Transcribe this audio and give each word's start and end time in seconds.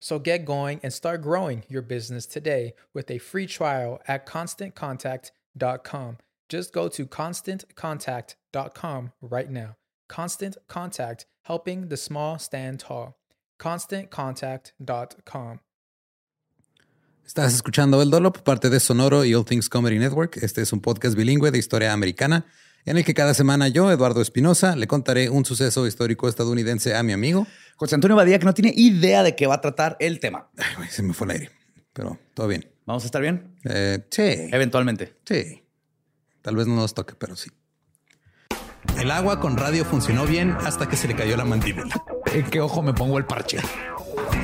So 0.00 0.18
get 0.18 0.44
going 0.44 0.80
and 0.82 0.92
start 0.92 1.22
growing 1.22 1.62
your 1.68 1.82
business 1.82 2.26
today 2.26 2.74
with 2.94 3.10
a 3.10 3.18
free 3.18 3.46
trial 3.46 4.00
at 4.08 4.26
constantcontact.com. 4.26 6.18
Just 6.48 6.72
go 6.72 6.88
to 6.88 7.06
constantcontact.com 7.06 9.12
right 9.20 9.50
now. 9.50 9.76
Constant 10.08 10.56
Contact, 10.66 11.26
helping 11.44 11.88
the 11.88 11.96
small 11.96 12.38
stand 12.38 12.80
tall. 12.80 13.16
ConstantContact.com. 13.60 15.60
Estás 17.24 17.54
escuchando 17.54 18.02
El 18.02 18.10
Dolop, 18.10 18.38
parte 18.38 18.70
de 18.70 18.80
Sonoro 18.80 19.24
y 19.24 19.34
All 19.34 19.44
Things 19.44 19.68
Comedy 19.68 20.00
Network. 20.00 20.38
Este 20.42 20.62
es 20.62 20.72
un 20.72 20.80
podcast 20.80 21.16
bilingüe 21.16 21.52
de 21.52 21.58
historia 21.58 21.92
americana 21.92 22.44
en 22.84 22.96
el 22.96 23.04
que 23.04 23.14
cada 23.14 23.34
semana 23.34 23.68
yo, 23.68 23.90
Eduardo 23.90 24.20
Espinosa, 24.22 24.76
le 24.76 24.86
contaré 24.86 25.30
un 25.30 25.44
suceso 25.44 25.86
histórico 25.86 26.28
estadounidense 26.28 26.94
a 26.94 27.02
mi 27.02 27.12
amigo. 27.12 27.46
José 27.76 27.94
Antonio 27.94 28.16
Badía, 28.16 28.38
que 28.38 28.44
no 28.46 28.54
tiene 28.54 28.72
idea 28.76 29.22
de 29.22 29.36
qué 29.36 29.46
va 29.46 29.54
a 29.56 29.60
tratar 29.60 29.96
el 30.00 30.20
tema. 30.20 30.50
Ay, 30.56 30.74
güey, 30.76 30.88
se 30.90 31.02
me 31.02 31.12
fue 31.14 31.26
el 31.26 31.30
aire, 31.32 31.50
pero 31.92 32.18
todo 32.34 32.46
bien. 32.48 32.70
¿Vamos 32.86 33.04
a 33.04 33.06
estar 33.06 33.22
bien? 33.22 33.56
Eh, 33.64 34.04
sí, 34.10 34.22
Eventualmente. 34.52 35.14
sí. 35.24 35.62
Tal 36.42 36.56
vez 36.56 36.66
no 36.66 36.74
nos 36.74 36.94
toque, 36.94 37.14
pero 37.14 37.36
sí. 37.36 37.50
El 38.98 39.10
agua 39.10 39.40
con 39.40 39.58
radio 39.58 39.84
funcionó 39.84 40.24
bien 40.24 40.56
hasta 40.64 40.88
que 40.88 40.96
se 40.96 41.06
le 41.06 41.14
cayó 41.14 41.36
la 41.36 41.44
mandíbula. 41.44 42.02
¿En 42.32 42.44
qué 42.46 42.60
ojo 42.60 42.80
me 42.80 42.94
pongo 42.94 43.18
el 43.18 43.26
parche? 43.26 43.58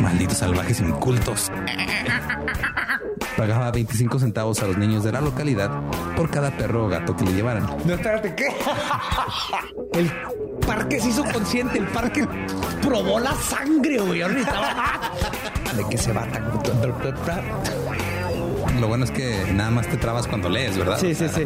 Malditos 0.00 0.38
salvajes 0.38 0.80
incultos. 0.80 1.50
Pagaba 3.36 3.70
25 3.70 4.18
centavos 4.18 4.62
a 4.62 4.66
los 4.66 4.78
niños 4.78 5.04
de 5.04 5.12
la 5.12 5.20
localidad 5.20 5.70
por 6.16 6.30
cada 6.30 6.50
perro 6.56 6.86
o 6.86 6.88
gato 6.88 7.14
que 7.14 7.24
le 7.24 7.32
llevaran. 7.34 7.66
No, 7.84 7.94
espérate, 7.94 8.34
¿qué? 8.34 8.48
El 9.92 10.10
parque 10.66 11.00
se 11.00 11.10
hizo 11.10 11.24
consciente, 11.24 11.78
el 11.78 11.86
parque 11.86 12.26
probó 12.82 13.18
la 13.20 13.34
sangre, 13.34 13.98
güey. 13.98 14.22
Ahorita. 14.22 15.12
¿De 15.76 15.88
qué 15.88 15.96
se 15.96 16.12
va 16.12 16.26
tan? 16.26 16.44
Lo 18.80 18.88
bueno 18.88 19.04
es 19.04 19.10
que 19.10 19.52
nada 19.54 19.70
más 19.70 19.86
te 19.88 19.96
trabas 19.96 20.26
cuando 20.26 20.48
lees, 20.48 20.76
¿verdad? 20.76 20.98
Sí, 20.98 21.14
sí, 21.14 21.28
sí. 21.28 21.42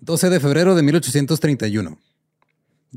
...12 0.00 0.28
de 0.28 0.38
febrero 0.38 0.76
de 0.76 0.82
1831. 0.84 1.98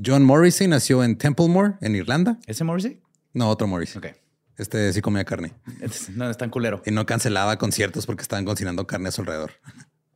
John 0.03 0.23
Morrissey 0.23 0.67
nació 0.67 1.03
en 1.03 1.17
Templemore, 1.17 1.73
en 1.81 1.95
Irlanda. 1.95 2.39
¿Ese 2.47 2.63
Morrissey? 2.63 3.01
No, 3.33 3.49
otro 3.49 3.67
Morrissey. 3.67 3.97
Ok. 3.97 4.15
Este 4.57 4.91
sí 4.93 5.01
comía 5.01 5.23
carne. 5.23 5.53
No, 6.15 6.29
es 6.29 6.37
tan 6.37 6.49
culero. 6.49 6.81
Y 6.85 6.91
no 6.91 7.05
cancelaba 7.05 7.57
conciertos 7.57 8.05
porque 8.05 8.21
estaban 8.21 8.45
cocinando 8.45 8.85
carne 8.87 9.09
a 9.09 9.11
su 9.11 9.21
alrededor. 9.21 9.51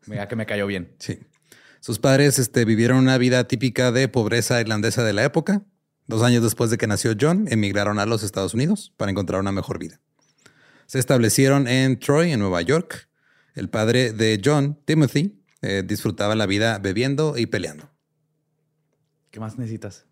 Mira 0.06 0.28
que 0.28 0.36
me 0.36 0.46
cayó 0.46 0.68
bien. 0.68 0.94
Sí. 1.00 1.20
Sus 1.80 2.00
padres 2.00 2.40
este, 2.40 2.66
vivieron 2.66 2.98
una 2.98 3.18
vida 3.18 3.46
típica 3.48 3.92
de 3.92 4.08
pobreza 4.08 4.60
irlandesa 4.60 5.04
de 5.04 5.14
la 5.14 5.24
época. 5.24 5.64
Dos 6.08 6.24
años 6.24 6.44
después 6.44 6.70
de 6.70 6.78
que 6.78 6.88
nació 6.88 7.16
John, 7.20 7.46
emigraron 7.50 8.00
a 8.00 8.06
los 8.06 8.24
Estados 8.24 8.54
Unidos 8.54 8.94
para 8.98 9.12
encontrar 9.12 9.40
una 9.40 9.52
mejor 9.52 9.80
vida. 9.80 10.02
Se 10.86 11.00
establecieron 11.00 11.68
en 11.68 12.00
Troy, 12.00 12.32
en 12.32 12.40
Nueva 12.40 12.62
York. 12.62 13.10
El 13.56 13.70
padre 13.70 14.12
de 14.12 14.42
John, 14.44 14.80
Timothy, 14.86 15.42
eh, 15.62 15.84
disfrutaba 15.86 16.36
la 16.36 16.46
vida 16.46 16.80
bebiendo 16.80 17.38
y 17.38 17.46
peleando. 17.46 17.93
¿Qué 19.34 19.40
más 19.40 19.58
necesitas? 19.58 20.06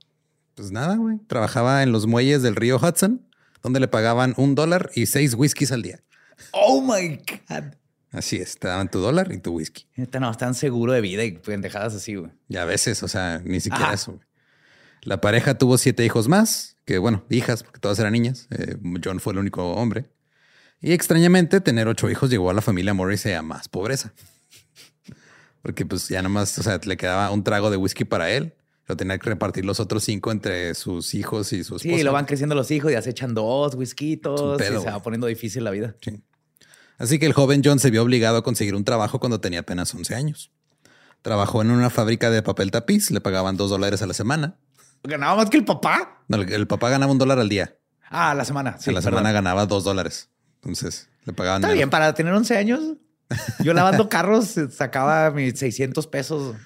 Pues 0.55 0.71
nada, 0.71 0.95
güey. 0.95 1.19
Trabajaba 1.27 1.83
en 1.83 1.91
los 1.91 2.07
muelles 2.07 2.41
del 2.41 2.55
río 2.55 2.77
Hudson, 2.77 3.21
donde 3.61 3.79
le 3.79 3.87
pagaban 3.87 4.33
un 4.35 4.55
dólar 4.55 4.89
y 4.95 5.05
seis 5.05 5.35
whiskies 5.35 5.71
al 5.71 5.83
día. 5.83 5.99
Oh 6.53 6.81
my 6.81 7.17
God. 7.17 7.75
Así 8.11 8.37
es, 8.37 8.57
te 8.57 8.67
daban 8.67 8.89
tu 8.89 8.97
dólar 8.97 9.31
y 9.31 9.37
tu 9.37 9.51
whisky. 9.51 9.85
No, 10.19 10.31
están 10.31 10.55
seguro 10.55 10.91
de 10.93 11.01
vida 11.01 11.23
y 11.23 11.33
pendejadas 11.33 11.93
así, 11.93 12.15
güey. 12.15 12.31
Y 12.49 12.57
a 12.57 12.65
veces, 12.65 13.03
o 13.03 13.07
sea, 13.07 13.39
ni 13.45 13.59
siquiera 13.59 13.85
Ajá. 13.85 13.93
eso. 13.93 14.13
güey. 14.13 14.25
La 15.03 15.21
pareja 15.21 15.55
tuvo 15.55 15.77
siete 15.77 16.03
hijos 16.03 16.27
más, 16.27 16.77
que 16.83 16.97
bueno, 16.97 17.23
hijas, 17.29 17.61
porque 17.61 17.79
todas 17.79 17.99
eran 17.99 18.13
niñas. 18.13 18.47
Eh, 18.49 18.75
John 19.03 19.19
fue 19.19 19.33
el 19.33 19.39
único 19.39 19.73
hombre. 19.73 20.09
Y 20.81 20.93
extrañamente, 20.93 21.61
tener 21.61 21.87
ocho 21.87 22.09
hijos 22.09 22.31
llevó 22.31 22.49
a 22.49 22.55
la 22.55 22.61
familia 22.61 22.95
Morrissey 22.95 23.33
a 23.33 23.43
más 23.43 23.67
pobreza. 23.69 24.13
Porque 25.61 25.85
pues 25.85 26.09
ya 26.09 26.23
nomás, 26.23 26.57
o 26.57 26.63
sea, 26.63 26.79
le 26.83 26.97
quedaba 26.97 27.29
un 27.29 27.43
trago 27.43 27.69
de 27.69 27.77
whisky 27.77 28.03
para 28.03 28.31
él, 28.31 28.55
Lo 28.91 28.97
tenía 28.97 29.17
que 29.17 29.29
repartir 29.29 29.63
los 29.63 29.79
otros 29.79 30.03
cinco 30.03 30.33
entre 30.33 30.75
sus 30.75 31.13
hijos 31.13 31.53
y 31.53 31.63
su 31.63 31.77
esposa. 31.77 31.95
Sí, 31.95 32.03
lo 32.03 32.11
van 32.11 32.25
creciendo 32.25 32.55
los 32.55 32.69
hijos, 32.71 32.91
ya 32.91 33.01
se 33.01 33.11
echan 33.11 33.33
dos 33.33 33.73
whiskitos 33.75 34.59
y 34.59 34.65
se 34.65 34.91
va 34.91 35.01
poniendo 35.01 35.27
difícil 35.27 35.63
la 35.63 35.71
vida. 35.71 35.95
Sí. 36.01 36.21
Así 36.97 37.17
que 37.17 37.25
el 37.25 37.31
joven 37.31 37.61
John 37.63 37.79
se 37.79 37.89
vio 37.89 38.03
obligado 38.03 38.35
a 38.35 38.43
conseguir 38.43 38.75
un 38.75 38.83
trabajo 38.83 39.21
cuando 39.21 39.39
tenía 39.39 39.61
apenas 39.61 39.95
11 39.95 40.13
años. 40.13 40.51
Trabajó 41.21 41.61
en 41.61 41.71
una 41.71 41.89
fábrica 41.89 42.29
de 42.31 42.43
papel 42.43 42.69
tapiz, 42.69 43.11
le 43.11 43.21
pagaban 43.21 43.55
dos 43.55 43.69
dólares 43.69 44.01
a 44.01 44.07
la 44.07 44.13
semana. 44.13 44.57
¿Ganaba 45.03 45.37
más 45.37 45.49
que 45.49 45.55
el 45.55 45.63
papá? 45.63 46.25
No, 46.27 46.35
el, 46.35 46.51
el 46.51 46.67
papá 46.67 46.89
ganaba 46.89 47.13
un 47.13 47.17
dólar 47.17 47.39
al 47.39 47.47
día. 47.47 47.77
Ah, 48.09 48.31
a 48.31 48.35
la 48.35 48.43
semana. 48.43 48.75
Sí, 48.77 48.89
a 48.89 48.93
la 48.93 48.99
perdón. 48.99 49.19
semana 49.19 49.31
ganaba 49.31 49.65
dos 49.67 49.85
dólares. 49.85 50.29
Entonces 50.55 51.07
le 51.23 51.31
pagaban 51.31 51.61
Está 51.61 51.67
menos. 51.69 51.77
bien, 51.77 51.89
para 51.89 52.13
tener 52.13 52.33
11 52.33 52.57
años. 52.57 52.81
Yo 53.63 53.73
lavando 53.73 54.09
carros 54.09 54.57
eh, 54.57 54.69
sacaba 54.69 55.31
mis 55.31 55.57
600 55.57 56.05
pesos. 56.07 56.57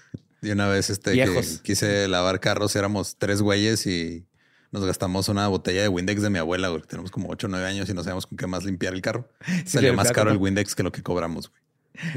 Y 0.46 0.52
una 0.52 0.68
vez 0.68 0.92
este, 0.92 1.14
que 1.14 1.44
quise 1.64 2.08
lavar 2.08 2.40
carros, 2.40 2.76
éramos 2.76 3.18
tres 3.18 3.42
güeyes 3.42 3.88
y 3.88 4.28
nos 4.72 4.86
gastamos 4.86 5.28
una 5.28 5.48
botella 5.48 5.82
de 5.82 5.88
Windex 5.88 6.22
de 6.22 6.30
mi 6.30 6.38
abuela. 6.38 6.70
güey. 6.70 6.84
Tenemos 6.84 7.10
como 7.10 7.30
8 7.30 7.48
o 7.48 7.50
9 7.50 7.66
años 7.66 7.90
y 7.90 7.94
no 7.96 8.04
sabíamos 8.04 8.28
con 8.28 8.38
qué 8.38 8.46
más 8.46 8.64
limpiar 8.64 8.94
el 8.94 9.02
carro. 9.02 9.28
Salió 9.66 9.90
le 9.90 9.96
más 9.96 10.12
caro 10.12 10.30
el 10.30 10.38
Windex 10.38 10.76
que 10.76 10.84
lo 10.84 10.92
que 10.92 11.02
cobramos. 11.02 11.50
güey. 11.50 11.62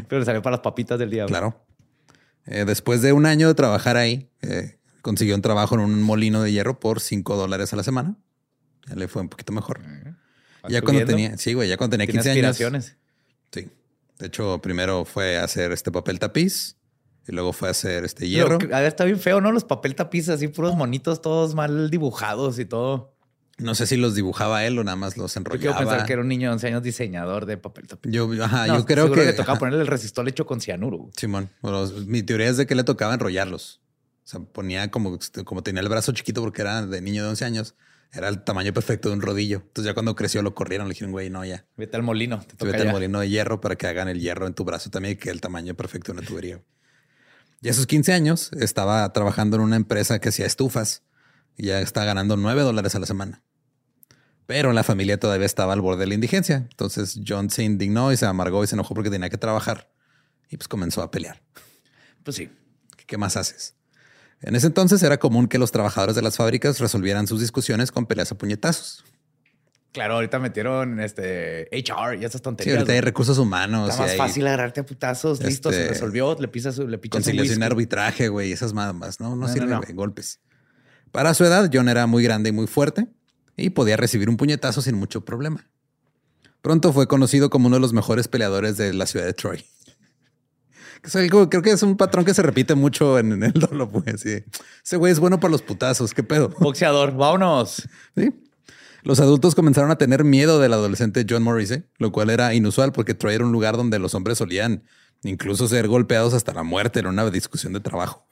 Pero 0.08 0.18
le 0.20 0.26
salió 0.26 0.42
para 0.42 0.56
las 0.56 0.60
papitas 0.60 0.98
del 0.98 1.08
día. 1.08 1.22
güey. 1.22 1.30
Claro. 1.30 1.64
Eh, 2.44 2.64
después 2.66 3.00
de 3.00 3.12
un 3.12 3.24
año 3.24 3.48
de 3.48 3.54
trabajar 3.54 3.96
ahí, 3.96 4.28
eh, 4.42 4.78
consiguió 5.00 5.34
un 5.34 5.42
trabajo 5.42 5.74
en 5.76 5.80
un 5.80 6.02
molino 6.02 6.42
de 6.42 6.52
hierro 6.52 6.80
por 6.80 7.00
5 7.00 7.36
dólares 7.36 7.72
a 7.72 7.76
la 7.76 7.82
semana. 7.82 8.16
Ya 8.88 8.96
le 8.96 9.08
fue 9.08 9.22
un 9.22 9.30
poquito 9.30 9.52
mejor. 9.52 9.80
Ya 10.68 10.82
cuando 10.82 11.04
tenía, 11.06 11.38
sí, 11.38 11.54
güey, 11.54 11.68
ya 11.68 11.78
cuando 11.78 11.96
tenía 11.96 12.06
Tiene 12.06 12.42
15 12.42 12.66
años. 12.66 12.96
Sí. 13.52 13.70
De 14.18 14.26
hecho, 14.26 14.60
primero 14.60 15.06
fue 15.06 15.38
hacer 15.38 15.72
este 15.72 15.90
papel 15.90 16.18
tapiz 16.18 16.77
y 17.28 17.32
luego 17.32 17.52
fue 17.52 17.68
a 17.68 17.70
hacer 17.72 18.04
este 18.04 18.28
hierro. 18.28 18.58
Pero, 18.58 18.74
a 18.74 18.80
ver, 18.80 18.88
está 18.88 19.04
bien 19.04 19.18
feo, 19.20 19.40
¿no? 19.40 19.52
Los 19.52 19.64
papel 19.64 19.94
tapiz 19.94 20.28
así, 20.28 20.48
puros 20.48 20.74
monitos 20.74 21.20
todos 21.20 21.54
mal 21.54 21.90
dibujados 21.90 22.58
y 22.58 22.64
todo. 22.64 23.14
No 23.58 23.74
sé 23.74 23.86
si 23.88 23.96
los 23.96 24.14
dibujaba 24.14 24.64
él 24.64 24.78
o 24.78 24.84
nada 24.84 24.96
más 24.96 25.16
los 25.16 25.34
Yo 25.34 25.42
quiero 25.42 25.56
enrollaba. 25.56 25.78
pensar 25.78 26.06
que 26.06 26.12
era 26.12 26.22
un 26.22 26.28
niño 26.28 26.48
de 26.48 26.52
11 26.54 26.66
años 26.68 26.82
diseñador 26.82 27.44
de 27.44 27.56
papel 27.58 27.88
tapiz. 27.88 28.12
Yo, 28.12 28.30
ajá, 28.42 28.68
No, 28.68 28.78
yo 28.78 28.84
creo 28.86 29.10
que. 29.10 29.24
le 29.24 29.32
tocaba 29.32 29.58
ponerle 29.58 29.80
el 29.80 29.88
resistol 29.88 30.28
hecho 30.28 30.46
con 30.46 30.60
cianuro. 30.60 31.10
Simón. 31.16 31.50
Bueno, 31.60 31.84
mi 32.06 32.22
teoría 32.22 32.48
es 32.48 32.56
de 32.56 32.66
que 32.66 32.76
le 32.76 32.84
tocaba 32.84 33.14
enrollarlos. 33.14 33.80
O 34.24 34.28
sea, 34.30 34.40
ponía 34.40 34.90
como, 34.90 35.18
como 35.44 35.62
tenía 35.62 35.82
el 35.82 35.88
brazo 35.88 36.12
chiquito 36.12 36.40
porque 36.40 36.62
era 36.62 36.86
de 36.86 37.00
niño 37.00 37.24
de 37.24 37.30
11 37.30 37.44
años, 37.46 37.74
era 38.12 38.28
el 38.28 38.44
tamaño 38.44 38.72
perfecto 38.72 39.08
de 39.08 39.16
un 39.16 39.22
rodillo. 39.22 39.56
Entonces 39.66 39.86
ya 39.86 39.94
cuando 39.94 40.14
creció 40.14 40.40
lo 40.42 40.54
corrieron, 40.54 40.86
le 40.86 40.92
dijeron, 40.92 41.10
güey, 41.10 41.28
no, 41.28 41.44
ya. 41.44 41.66
Vete 41.76 41.96
al 41.96 42.02
molino. 42.04 42.38
Te 42.40 42.54
toca 42.54 42.66
vete 42.66 42.82
al 42.82 42.86
ya. 42.86 42.92
molino 42.92 43.18
de 43.20 43.28
hierro 43.28 43.60
para 43.60 43.74
que 43.76 43.86
hagan 43.88 44.06
el 44.08 44.20
hierro 44.20 44.46
en 44.46 44.54
tu 44.54 44.64
brazo 44.64 44.88
también, 44.90 45.18
que 45.18 45.30
el 45.30 45.40
tamaño 45.40 45.74
perfecto 45.74 46.12
de 46.12 46.18
una 46.20 46.28
tubería. 46.28 46.62
Y 47.60 47.68
a 47.68 47.74
sus 47.74 47.86
15 47.86 48.12
años 48.12 48.50
estaba 48.58 49.12
trabajando 49.12 49.56
en 49.56 49.62
una 49.62 49.76
empresa 49.76 50.20
que 50.20 50.28
hacía 50.28 50.46
estufas 50.46 51.02
y 51.56 51.66
ya 51.66 51.80
está 51.80 52.04
ganando 52.04 52.36
9 52.36 52.62
dólares 52.62 52.94
a 52.94 53.00
la 53.00 53.06
semana. 53.06 53.42
Pero 54.46 54.72
la 54.72 54.84
familia 54.84 55.20
todavía 55.20 55.44
estaba 55.44 55.72
al 55.72 55.80
borde 55.80 56.00
de 56.00 56.06
la 56.06 56.14
indigencia. 56.14 56.66
Entonces 56.70 57.20
John 57.26 57.50
se 57.50 57.64
indignó 57.64 58.12
y 58.12 58.16
se 58.16 58.26
amargó 58.26 58.64
y 58.64 58.66
se 58.66 58.76
enojó 58.76 58.94
porque 58.94 59.10
tenía 59.10 59.28
que 59.28 59.38
trabajar. 59.38 59.90
Y 60.48 60.56
pues 60.56 60.68
comenzó 60.68 61.02
a 61.02 61.10
pelear. 61.10 61.42
Pues 62.22 62.36
sí. 62.36 62.50
¿Qué 63.06 63.18
más 63.18 63.36
haces? 63.36 63.74
En 64.40 64.54
ese 64.54 64.68
entonces 64.68 65.02
era 65.02 65.18
común 65.18 65.48
que 65.48 65.58
los 65.58 65.72
trabajadores 65.72 66.14
de 66.14 66.22
las 66.22 66.36
fábricas 66.36 66.78
resolvieran 66.78 67.26
sus 67.26 67.40
discusiones 67.40 67.90
con 67.90 68.06
peleas 68.06 68.30
a 68.32 68.38
puñetazos. 68.38 69.04
Claro, 69.98 70.14
ahorita 70.14 70.38
metieron 70.38 71.00
este 71.00 71.68
HR 71.72 72.14
y 72.20 72.24
esas 72.24 72.34
Sí, 72.34 72.40
tonterías. 72.40 72.76
ahorita 72.76 72.92
hay 72.92 73.00
recursos 73.00 73.36
humanos. 73.36 73.90
Está 73.90 74.02
más 74.02 74.12
hay- 74.12 74.16
fácil 74.16 74.46
agarrarte 74.46 74.78
a 74.78 74.86
putazos. 74.86 75.42
Listo, 75.42 75.72
se 75.72 75.78
Este, 75.80 75.88
resolvió. 75.94 76.36
Le 76.38 76.46
pisas, 76.46 76.78
le 76.78 76.98
pichas 76.98 77.16
conciliación 77.16 77.64
arbitraje, 77.64 78.28
güey, 78.28 78.52
esas 78.52 78.72
mamas, 78.74 79.18
no, 79.18 79.30
no, 79.30 79.34
No, 79.34 79.46
no, 79.48 79.52
sirve, 79.52 79.66
no. 79.66 79.80
golpes. 79.94 80.38
Para 81.10 81.34
su 81.34 81.44
edad, 81.44 81.68
John 81.72 81.88
era 81.88 82.06
muy 82.06 82.22
grande 82.22 82.50
y 82.50 82.52
muy 82.52 82.68
fuerte 82.68 83.08
y 83.56 83.70
podía 83.70 83.96
recibir 83.96 84.28
un 84.28 84.36
puñetazo 84.36 84.82
sin 84.82 84.94
mucho 84.94 85.24
problema. 85.24 85.68
Pronto 86.62 86.92
fue 86.92 87.08
conocido 87.08 87.50
como 87.50 87.66
uno 87.66 87.76
de 87.76 87.80
los 87.80 87.92
mejores 87.92 88.28
peleadores 88.28 88.76
de 88.76 88.92
la 88.94 89.06
ciudad 89.06 89.26
de 89.26 89.32
Troy. 89.32 89.64
Que 91.02 91.08
es 91.08 91.16
algo- 91.16 91.48
creo 91.48 91.62
que 91.62 91.70
es 91.70 91.82
un 91.82 91.96
patrón 91.96 92.24
que 92.24 92.34
se 92.34 92.42
repite 92.42 92.74
mucho 92.74 93.18
en, 93.18 93.32
en 93.32 93.42
el 93.44 93.52
dolo, 93.54 93.88
pues. 93.90 94.20
sí. 94.20 94.44
Ese 94.84 94.96
güey 94.96 95.12
es 95.12 95.18
bueno 95.20 95.38
para 95.40 95.50
los 95.52 95.62
putazos, 95.62 96.12
qué 96.14 96.22
pedo. 96.22 96.50
Boxeador, 96.60 97.16
vámonos. 97.16 97.88
Sí. 98.16 98.30
Los 99.02 99.20
adultos 99.20 99.54
comenzaron 99.54 99.90
a 99.90 99.96
tener 99.96 100.24
miedo 100.24 100.58
del 100.60 100.72
adolescente 100.72 101.24
John 101.28 101.42
Morrissey, 101.42 101.84
lo 101.98 102.12
cual 102.12 102.30
era 102.30 102.54
inusual 102.54 102.92
porque 102.92 103.14
Troy 103.14 103.34
era 103.34 103.44
un 103.44 103.52
lugar 103.52 103.76
donde 103.76 103.98
los 103.98 104.14
hombres 104.14 104.38
solían 104.38 104.84
incluso 105.22 105.68
ser 105.68 105.88
golpeados 105.88 106.34
hasta 106.34 106.52
la 106.52 106.62
muerte 106.62 107.00
en 107.00 107.06
una 107.06 107.28
discusión 107.30 107.72
de 107.72 107.80
trabajo. 107.80 108.26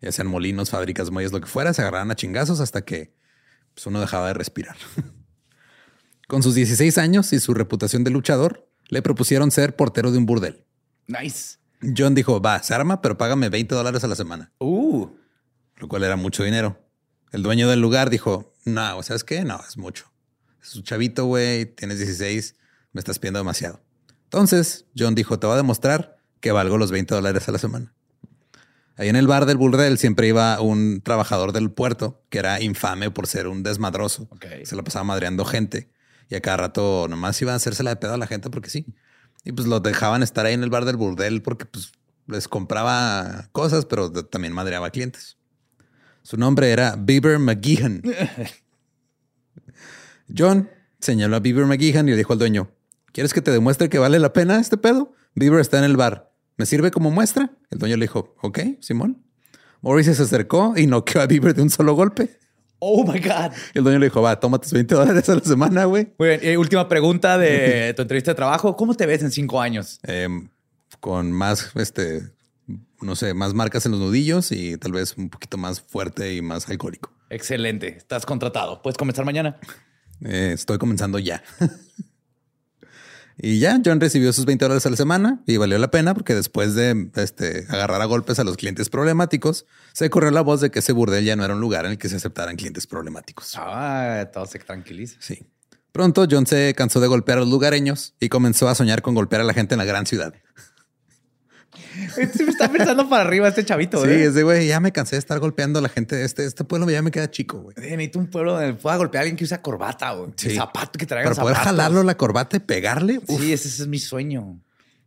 Ya 0.00 0.10
sean 0.10 0.28
molinos, 0.28 0.70
fábricas, 0.70 1.10
muelles, 1.10 1.32
lo 1.32 1.40
que 1.40 1.46
fuera, 1.46 1.72
se 1.72 1.82
agarraban 1.82 2.10
a 2.10 2.16
chingazos 2.16 2.60
hasta 2.60 2.82
que 2.82 3.14
pues, 3.74 3.86
uno 3.86 4.00
dejaba 4.00 4.28
de 4.28 4.34
respirar. 4.34 4.76
Con 6.28 6.42
sus 6.42 6.54
16 6.54 6.98
años 6.98 7.32
y 7.32 7.40
su 7.40 7.54
reputación 7.54 8.04
de 8.04 8.10
luchador, 8.10 8.68
le 8.88 9.02
propusieron 9.02 9.50
ser 9.50 9.76
portero 9.76 10.10
de 10.10 10.18
un 10.18 10.26
burdel. 10.26 10.64
Nice. 11.06 11.58
John 11.96 12.14
dijo, 12.14 12.40
va, 12.40 12.62
se 12.62 12.74
arma, 12.74 13.00
pero 13.00 13.18
págame 13.18 13.48
20 13.48 13.74
dólares 13.74 14.04
a 14.04 14.06
la 14.06 14.14
semana 14.14 14.52
Uh, 14.58 15.08
lo 15.76 15.88
cual 15.88 16.04
era 16.04 16.16
mucho 16.16 16.44
dinero. 16.44 16.78
El 17.32 17.42
dueño 17.42 17.68
del 17.68 17.80
lugar 17.80 18.10
dijo, 18.10 18.52
no, 18.64 19.02
¿sabes 19.02 19.24
qué? 19.24 19.42
No, 19.42 19.58
es 19.66 19.78
mucho. 19.78 20.12
Es 20.62 20.76
un 20.76 20.82
chavito, 20.82 21.24
güey, 21.24 21.64
tienes 21.64 21.98
16, 21.98 22.56
me 22.92 22.98
estás 22.98 23.18
pidiendo 23.18 23.40
demasiado. 23.40 23.80
Entonces, 24.24 24.84
John 24.96 25.14
dijo, 25.14 25.38
te 25.38 25.46
voy 25.46 25.54
a 25.54 25.56
demostrar 25.56 26.18
que 26.40 26.52
valgo 26.52 26.76
los 26.76 26.90
20 26.90 27.14
dólares 27.14 27.48
a 27.48 27.52
la 27.52 27.58
semana. 27.58 27.94
Ahí 28.96 29.08
en 29.08 29.16
el 29.16 29.26
bar 29.26 29.46
del 29.46 29.56
burdel 29.56 29.96
siempre 29.96 30.28
iba 30.28 30.60
un 30.60 31.00
trabajador 31.00 31.52
del 31.52 31.70
puerto 31.70 32.22
que 32.28 32.38
era 32.38 32.60
infame 32.60 33.10
por 33.10 33.26
ser 33.26 33.48
un 33.48 33.62
desmadroso. 33.62 34.28
Ok. 34.30 34.44
Se 34.64 34.76
la 34.76 34.82
pasaba 34.82 35.04
madreando 35.04 35.46
gente 35.46 35.90
y 36.28 36.34
a 36.34 36.42
cada 36.42 36.58
rato 36.58 37.06
nomás 37.08 37.40
iban 37.40 37.54
a 37.54 37.56
hacérsela 37.56 37.90
de 37.90 37.96
pedo 37.96 38.14
a 38.14 38.18
la 38.18 38.26
gente 38.26 38.50
porque 38.50 38.68
sí. 38.68 38.86
Y 39.44 39.52
pues 39.52 39.66
los 39.66 39.82
dejaban 39.82 40.22
estar 40.22 40.44
ahí 40.44 40.52
en 40.54 40.62
el 40.62 40.70
bar 40.70 40.84
del 40.84 40.98
burdel 40.98 41.40
porque 41.40 41.64
pues 41.64 41.92
les 42.26 42.46
compraba 42.46 43.48
cosas, 43.52 43.86
pero 43.86 44.12
también 44.12 44.52
madreaba 44.52 44.90
clientes. 44.90 45.38
Su 46.22 46.36
nombre 46.36 46.70
era 46.70 46.96
Bieber 46.96 47.38
McGeehan. 47.38 48.02
John 50.36 50.70
señaló 51.00 51.36
a 51.36 51.40
Bieber 51.40 51.66
McGeehan 51.66 52.08
y 52.08 52.12
le 52.12 52.16
dijo 52.16 52.32
al 52.32 52.38
dueño, 52.38 52.70
¿quieres 53.12 53.34
que 53.34 53.42
te 53.42 53.50
demuestre 53.50 53.88
que 53.88 53.98
vale 53.98 54.18
la 54.18 54.32
pena 54.32 54.60
este 54.60 54.76
pedo? 54.76 55.12
Bieber 55.34 55.60
está 55.60 55.78
en 55.78 55.84
el 55.84 55.96
bar. 55.96 56.32
¿Me 56.56 56.66
sirve 56.66 56.90
como 56.90 57.10
muestra? 57.10 57.50
El 57.70 57.78
dueño 57.78 57.96
le 57.96 58.04
dijo, 58.04 58.34
ok, 58.42 58.58
Simón. 58.80 59.22
Morris 59.80 60.06
se 60.06 60.22
acercó 60.22 60.74
y 60.76 60.86
noqueó 60.86 61.22
a 61.22 61.26
Bieber 61.26 61.54
de 61.54 61.62
un 61.62 61.70
solo 61.70 61.94
golpe. 61.94 62.38
oh 62.78 63.04
my 63.04 63.18
God. 63.18 63.52
Y 63.74 63.78
el 63.78 63.84
dueño 63.84 63.98
le 63.98 64.06
dijo, 64.06 64.22
va, 64.22 64.38
toma 64.38 64.58
tus 64.60 64.72
20 64.72 64.94
dólares 64.94 65.28
a 65.28 65.34
la 65.34 65.40
semana, 65.40 65.84
güey. 65.86 66.12
Muy 66.18 66.28
bien. 66.28 66.40
eh, 66.42 66.56
última 66.56 66.88
pregunta 66.88 67.36
de 67.36 67.92
tu 67.94 68.02
entrevista 68.02 68.30
de 68.30 68.34
trabajo. 68.36 68.76
¿Cómo 68.76 68.94
te 68.94 69.06
ves 69.06 69.22
en 69.22 69.32
cinco 69.32 69.60
años? 69.60 69.98
Em, 70.04 70.48
con 71.00 71.32
más, 71.32 71.72
este, 71.74 72.22
no 73.02 73.16
sé, 73.16 73.34
más 73.34 73.54
marcas 73.54 73.86
en 73.86 73.92
los 73.92 74.00
nudillos 74.00 74.52
y 74.52 74.76
tal 74.76 74.92
vez 74.92 75.16
un 75.16 75.28
poquito 75.28 75.58
más 75.58 75.80
fuerte 75.80 76.34
y 76.34 76.42
más 76.42 76.68
alcohólico. 76.68 77.12
Excelente. 77.30 77.88
Estás 77.96 78.26
contratado. 78.26 78.82
Puedes 78.82 78.96
comenzar 78.96 79.24
mañana. 79.24 79.58
Eh, 80.24 80.52
estoy 80.54 80.78
comenzando 80.78 81.18
ya. 81.18 81.42
y 83.38 83.58
ya, 83.58 83.80
John 83.84 84.00
recibió 84.00 84.32
sus 84.32 84.44
20 84.44 84.64
dólares 84.64 84.86
a 84.86 84.90
la 84.90 84.96
semana 84.96 85.42
y 85.46 85.56
valió 85.56 85.78
la 85.78 85.90
pena 85.90 86.14
porque 86.14 86.34
después 86.34 86.74
de 86.74 87.10
este, 87.16 87.66
agarrar 87.68 88.02
a 88.02 88.04
golpes 88.04 88.38
a 88.38 88.44
los 88.44 88.56
clientes 88.56 88.88
problemáticos, 88.88 89.66
se 89.92 90.10
corrió 90.10 90.30
la 90.30 90.42
voz 90.42 90.60
de 90.60 90.70
que 90.70 90.80
ese 90.80 90.92
burdel 90.92 91.24
ya 91.24 91.36
no 91.36 91.44
era 91.44 91.54
un 91.54 91.60
lugar 91.60 91.86
en 91.86 91.92
el 91.92 91.98
que 91.98 92.08
se 92.08 92.16
aceptaran 92.16 92.56
clientes 92.56 92.86
problemáticos. 92.86 93.54
Ah, 93.56 94.28
todo 94.32 94.46
se 94.46 94.58
tranquiliza. 94.58 95.16
Sí. 95.20 95.46
Pronto 95.92 96.26
John 96.30 96.46
se 96.46 96.74
cansó 96.74 97.00
de 97.00 97.06
golpear 97.06 97.38
a 97.38 97.40
los 97.42 97.50
lugareños 97.50 98.14
y 98.18 98.30
comenzó 98.30 98.68
a 98.68 98.74
soñar 98.74 99.02
con 99.02 99.14
golpear 99.14 99.42
a 99.42 99.44
la 99.44 99.52
gente 99.52 99.74
en 99.74 99.78
la 99.78 99.84
gran 99.84 100.06
ciudad. 100.06 100.34
Se 102.34 102.44
me 102.44 102.50
está 102.50 102.70
pensando 102.70 103.08
para 103.08 103.22
arriba 103.22 103.48
este 103.48 103.64
chavito. 103.64 104.02
Sí, 104.04 104.10
¿eh? 104.10 104.24
es 104.24 104.34
de 104.34 104.42
güey, 104.42 104.66
ya 104.66 104.80
me 104.80 104.92
cansé 104.92 105.16
de 105.16 105.20
estar 105.20 105.38
golpeando 105.38 105.78
a 105.78 105.82
la 105.82 105.88
gente. 105.88 106.24
Este, 106.24 106.44
este 106.44 106.64
pueblo 106.64 106.88
ya 106.90 107.02
me 107.02 107.10
queda 107.10 107.30
chico, 107.30 107.58
güey. 107.60 107.74
Necesito 107.78 108.18
un 108.18 108.28
pueblo 108.28 108.52
donde 108.54 108.74
pueda 108.74 108.96
golpear 108.96 109.20
a 109.20 109.22
alguien 109.22 109.36
que 109.36 109.44
usa 109.44 109.60
corbata 109.62 110.14
o 110.14 110.32
Sí. 110.36 110.54
zapato 110.54 110.98
que 110.98 111.06
traiga 111.06 111.30
Para 111.30 111.40
poder 111.42 111.56
zapatos. 111.56 111.76
jalarlo 111.76 112.02
la 112.02 112.16
corbata 112.16 112.56
y 112.56 112.60
pegarle. 112.60 113.18
uf. 113.26 113.40
Sí, 113.40 113.52
ese, 113.52 113.68
ese 113.68 113.82
es 113.82 113.88
mi 113.88 113.98
sueño. 113.98 114.60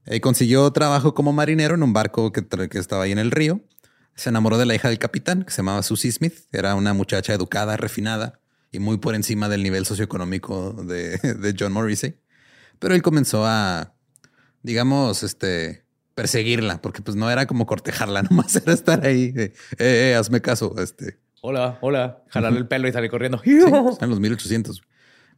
Eh, 0.06 0.22
consiguió 0.22 0.70
trabajo 0.72 1.14
como 1.14 1.34
marinero 1.34 1.76
en 1.76 1.84
un 1.84 1.94
barco 1.94 2.32
que 2.32 2.46
estaba 2.78 3.04
ahí 3.04 3.12
en 3.12 3.20
el 3.20 3.32
río. 3.32 3.62
Se 4.16 4.30
enamoró 4.30 4.58
de 4.58 4.66
la 4.66 4.76
hija 4.76 4.88
del 4.90 5.00
capitán, 5.00 5.44
que 5.44 5.52
se 5.52 5.58
llamaba 5.58 5.82
Susie 5.84 6.12
Smith. 6.12 6.36
Era 6.52 6.76
una 6.76 6.94
muchacha 6.94 7.34
educada, 7.34 7.76
refinada 7.78 8.40
y 8.72 8.80
muy 8.80 8.98
por 8.98 9.16
encima 9.16 9.50
del 9.50 9.64
nivel 9.64 9.86
socioeconómico 9.86 10.74
de, 10.74 11.18
de 11.40 11.56
John 11.60 11.72
Morrissey. 11.74 12.20
Pero 12.80 12.94
él 12.94 13.02
comenzó 13.02 13.46
a, 13.46 13.96
digamos, 14.62 15.24
este, 15.24 15.85
perseguirla, 16.16 16.82
porque 16.82 17.02
pues 17.02 17.16
no 17.16 17.30
era 17.30 17.46
como 17.46 17.66
cortejarla, 17.66 18.24
nomás 18.30 18.56
era 18.56 18.74
estar 18.74 19.06
ahí. 19.06 19.32
de, 19.32 19.44
eh, 19.44 19.54
eh, 19.78 20.16
hazme 20.16 20.42
caso. 20.42 20.74
Este, 20.80 21.20
Hola, 21.42 21.78
hola. 21.82 22.24
Jalarle 22.30 22.58
el 22.58 22.68
pelo 22.68 22.88
y 22.88 22.92
salir 22.92 23.12
corriendo. 23.12 23.40
Sí, 23.44 23.52
en 24.02 24.10
los 24.10 24.20
1800. 24.20 24.82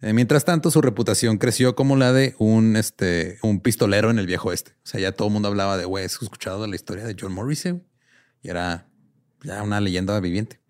Eh, 0.02 0.14
mientras 0.14 0.46
tanto, 0.46 0.72
su 0.72 0.82
reputación 0.82 1.38
creció 1.38 1.76
como 1.76 1.98
la 1.98 2.14
de 2.14 2.36
un, 2.38 2.78
este, 2.78 3.40
un 3.42 3.60
pistolero 3.60 4.10
en 4.10 4.20
el 4.20 4.28
viejo 4.28 4.50
oeste. 4.50 4.72
O 4.84 4.88
sea, 4.88 5.02
ya 5.02 5.12
todo 5.12 5.28
el 5.28 5.34
mundo 5.34 5.50
hablaba 5.50 5.76
de, 5.76 5.86
güey, 5.86 6.06
¿has 6.06 6.14
escuchado 6.14 6.62
de 6.62 6.70
la 6.70 6.76
historia 6.76 7.04
de 7.04 7.16
John 7.20 7.34
Morrissey? 7.34 7.82
Y 8.42 8.50
era 8.50 8.88
ya 9.44 9.62
una 9.64 9.82
leyenda 9.82 10.18
viviente. 10.22 10.62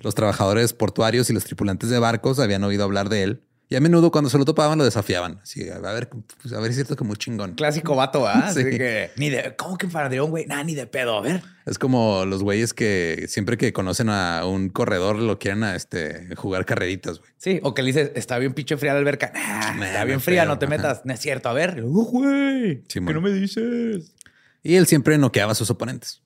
Los 0.00 0.14
trabajadores 0.14 0.72
portuarios 0.72 1.28
y 1.30 1.34
los 1.34 1.44
tripulantes 1.44 1.90
de 1.90 1.98
barcos 1.98 2.40
habían 2.40 2.64
oído 2.64 2.82
hablar 2.82 3.10
de 3.10 3.22
él 3.22 3.42
y 3.72 3.76
a 3.76 3.80
menudo 3.80 4.10
cuando 4.10 4.28
se 4.28 4.36
lo 4.36 4.44
topaban 4.44 4.76
lo 4.76 4.84
desafiaban. 4.84 5.38
Así, 5.44 5.70
a 5.70 5.78
ver, 5.78 6.10
pues, 6.42 6.52
a 6.52 6.58
ver, 6.58 6.70
es 6.70 6.74
cierto 6.74 6.96
que 6.96 7.04
muy 7.04 7.14
chingón. 7.16 7.54
Clásico 7.54 7.94
vato, 7.94 8.26
¿ah? 8.26 8.50
Sí. 8.52 8.62
Así 8.62 8.70
que, 8.70 9.12
ni 9.16 9.30
de, 9.30 9.54
¿cómo 9.56 9.78
que 9.78 9.86
panadero, 9.86 10.26
güey? 10.26 10.44
Nada, 10.46 10.64
ni 10.64 10.74
de 10.74 10.88
pedo. 10.88 11.18
A 11.18 11.20
ver. 11.20 11.40
Es 11.66 11.78
como 11.78 12.24
los 12.24 12.42
güeyes 12.42 12.74
que 12.74 13.26
siempre 13.28 13.56
que 13.56 13.72
conocen 13.72 14.08
a 14.10 14.44
un 14.44 14.70
corredor 14.70 15.20
lo 15.20 15.38
quieren 15.38 15.62
a 15.62 15.76
este, 15.76 16.34
jugar 16.34 16.66
carreritas, 16.66 17.20
güey. 17.20 17.30
Sí, 17.36 17.60
o 17.62 17.72
que 17.72 17.82
le 17.82 17.92
dices, 17.92 18.10
está 18.16 18.38
bien 18.38 18.54
pinche 18.54 18.76
fría 18.76 18.92
la 18.92 18.98
alberca. 18.98 19.30
Nah, 19.32 19.76
Nah, 19.76 19.86
está 19.86 20.04
bien 20.04 20.20
fría, 20.20 20.42
pedo, 20.42 20.54
no 20.54 20.58
te 20.58 20.66
metas. 20.66 21.02
No 21.04 21.14
es 21.14 21.20
cierto. 21.20 21.48
A 21.48 21.52
ver, 21.52 21.80
uh, 21.84 22.04
güey. 22.06 22.74
Sí, 22.88 22.94
¿Qué 22.94 23.00
man. 23.00 23.14
no 23.14 23.20
me 23.20 23.30
dices? 23.32 24.16
Y 24.64 24.74
él 24.74 24.88
siempre 24.88 25.16
noqueaba 25.16 25.52
a 25.52 25.54
sus 25.54 25.70
oponentes. 25.70 26.22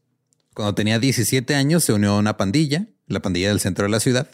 Cuando 0.55 0.75
tenía 0.75 0.99
17 0.99 1.55
años 1.55 1.85
se 1.85 1.93
unió 1.93 2.13
a 2.13 2.19
una 2.19 2.39
pandilla, 2.39 2.87
la 3.07 3.21
pandilla 3.21 3.49
del 3.49 3.61
centro 3.61 3.85
de 3.85 3.91
la 3.91 4.01
ciudad. 4.01 4.29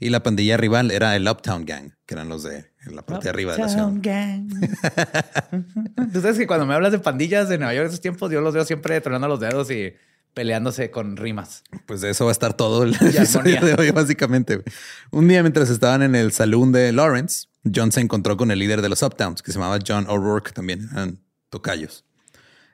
Y 0.00 0.10
la 0.10 0.22
pandilla 0.22 0.56
rival 0.56 0.90
era 0.90 1.16
el 1.16 1.28
Uptown 1.28 1.64
Gang, 1.64 1.92
que 2.06 2.14
eran 2.14 2.28
los 2.28 2.44
de 2.44 2.72
en 2.86 2.96
la 2.96 3.02
parte 3.04 3.24
de 3.24 3.30
arriba 3.30 3.52
de 3.52 3.58
la 3.58 3.68
ciudad. 3.68 3.88
Uptown 3.88 4.02
Gang. 4.02 4.48
Tú 6.12 6.20
sabes 6.20 6.38
que 6.38 6.46
cuando 6.46 6.66
me 6.66 6.74
hablas 6.74 6.92
de 6.92 7.00
pandillas 7.00 7.48
de 7.48 7.58
Nueva 7.58 7.74
York 7.74 7.88
esos 7.88 8.00
tiempos, 8.00 8.30
yo 8.30 8.40
los 8.40 8.54
veo 8.54 8.64
siempre 8.64 9.00
tronando 9.00 9.28
los 9.28 9.40
dedos 9.40 9.70
y 9.70 9.92
peleándose 10.34 10.90
con 10.90 11.16
rimas. 11.16 11.64
Pues 11.86 12.00
de 12.00 12.10
eso 12.10 12.24
va 12.24 12.30
a 12.30 12.32
estar 12.32 12.54
todo 12.54 12.84
el 12.84 12.94
episodio 12.94 13.56
armonía. 13.56 13.76
de 13.76 13.82
hoy, 13.82 13.90
básicamente. 13.90 14.62
Un 15.10 15.26
día, 15.26 15.42
mientras 15.42 15.68
estaban 15.68 16.02
en 16.02 16.14
el 16.14 16.32
saloon 16.32 16.70
de 16.70 16.92
Lawrence, 16.92 17.48
John 17.74 17.90
se 17.90 18.00
encontró 18.00 18.36
con 18.36 18.50
el 18.50 18.58
líder 18.60 18.82
de 18.82 18.88
los 18.88 19.02
Uptowns, 19.02 19.42
que 19.42 19.52
se 19.52 19.58
llamaba 19.58 19.78
John 19.84 20.06
O'Rourke, 20.08 20.52
también 20.52 20.88
eran 20.92 21.20
tocayos. 21.50 22.04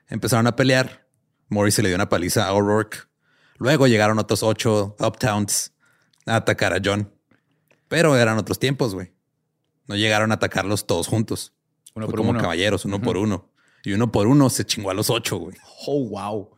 Empezaron 0.07 0.47
a 0.47 0.55
pelear. 0.55 1.07
Morris 1.49 1.75
se 1.75 1.81
le 1.81 1.89
dio 1.89 1.95
una 1.95 2.09
paliza 2.09 2.45
a 2.45 2.53
O'Rourke. 2.53 2.99
Luego 3.57 3.87
llegaron 3.87 4.19
otros 4.19 4.43
ocho 4.43 4.95
Uptowns 4.99 5.73
a 6.25 6.35
atacar 6.35 6.73
a 6.73 6.81
John. 6.83 7.14
Pero 7.95 8.17
eran 8.17 8.37
otros 8.37 8.59
tiempos, 8.59 8.93
güey. 8.93 9.13
No 9.87 9.95
llegaron 9.95 10.31
a 10.31 10.33
atacarlos 10.33 10.85
todos 10.85 11.07
juntos. 11.07 11.53
Uno 11.93 12.07
Fue 12.07 12.11
por 12.11 12.17
como 12.19 12.31
uno. 12.31 12.41
caballeros, 12.41 12.83
uno 12.83 13.01
por 13.01 13.15
uno. 13.15 13.53
Y 13.85 13.93
uno 13.93 14.11
por 14.11 14.27
uno 14.27 14.49
se 14.49 14.65
chingó 14.65 14.89
a 14.91 14.93
los 14.93 15.09
ocho, 15.09 15.37
güey. 15.37 15.55
Oh, 15.87 16.09
wow. 16.09 16.49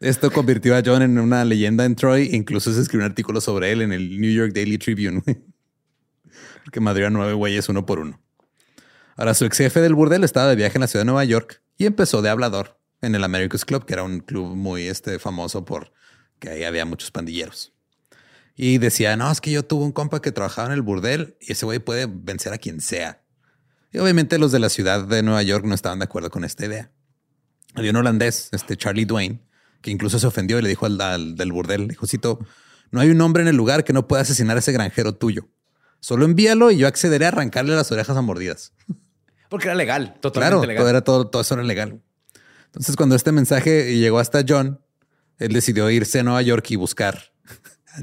Esto 0.00 0.30
convirtió 0.30 0.76
a 0.76 0.82
John 0.84 1.00
en 1.00 1.18
una 1.18 1.42
leyenda 1.46 1.86
en 1.86 1.96
Troy. 1.96 2.28
Incluso 2.34 2.70
se 2.70 2.82
escribió 2.82 3.06
un 3.06 3.10
artículo 3.10 3.40
sobre 3.40 3.72
él 3.72 3.80
en 3.80 3.94
el 3.94 4.20
New 4.20 4.30
York 4.30 4.52
Daily 4.52 4.76
Tribune. 4.76 5.22
güey. 5.24 5.38
Que 6.70 6.80
madrió 6.80 7.06
a 7.06 7.10
nueve 7.10 7.32
güeyes 7.32 7.70
uno 7.70 7.86
por 7.86 7.98
uno. 7.98 8.20
Ahora, 9.16 9.32
su 9.32 9.46
ex 9.46 9.56
jefe 9.56 9.80
del 9.80 9.94
burdel 9.94 10.22
estaba 10.22 10.48
de 10.48 10.56
viaje 10.56 10.76
en 10.76 10.82
la 10.82 10.86
ciudad 10.86 11.00
de 11.06 11.06
Nueva 11.06 11.24
York 11.24 11.62
y 11.78 11.86
empezó 11.86 12.20
de 12.20 12.28
hablador 12.28 12.78
en 13.00 13.14
el 13.14 13.24
America's 13.24 13.64
Club, 13.64 13.86
que 13.86 13.94
era 13.94 14.02
un 14.02 14.20
club 14.20 14.54
muy 14.54 14.82
este, 14.82 15.18
famoso 15.18 15.64
por 15.64 15.94
que 16.38 16.50
ahí 16.50 16.64
había 16.64 16.84
muchos 16.84 17.10
pandilleros. 17.10 17.72
Y 18.54 18.78
decía, 18.78 19.16
no, 19.16 19.30
es 19.30 19.40
que 19.40 19.50
yo 19.50 19.62
tuve 19.64 19.84
un 19.84 19.92
compa 19.92 20.20
que 20.20 20.30
trabajaba 20.32 20.68
en 20.68 20.74
el 20.74 20.82
burdel 20.82 21.36
y 21.40 21.52
ese 21.52 21.64
güey 21.64 21.78
puede 21.78 22.06
vencer 22.06 22.52
a 22.52 22.58
quien 22.58 22.80
sea. 22.80 23.22
Y 23.92 23.98
obviamente 23.98 24.38
los 24.38 24.52
de 24.52 24.58
la 24.58 24.68
ciudad 24.68 25.04
de 25.06 25.22
Nueva 25.22 25.42
York 25.42 25.64
no 25.64 25.74
estaban 25.74 25.98
de 25.98 26.04
acuerdo 26.04 26.30
con 26.30 26.44
esta 26.44 26.66
idea. 26.66 26.90
Había 27.74 27.90
un 27.90 27.96
holandés, 27.96 28.48
este 28.52 28.76
Charlie 28.76 29.04
Dwayne, 29.06 29.40
que 29.80 29.90
incluso 29.90 30.18
se 30.18 30.26
ofendió 30.26 30.58
y 30.58 30.62
le 30.62 30.68
dijo 30.68 30.86
al, 30.86 31.00
al 31.00 31.34
del 31.34 31.52
burdel, 31.52 31.88
dijo, 31.88 32.06
Cito, 32.06 32.38
no 32.90 33.00
hay 33.00 33.08
un 33.10 33.20
hombre 33.22 33.42
en 33.42 33.48
el 33.48 33.56
lugar 33.56 33.84
que 33.84 33.92
no 33.94 34.06
pueda 34.06 34.22
asesinar 34.22 34.56
a 34.56 34.60
ese 34.60 34.72
granjero 34.72 35.14
tuyo. 35.14 35.48
Solo 36.00 36.24
envíalo 36.24 36.70
y 36.70 36.76
yo 36.78 36.86
accederé 36.88 37.24
a 37.24 37.28
arrancarle 37.28 37.74
las 37.74 37.90
orejas 37.90 38.16
a 38.16 38.22
mordidas. 38.22 38.72
Porque 39.48 39.68
era 39.68 39.74
legal, 39.74 40.14
totalmente 40.20 40.56
Claro, 40.56 40.66
legal. 40.66 40.76
todo, 40.82 40.88
era 40.90 41.00
todo, 41.04 41.26
todo 41.28 41.42
eso 41.42 41.54
era 41.54 41.62
legal. 41.62 42.02
Entonces, 42.66 42.96
cuando 42.96 43.14
este 43.14 43.32
mensaje 43.32 43.96
llegó 43.98 44.18
hasta 44.18 44.42
John, 44.46 44.80
él 45.38 45.52
decidió 45.52 45.90
irse 45.90 46.20
a 46.20 46.22
Nueva 46.22 46.40
York 46.42 46.70
y 46.70 46.76
buscar 46.76 47.31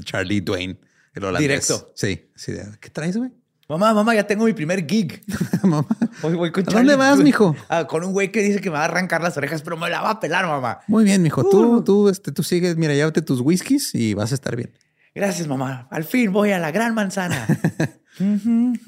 Charlie 0.04 0.40
Dwayne, 0.40 0.78
el 1.14 1.24
holandés. 1.24 1.42
Directo. 1.68 1.92
Sí, 1.94 2.30
sí. 2.34 2.52
¿Qué 2.80 2.90
traes, 2.90 3.16
güey? 3.16 3.30
Mamá, 3.68 3.94
mamá, 3.94 4.14
ya 4.16 4.26
tengo 4.26 4.46
mi 4.46 4.52
primer 4.52 4.84
gig. 4.84 5.22
Mamá. 5.62 5.86
Hoy 6.22 6.34
voy 6.34 6.50
con 6.50 6.68
¿A 6.68 6.72
dónde 6.72 6.96
vas, 6.96 7.10
Dwayne. 7.10 7.22
mijo? 7.24 7.54
Ah, 7.68 7.86
con 7.86 8.02
un 8.02 8.12
güey 8.12 8.32
que 8.32 8.42
dice 8.42 8.60
que 8.60 8.68
me 8.68 8.74
va 8.74 8.82
a 8.82 8.86
arrancar 8.86 9.22
las 9.22 9.36
orejas, 9.36 9.62
pero 9.62 9.76
me 9.76 9.88
la 9.88 10.02
va 10.02 10.10
a 10.10 10.18
pelar, 10.20 10.44
mamá. 10.46 10.80
Muy 10.88 11.04
bien, 11.04 11.22
mijo. 11.22 11.48
Tú, 11.48 11.84
tú, 11.84 12.08
este, 12.08 12.32
tú 12.32 12.42
sigues, 12.42 12.76
mira, 12.76 12.94
llévate 12.94 13.22
tus 13.22 13.40
whiskies 13.40 13.94
y 13.94 14.14
vas 14.14 14.32
a 14.32 14.34
estar 14.34 14.56
bien. 14.56 14.72
Gracias, 15.14 15.46
mamá. 15.46 15.86
Al 15.92 16.02
fin 16.02 16.32
voy 16.32 16.50
a 16.50 16.58
la 16.58 16.72
gran 16.72 16.94
manzana. 16.94 17.46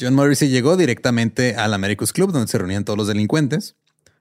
John 0.00 0.14
Morrissey 0.14 0.48
llegó 0.48 0.76
directamente 0.76 1.54
al 1.56 1.74
America's 1.74 2.12
Club, 2.12 2.32
donde 2.32 2.48
se 2.48 2.58
reunían 2.58 2.84
todos 2.84 2.96
los 2.96 3.06
delincuentes. 3.08 3.76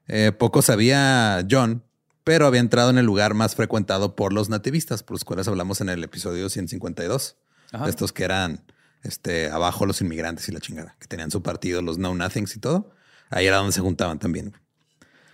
Eh, 0.07 0.31
poco 0.31 0.61
sabía 0.61 1.45
John, 1.49 1.83
pero 2.27 2.45
había 2.45 2.59
entrado 2.59 2.89
en 2.89 2.97
el 2.97 3.05
lugar 3.05 3.35
más 3.35 3.55
frecuentado 3.55 4.13
por 4.13 4.33
los 4.33 4.49
nativistas, 4.49 5.01
por 5.01 5.13
los 5.13 5.23
cuales 5.23 5.47
hablamos 5.47 5.79
en 5.79 5.87
el 5.87 6.03
episodio 6.03 6.49
152. 6.49 7.37
Ajá. 7.71 7.87
Estos 7.87 8.11
que 8.11 8.25
eran 8.25 8.65
este, 9.01 9.49
abajo 9.49 9.85
los 9.85 10.01
inmigrantes 10.01 10.49
y 10.49 10.51
la 10.51 10.59
chingada, 10.59 10.97
que 10.99 11.07
tenían 11.07 11.31
su 11.31 11.41
partido, 11.41 11.81
los 11.81 11.95
Know 11.95 12.13
Nothings 12.13 12.53
y 12.57 12.59
todo. 12.59 12.91
Ahí 13.29 13.47
era 13.47 13.55
donde 13.57 13.71
se 13.71 13.79
juntaban 13.79 14.19
también. 14.19 14.53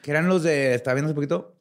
que 0.04 0.12
eran 0.12 0.28
los 0.28 0.44
de, 0.44 0.76
estaba 0.76 0.94
viendo 0.94 1.08
hace 1.08 1.16
poquito, 1.16 1.58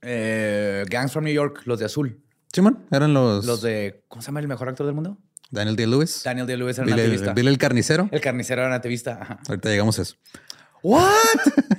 eh, 0.00 0.84
Gangs 0.88 1.12
from 1.12 1.24
New 1.24 1.34
York, 1.34 1.60
los 1.66 1.78
de 1.78 1.84
azul. 1.84 2.24
Simón, 2.50 2.86
eran 2.90 3.12
los, 3.12 3.44
Los 3.44 3.60
de, 3.60 4.06
¿cómo 4.08 4.22
se 4.22 4.28
llama 4.28 4.40
el 4.40 4.48
mejor 4.48 4.70
actor 4.70 4.86
del 4.86 4.94
mundo? 4.94 5.18
Daniel 5.50 5.76
D. 5.76 5.86
Lewis, 5.86 6.22
Daniel 6.24 6.46
D. 6.46 6.56
Lewis 6.56 6.78
era 6.78 6.86
Bill, 6.86 6.98
el, 6.98 7.02
nativista. 7.02 7.34
Bill 7.34 7.48
el 7.48 7.58
carnicero. 7.58 8.08
El 8.10 8.22
carnicero 8.22 8.62
era 8.62 8.70
nativista. 8.70 9.18
Ajá. 9.20 9.40
Ahorita 9.46 9.68
llegamos 9.68 9.98
a 9.98 10.02
eso. 10.02 10.16
¿What? 10.82 11.04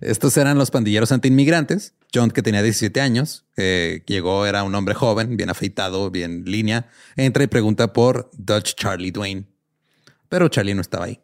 Estos 0.00 0.36
eran 0.36 0.58
los 0.58 0.70
pandilleros 0.70 1.12
antiinmigrantes. 1.12 1.94
John, 2.14 2.30
que 2.30 2.42
tenía 2.42 2.62
17 2.62 3.00
años, 3.00 3.44
eh, 3.56 4.02
llegó, 4.06 4.46
era 4.46 4.62
un 4.62 4.74
hombre 4.74 4.94
joven, 4.94 5.36
bien 5.36 5.50
afeitado, 5.50 6.10
bien 6.10 6.44
línea. 6.44 6.88
Entra 7.16 7.44
y 7.44 7.46
pregunta 7.48 7.92
por 7.92 8.30
Dutch 8.36 8.74
Charlie 8.74 9.10
Dwayne. 9.10 9.46
Pero 10.28 10.48
Charlie 10.48 10.74
no 10.74 10.80
estaba 10.80 11.06
ahí. 11.06 11.20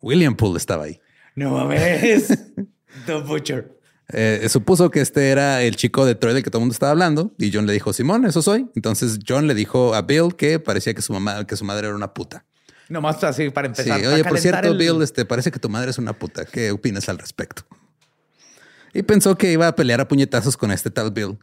William 0.00 0.36
Poole 0.36 0.58
estaba 0.58 0.84
ahí. 0.84 1.00
No 1.34 1.52
mames. 1.52 2.28
The 3.06 3.20
Butcher. 3.20 3.78
Eh, 4.12 4.46
supuso 4.48 4.90
que 4.90 5.00
este 5.00 5.30
era 5.30 5.62
el 5.62 5.76
chico 5.76 6.04
de 6.04 6.14
Troy 6.14 6.34
del 6.34 6.42
que 6.42 6.50
todo 6.50 6.58
el 6.58 6.62
mundo 6.62 6.74
estaba 6.74 6.90
hablando 6.90 7.34
y 7.38 7.50
John 7.52 7.66
le 7.66 7.72
dijo, 7.72 7.92
Simón, 7.92 8.26
eso 8.26 8.42
soy. 8.42 8.68
Entonces 8.74 9.18
John 9.26 9.46
le 9.46 9.54
dijo 9.54 9.94
a 9.94 10.02
Bill 10.02 10.36
que 10.36 10.58
parecía 10.58 10.92
que 10.92 11.02
su 11.02 11.12
mamá, 11.12 11.46
que 11.46 11.56
su 11.56 11.64
madre 11.64 11.86
era 11.86 11.96
una 11.96 12.12
puta. 12.12 12.44
Nomás 12.88 13.22
así 13.24 13.50
para 13.50 13.68
Sí, 13.74 13.82
empezar. 13.82 14.00
para 14.00 14.14
oye, 14.14 14.24
por 14.24 14.38
cierto, 14.38 14.68
el- 14.68 14.76
Bill, 14.78 15.02
este, 15.02 15.24
parece 15.24 15.50
que 15.50 15.58
tu 15.58 15.68
madre 15.68 15.90
es 15.90 15.98
una 15.98 16.12
puta. 16.12 16.44
¿Qué 16.44 16.70
opinas 16.72 17.08
al 17.08 17.18
respecto? 17.18 17.62
Y 18.92 19.02
pensó 19.02 19.36
que 19.38 19.50
iba 19.52 19.66
a 19.68 19.74
pelear 19.74 20.00
a 20.00 20.08
puñetazos 20.08 20.56
con 20.56 20.70
este 20.70 20.90
tal 20.90 21.10
Bill. 21.12 21.38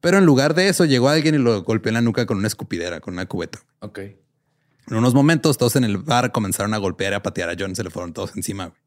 Pero 0.00 0.18
en 0.18 0.26
lugar 0.26 0.54
de 0.54 0.68
eso, 0.68 0.84
llegó 0.84 1.08
alguien 1.08 1.34
y 1.34 1.38
lo 1.38 1.62
golpeó 1.62 1.88
en 1.88 1.94
la 1.94 2.00
nuca 2.02 2.26
con 2.26 2.36
una 2.36 2.46
escupidera, 2.48 3.00
con 3.00 3.14
una 3.14 3.24
cubeta. 3.26 3.60
Ok. 3.80 3.98
En 4.00 4.96
unos 4.96 5.14
momentos, 5.14 5.56
todos 5.56 5.76
en 5.76 5.84
el 5.84 5.96
bar 5.96 6.30
comenzaron 6.30 6.74
a 6.74 6.78
golpear 6.78 7.14
y 7.14 7.16
a 7.16 7.22
patear 7.22 7.48
a 7.48 7.54
John. 7.58 7.74
Se 7.74 7.82
le 7.82 7.88
fueron 7.90 8.12
todos 8.12 8.36
encima. 8.36 8.66
güey. 8.66 8.78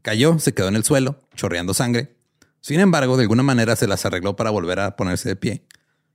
Cayó, 0.00 0.38
se 0.38 0.54
quedó 0.54 0.68
en 0.68 0.76
el 0.76 0.84
suelo, 0.84 1.20
chorreando 1.34 1.74
sangre. 1.74 2.16
Sin 2.62 2.80
embargo, 2.80 3.16
de 3.18 3.24
alguna 3.24 3.42
manera 3.42 3.76
se 3.76 3.86
las 3.86 4.06
arregló 4.06 4.36
para 4.36 4.48
volver 4.50 4.80
a 4.80 4.96
ponerse 4.96 5.28
de 5.28 5.36
pie. 5.36 5.64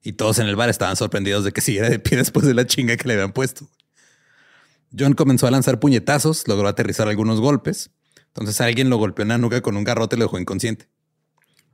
Y 0.02 0.14
todos 0.14 0.40
en 0.40 0.48
el 0.48 0.56
bar 0.56 0.70
estaban 0.70 0.96
sorprendidos 0.96 1.44
de 1.46 1.52
que 1.52 1.62
siguiera 1.62 1.90
de 1.90 2.00
pie 2.00 2.18
después 2.18 2.46
de 2.48 2.56
la 2.56 2.66
chinga 2.66 2.98
que 2.98 3.08
le 3.08 3.14
habían 3.14 3.34
puesto. 3.34 3.70
John 4.98 5.14
comenzó 5.14 5.48
a 5.48 5.52
lanzar 5.52 5.80
puñetazos, 5.80 6.48
logró 6.48 6.68
aterrizar 6.68 7.08
algunos 7.08 7.40
golpes. 7.40 7.92
Entonces 8.28 8.60
alguien 8.62 8.90
lo 8.90 8.98
golpeó 8.98 9.24
en 9.24 9.30
la 9.30 9.38
nuca 9.38 9.62
con 9.62 9.78
un 9.78 9.84
garrote 9.84 10.16
y 10.16 10.20
lo 10.20 10.26
dejó 10.26 10.40
inconsciente. 10.40 10.88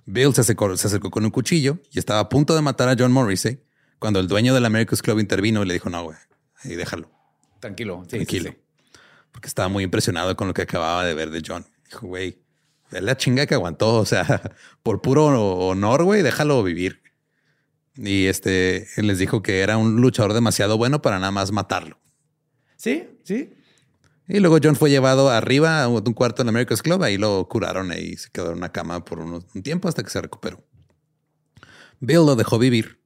Bill 0.06 0.34
se 0.34 0.42
acercó, 0.42 0.76
se 0.76 0.88
acercó 0.88 1.12
con 1.12 1.24
un 1.24 1.32
cuchillo 1.32 1.80
y 1.92 2.00
estaba 2.00 2.20
a 2.20 2.30
punto 2.30 2.56
de 2.56 2.62
matar 2.62 2.90
a 2.90 2.96
John 2.98 3.12
Morrissey 3.12 3.64
cuando 4.00 4.20
el 4.20 4.28
dueño 4.28 4.54
del 4.54 4.66
America's 4.66 5.02
Club 5.02 5.20
intervino 5.20 5.62
y 5.62 5.68
le 5.68 5.74
dijo, 5.74 5.90
no, 5.90 6.04
güey, 6.04 6.18
ahí 6.64 6.76
déjalo, 6.76 7.12
Tranquilo. 7.60 8.04
Sí, 8.04 8.12
sí, 8.12 8.16
tranquilo. 8.18 8.52
sí. 8.52 8.58
Porque 9.32 9.48
estaba 9.48 9.68
muy 9.68 9.84
impresionado 9.84 10.36
con 10.36 10.48
lo 10.48 10.54
que 10.54 10.64
acababa 10.64 11.06
de 11.06 11.14
ver 11.14 11.30
de 11.30 11.44
John. 11.46 11.66
Dijo, 11.86 12.08
güey, 12.08 12.42
es 12.92 13.04
la 13.04 13.18
chinga 13.18 13.46
que 13.46 13.54
aguantó. 13.54 13.96
O 13.96 14.06
sea, 14.06 14.42
por 14.84 15.02
puro 15.02 15.26
honor, 15.68 16.04
güey, 16.04 16.22
déjalo 16.22 16.64
vivir. 16.64 17.02
Y 17.96 18.26
este, 18.28 18.88
él 18.96 19.08
les 19.08 19.20
dijo 19.20 19.42
que 19.44 19.60
era 19.60 19.78
un 19.78 19.98
luchador 20.02 20.34
demasiado 20.34 20.78
bueno 20.78 21.02
para 21.02 21.20
nada 21.20 21.32
más 21.32 21.52
matarlo. 21.52 22.00
Sí, 22.80 23.10
sí. 23.26 23.54
Y 24.28 24.40
luego 24.40 24.58
John 24.64 24.76
fue 24.76 24.90
llevado 24.90 25.30
arriba 25.30 25.84
a 25.84 25.88
un 25.90 26.14
cuarto 26.14 26.42
en 26.42 26.50
America's 26.50 26.82
Club. 26.82 27.04
Ahí 27.04 27.18
lo 27.18 27.48
curaron 27.50 27.92
y 27.92 28.16
se 28.16 28.30
quedó 28.30 28.52
en 28.52 28.58
una 28.58 28.72
cama 28.72 29.04
por 29.04 29.20
un 29.20 29.44
tiempo 29.62 29.90
hasta 29.90 30.02
que 30.02 30.10
se 30.10 30.22
recuperó. 30.22 30.64
Bill 32.00 32.26
lo 32.26 32.36
dejó 32.38 32.58
vivir, 32.58 33.02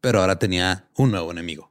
pero 0.00 0.20
ahora 0.20 0.38
tenía 0.38 0.88
un 0.96 1.10
nuevo 1.10 1.30
enemigo. 1.30 1.70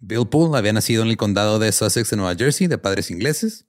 Bill 0.00 0.26
Poole 0.28 0.56
había 0.56 0.72
nacido 0.72 1.02
en 1.02 1.10
el 1.10 1.16
condado 1.16 1.58
de 1.58 1.70
Sussex, 1.70 2.12
en 2.12 2.20
Nueva 2.20 2.34
Jersey, 2.34 2.66
de 2.66 2.78
padres 2.78 3.10
ingleses. 3.10 3.66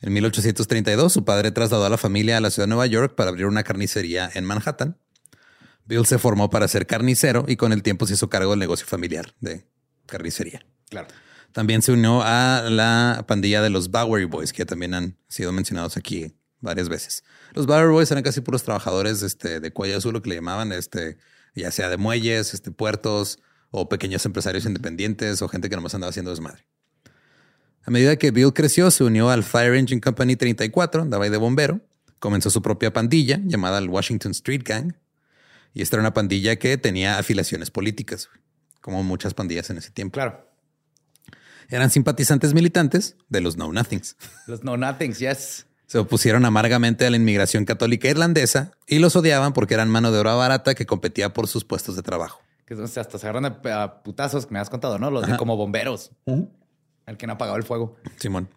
En 0.00 0.12
1832, 0.12 1.12
su 1.12 1.24
padre 1.24 1.50
trasladó 1.50 1.84
a 1.84 1.90
la 1.90 1.98
familia 1.98 2.36
a 2.36 2.40
la 2.40 2.50
ciudad 2.50 2.66
de 2.66 2.74
Nueva 2.74 2.86
York 2.86 3.14
para 3.16 3.30
abrir 3.30 3.46
una 3.46 3.64
carnicería 3.64 4.30
en 4.34 4.44
Manhattan. 4.44 4.98
Bill 5.86 6.06
se 6.06 6.18
formó 6.18 6.48
para 6.48 6.68
ser 6.68 6.86
carnicero 6.86 7.44
y 7.48 7.56
con 7.56 7.72
el 7.72 7.82
tiempo 7.82 8.06
se 8.06 8.14
hizo 8.14 8.28
cargo 8.28 8.50
del 8.50 8.60
negocio 8.60 8.86
familiar 8.86 9.34
de 9.40 9.66
carnicería. 10.06 10.64
Claro. 10.90 11.08
También 11.52 11.82
se 11.82 11.92
unió 11.92 12.22
a 12.22 12.62
la 12.70 13.24
pandilla 13.26 13.62
de 13.62 13.70
los 13.70 13.90
Bowery 13.90 14.26
Boys, 14.26 14.52
que 14.52 14.64
también 14.64 14.94
han 14.94 15.16
sido 15.28 15.52
mencionados 15.52 15.96
aquí 15.96 16.34
varias 16.60 16.88
veces. 16.88 17.24
Los 17.54 17.66
Bowery 17.66 17.92
Boys 17.92 18.10
eran 18.10 18.22
casi 18.22 18.40
puros 18.40 18.62
trabajadores 18.62 19.22
este, 19.22 19.60
de 19.60 19.72
cuello 19.72 19.98
azul, 19.98 20.12
lo 20.12 20.22
que 20.22 20.30
le 20.30 20.36
llamaban. 20.36 20.72
Este, 20.72 21.16
ya 21.54 21.70
sea 21.70 21.88
de 21.88 21.96
muelles, 21.96 22.54
este, 22.54 22.70
puertos 22.70 23.40
o 23.70 23.88
pequeños 23.88 24.24
empresarios 24.26 24.64
independientes 24.66 25.42
o 25.42 25.48
gente 25.48 25.68
que 25.68 25.76
nomás 25.76 25.94
andaba 25.94 26.10
haciendo 26.10 26.30
desmadre. 26.30 26.64
A 27.84 27.90
medida 27.90 28.16
que 28.16 28.30
Bill 28.30 28.52
creció, 28.52 28.90
se 28.90 29.04
unió 29.04 29.30
al 29.30 29.42
Fire 29.42 29.74
Engine 29.74 30.00
Company 30.00 30.36
34, 30.36 31.02
andaba 31.02 31.24
ahí 31.24 31.30
de 31.30 31.38
bombero, 31.38 31.80
comenzó 32.18 32.50
su 32.50 32.62
propia 32.62 32.92
pandilla 32.92 33.40
llamada 33.44 33.78
el 33.78 33.88
Washington 33.88 34.32
Street 34.32 34.62
Gang. 34.64 34.94
Y 35.72 35.82
esta 35.82 35.96
era 35.96 36.02
una 36.02 36.14
pandilla 36.14 36.56
que 36.56 36.76
tenía 36.76 37.18
afiliaciones 37.18 37.70
políticas, 37.70 38.28
como 38.80 39.02
muchas 39.02 39.34
pandillas 39.34 39.70
en 39.70 39.78
ese 39.78 39.90
tiempo. 39.90 40.14
Claro. 40.14 40.49
Eran 41.70 41.90
simpatizantes 41.90 42.52
militantes 42.52 43.16
de 43.28 43.40
los 43.40 43.54
Know 43.54 43.72
Nothings. 43.72 44.16
Los 44.46 44.64
no 44.64 44.76
nothings, 44.76 45.20
yes. 45.20 45.66
Se 45.86 45.98
opusieron 45.98 46.44
amargamente 46.44 47.06
a 47.06 47.10
la 47.10 47.16
inmigración 47.16 47.64
católica 47.64 48.08
irlandesa 48.08 48.72
y 48.86 48.98
los 48.98 49.14
odiaban 49.16 49.52
porque 49.52 49.74
eran 49.74 49.88
mano 49.88 50.10
de 50.10 50.18
obra 50.18 50.34
barata 50.34 50.74
que 50.74 50.86
competía 50.86 51.32
por 51.32 51.46
sus 51.46 51.64
puestos 51.64 51.96
de 51.96 52.02
trabajo. 52.02 52.40
Que 52.66 52.74
o 52.74 52.86
sea, 52.86 53.00
hasta 53.00 53.18
se 53.18 53.26
agarran 53.26 53.44
a, 53.46 54.02
putazos 54.02 54.46
que 54.46 54.52
me 54.52 54.60
has 54.60 54.70
contado, 54.70 54.98
¿no? 54.98 55.10
Los 55.10 55.26
de 55.26 55.36
como 55.36 55.56
bomberos. 55.56 56.10
El 56.26 57.16
que 57.16 57.26
no 57.26 57.34
apagaba 57.34 57.56
el 57.56 57.64
fuego. 57.64 57.96
Simón. 58.16 58.48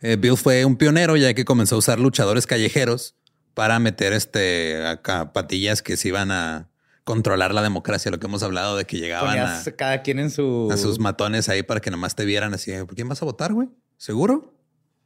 Eh, 0.00 0.16
Bill 0.16 0.36
fue 0.36 0.64
un 0.64 0.76
pionero 0.76 1.16
ya 1.16 1.32
que 1.32 1.44
comenzó 1.44 1.76
a 1.76 1.78
usar 1.78 1.98
luchadores 1.98 2.46
callejeros 2.46 3.14
para 3.54 3.78
meter 3.78 4.12
este 4.12 4.86
acá 4.86 5.32
patillas 5.32 5.80
que 5.80 5.96
se 5.96 6.08
iban 6.08 6.30
a 6.30 6.68
controlar 7.04 7.54
la 7.54 7.62
democracia, 7.62 8.10
lo 8.10 8.18
que 8.18 8.26
hemos 8.26 8.42
hablado 8.42 8.76
de 8.76 8.84
que 8.86 8.98
llegaban 8.98 9.38
a, 9.38 9.62
cada 9.76 10.02
quien 10.02 10.18
en 10.18 10.30
su. 10.30 10.68
a 10.72 10.76
sus 10.76 10.98
matones 10.98 11.48
ahí 11.48 11.62
para 11.62 11.80
que 11.80 11.90
nomás 11.90 12.14
te 12.16 12.24
vieran 12.24 12.54
así. 12.54 12.72
¿Por 12.72 12.94
quién 12.94 13.08
vas 13.08 13.22
a 13.22 13.24
votar, 13.26 13.52
güey? 13.52 13.68
¿Seguro? 13.96 14.54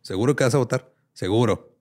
¿Seguro 0.03 0.37
que 0.37 0.45
vas 0.45 0.55
a 0.55 0.59
votar? 0.59 0.93
Seguro. 1.13 1.77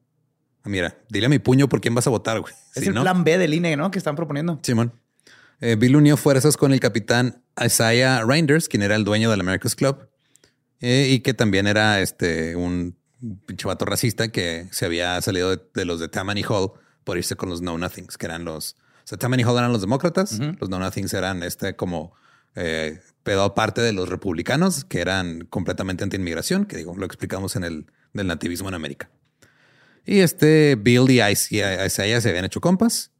Ah, 0.63 0.69
Mira, 0.69 0.97
dile 1.09 1.27
a 1.27 1.29
mi 1.29 1.39
puño 1.39 1.69
por 1.69 1.79
quién 1.81 1.93
vas 1.95 2.07
a 2.07 2.09
votar, 2.09 2.39
güey. 2.41 2.53
Es 2.75 2.83
Si 2.83 2.89
el 2.89 2.95
no- 2.95 3.01
plan 3.03 3.23
B 3.23 3.37
del 3.37 3.53
INE, 3.53 3.77
¿no? 3.77 3.91
Que 3.91 3.99
están 3.99 4.15
proponiendo. 4.15 4.59
Simón. 4.63 4.91
Eh, 5.59 5.75
Bill 5.75 5.95
unió 5.95 6.17
fuerzas 6.17 6.57
con 6.57 6.73
el 6.73 6.79
capitán 6.79 7.43
Isaiah 7.63 8.23
Reinders, 8.25 8.67
quien 8.67 8.83
era 8.83 8.95
el 8.95 9.03
dueño 9.03 9.29
del 9.31 9.39
America's 9.41 9.75
Club, 9.75 10.07
eh, 10.79 11.07
y 11.09 11.19
que 11.21 11.33
también 11.33 11.65
era 11.67 11.99
este 12.01 12.55
un 12.55 12.95
pinche 13.47 13.67
vato 13.67 13.85
racista 13.85 14.27
que 14.27 14.67
se 14.71 14.85
había 14.85 15.19
salido 15.21 15.55
de, 15.55 15.61
de 15.73 15.85
los 15.85 15.99
de 15.99 16.07
Tammany 16.09 16.43
Hall 16.47 16.71
por 17.03 17.17
irse 17.17 17.35
con 17.35 17.49
los 17.49 17.61
Know 17.61 17.77
Nothings, 17.77 18.17
que 18.17 18.25
eran 18.27 18.45
los. 18.45 18.75
Sea, 19.07 19.17
Tammany 19.17 19.43
Hall 19.43 19.57
eran 19.57 19.71
los 19.71 19.79
demócratas, 19.81 20.37
los 20.59 20.67
Know 20.67 20.79
Nothings 20.79 21.13
eran 21.13 21.41
este 21.43 21.75
como 21.77 22.13
eh, 22.55 22.99
pedo 23.23 23.43
aparte 23.43 23.79
de 23.81 23.93
los 23.93 24.09
republicanos, 24.09 24.83
que 24.83 24.99
eran 24.99 25.45
completamente 25.49 26.03
anti-inmigración, 26.03 26.65
que 26.65 26.75
digo, 26.75 26.93
lo 26.97 27.05
explicamos 27.05 27.55
en 27.55 27.63
el 27.63 27.85
del 28.13 28.27
nativismo 28.27 28.67
en 28.67 28.73
América. 28.75 29.09
Y 30.05 30.19
este 30.19 30.75
Bill 30.75 31.09
y 31.09 31.21
Is- 31.21 31.51
y 31.51 31.59
Isaiah 31.61 32.19
se 32.19 32.29
habían 32.29 32.43
hecho 32.45 32.59
compas. 32.59 33.11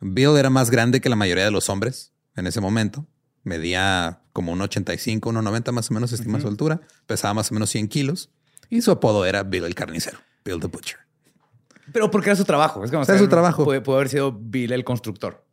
Bill 0.00 0.36
era 0.38 0.48
más 0.50 0.70
grande 0.70 1.00
que 1.00 1.08
la 1.10 1.16
mayoría 1.16 1.44
de 1.44 1.50
los 1.50 1.68
hombres 1.68 2.12
en 2.34 2.46
ese 2.46 2.60
momento. 2.60 3.06
Medía 3.42 4.20
como 4.32 4.52
un 4.52 4.60
85, 4.62 5.30
1,90 5.32 5.72
más 5.72 5.90
o 5.90 5.94
menos, 5.94 6.12
estima 6.12 6.40
su 6.40 6.48
altura. 6.48 6.80
Pesaba 7.06 7.34
más 7.34 7.50
o 7.50 7.54
menos 7.54 7.70
100 7.70 7.88
kilos. 7.88 8.30
Y 8.70 8.80
su 8.82 8.90
apodo 8.90 9.24
era 9.26 9.42
Bill 9.42 9.64
el 9.64 9.74
carnicero, 9.74 10.18
Bill 10.44 10.60
the 10.60 10.66
Butcher. 10.66 10.98
Pero 11.92 12.10
porque 12.10 12.30
era 12.30 12.36
su 12.36 12.44
trabajo. 12.44 12.84
Es 12.84 12.90
como 12.90 13.04
Era 13.04 13.18
su 13.18 13.28
trabajo. 13.28 13.64
Puede, 13.64 13.80
puede 13.80 13.98
haber 13.98 14.08
sido 14.08 14.32
Bill 14.32 14.72
el 14.72 14.84
constructor 14.84 15.44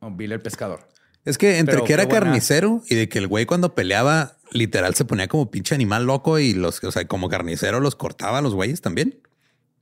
o 0.00 0.10
Bill 0.10 0.32
el 0.32 0.40
pescador. 0.40 0.88
Es 1.24 1.38
que 1.38 1.58
entre 1.58 1.74
Pero 1.76 1.84
que 1.86 1.92
era 1.92 2.04
buena- 2.06 2.20
carnicero 2.20 2.82
y 2.88 2.94
de 2.94 3.08
que 3.08 3.18
el 3.18 3.26
güey 3.26 3.46
cuando 3.46 3.74
peleaba, 3.74 4.36
literal 4.52 4.94
se 4.94 5.04
ponía 5.04 5.26
como 5.28 5.50
pinche 5.50 5.74
animal 5.74 6.04
loco 6.06 6.38
y 6.38 6.54
los, 6.54 6.82
o 6.84 6.92
sea, 6.92 7.06
como 7.06 7.28
carnicero 7.28 7.80
los 7.80 7.96
cortaba 7.96 8.38
a 8.38 8.42
los 8.42 8.54
güeyes 8.54 8.80
también. 8.80 9.20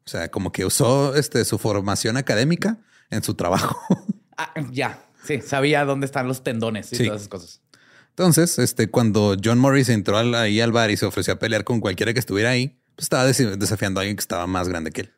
O 0.07 0.11
sea, 0.11 0.31
como 0.31 0.53
que 0.53 0.65
usó 0.65 1.15
este, 1.17 1.45
su 1.45 1.59
formación 1.59 2.17
académica 2.17 2.79
en 3.11 3.23
su 3.23 3.35
trabajo. 3.35 3.79
Ah, 4.37 4.53
ya. 4.73 4.99
Sí, 5.25 5.41
sabía 5.43 5.85
dónde 5.85 6.07
están 6.07 6.27
los 6.27 6.43
tendones 6.43 6.93
y 6.93 6.97
Sí. 6.97 7.05
todas 7.07 7.21
esas 7.21 7.29
cosas. 7.29 7.61
Entonces, 8.11 8.59
este, 8.59 8.91
cuando 8.91 9.37
John 9.43 9.61
Morris 9.61 9.89
entró 9.91 10.19
al- 10.19 10.35
ahí 10.35 10.61
al 10.61 10.73
bar 10.73 10.91
y 10.91 10.97
se 10.97 11.07
ofreció 11.07 11.35
a 11.35 11.39
pelear 11.39 11.63
con 11.63 11.79
cualquiera 11.81 12.13
que 12.13 12.19
estuviera 12.19 12.51
ahí, 12.51 12.77
pues 12.97 13.05
estaba 13.05 13.25
des- 13.27 13.59
desafiando 13.61 14.01
a 14.01 14.03
alguien 14.03 14.17
que 14.17 14.21
estaba 14.23 14.49
más 14.49 14.69
grande 14.69 14.91
que 14.91 15.03
él. 15.03 15.13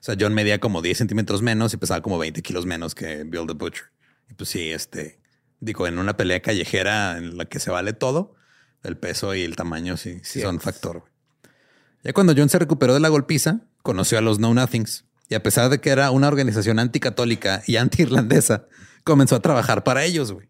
O 0.00 0.02
sea, 0.02 0.16
John 0.18 0.32
medía 0.32 0.58
como 0.58 0.80
10 0.80 0.96
centímetros 0.96 1.42
menos 1.42 1.74
y 1.74 1.76
pesaba 1.76 2.00
como 2.00 2.18
20 2.18 2.40
kilos 2.40 2.64
menos 2.64 2.94
que 2.94 3.24
Bill 3.24 3.46
the 3.46 3.52
Butcher. 3.52 3.84
Y 4.30 4.34
pues 4.34 4.48
sí, 4.48 4.70
este, 4.70 5.20
digo, 5.60 5.86
en 5.86 5.98
una 5.98 6.16
pelea 6.16 6.40
callejera 6.40 7.18
en 7.18 7.36
la 7.36 7.44
que 7.44 7.60
se 7.60 7.70
vale 7.70 7.92
todo, 7.92 8.34
el 8.82 8.96
peso 8.96 9.34
y 9.34 9.42
el 9.42 9.56
tamaño 9.56 9.98
sí, 9.98 10.20
sí 10.22 10.40
son 10.40 10.58
factor. 10.58 11.04
Ya 12.02 12.14
cuando 12.14 12.32
John 12.34 12.48
se 12.48 12.58
recuperó 12.58 12.94
de 12.94 13.00
la 13.00 13.10
golpiza, 13.10 13.60
conoció 13.82 14.16
a 14.16 14.22
los 14.22 14.38
Know 14.38 14.54
Nothings 14.54 15.04
y 15.28 15.34
a 15.34 15.42
pesar 15.42 15.68
de 15.68 15.80
que 15.80 15.90
era 15.90 16.10
una 16.10 16.28
organización 16.28 16.78
anticatólica 16.78 17.62
y 17.66 17.76
anti-irlandesa, 17.76 18.66
comenzó 19.04 19.36
a 19.36 19.40
trabajar 19.40 19.84
para 19.84 20.04
ellos, 20.04 20.32
güey. 20.32 20.48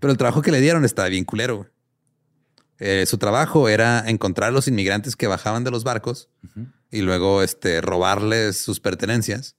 Pero 0.00 0.10
el 0.10 0.18
trabajo 0.18 0.42
que 0.42 0.50
le 0.50 0.60
dieron 0.60 0.84
estaba 0.84 1.08
bien 1.08 1.24
culero. 1.24 1.58
güey. 1.58 1.68
Eh, 2.78 3.06
su 3.06 3.18
trabajo 3.18 3.68
era 3.68 4.04
encontrar 4.06 4.50
a 4.50 4.52
los 4.52 4.68
inmigrantes 4.68 5.16
que 5.16 5.26
bajaban 5.26 5.64
de 5.64 5.70
los 5.70 5.84
barcos 5.84 6.28
y 6.90 7.02
luego 7.02 7.42
este, 7.42 7.80
robarles 7.80 8.58
sus 8.58 8.80
pertenencias 8.80 9.56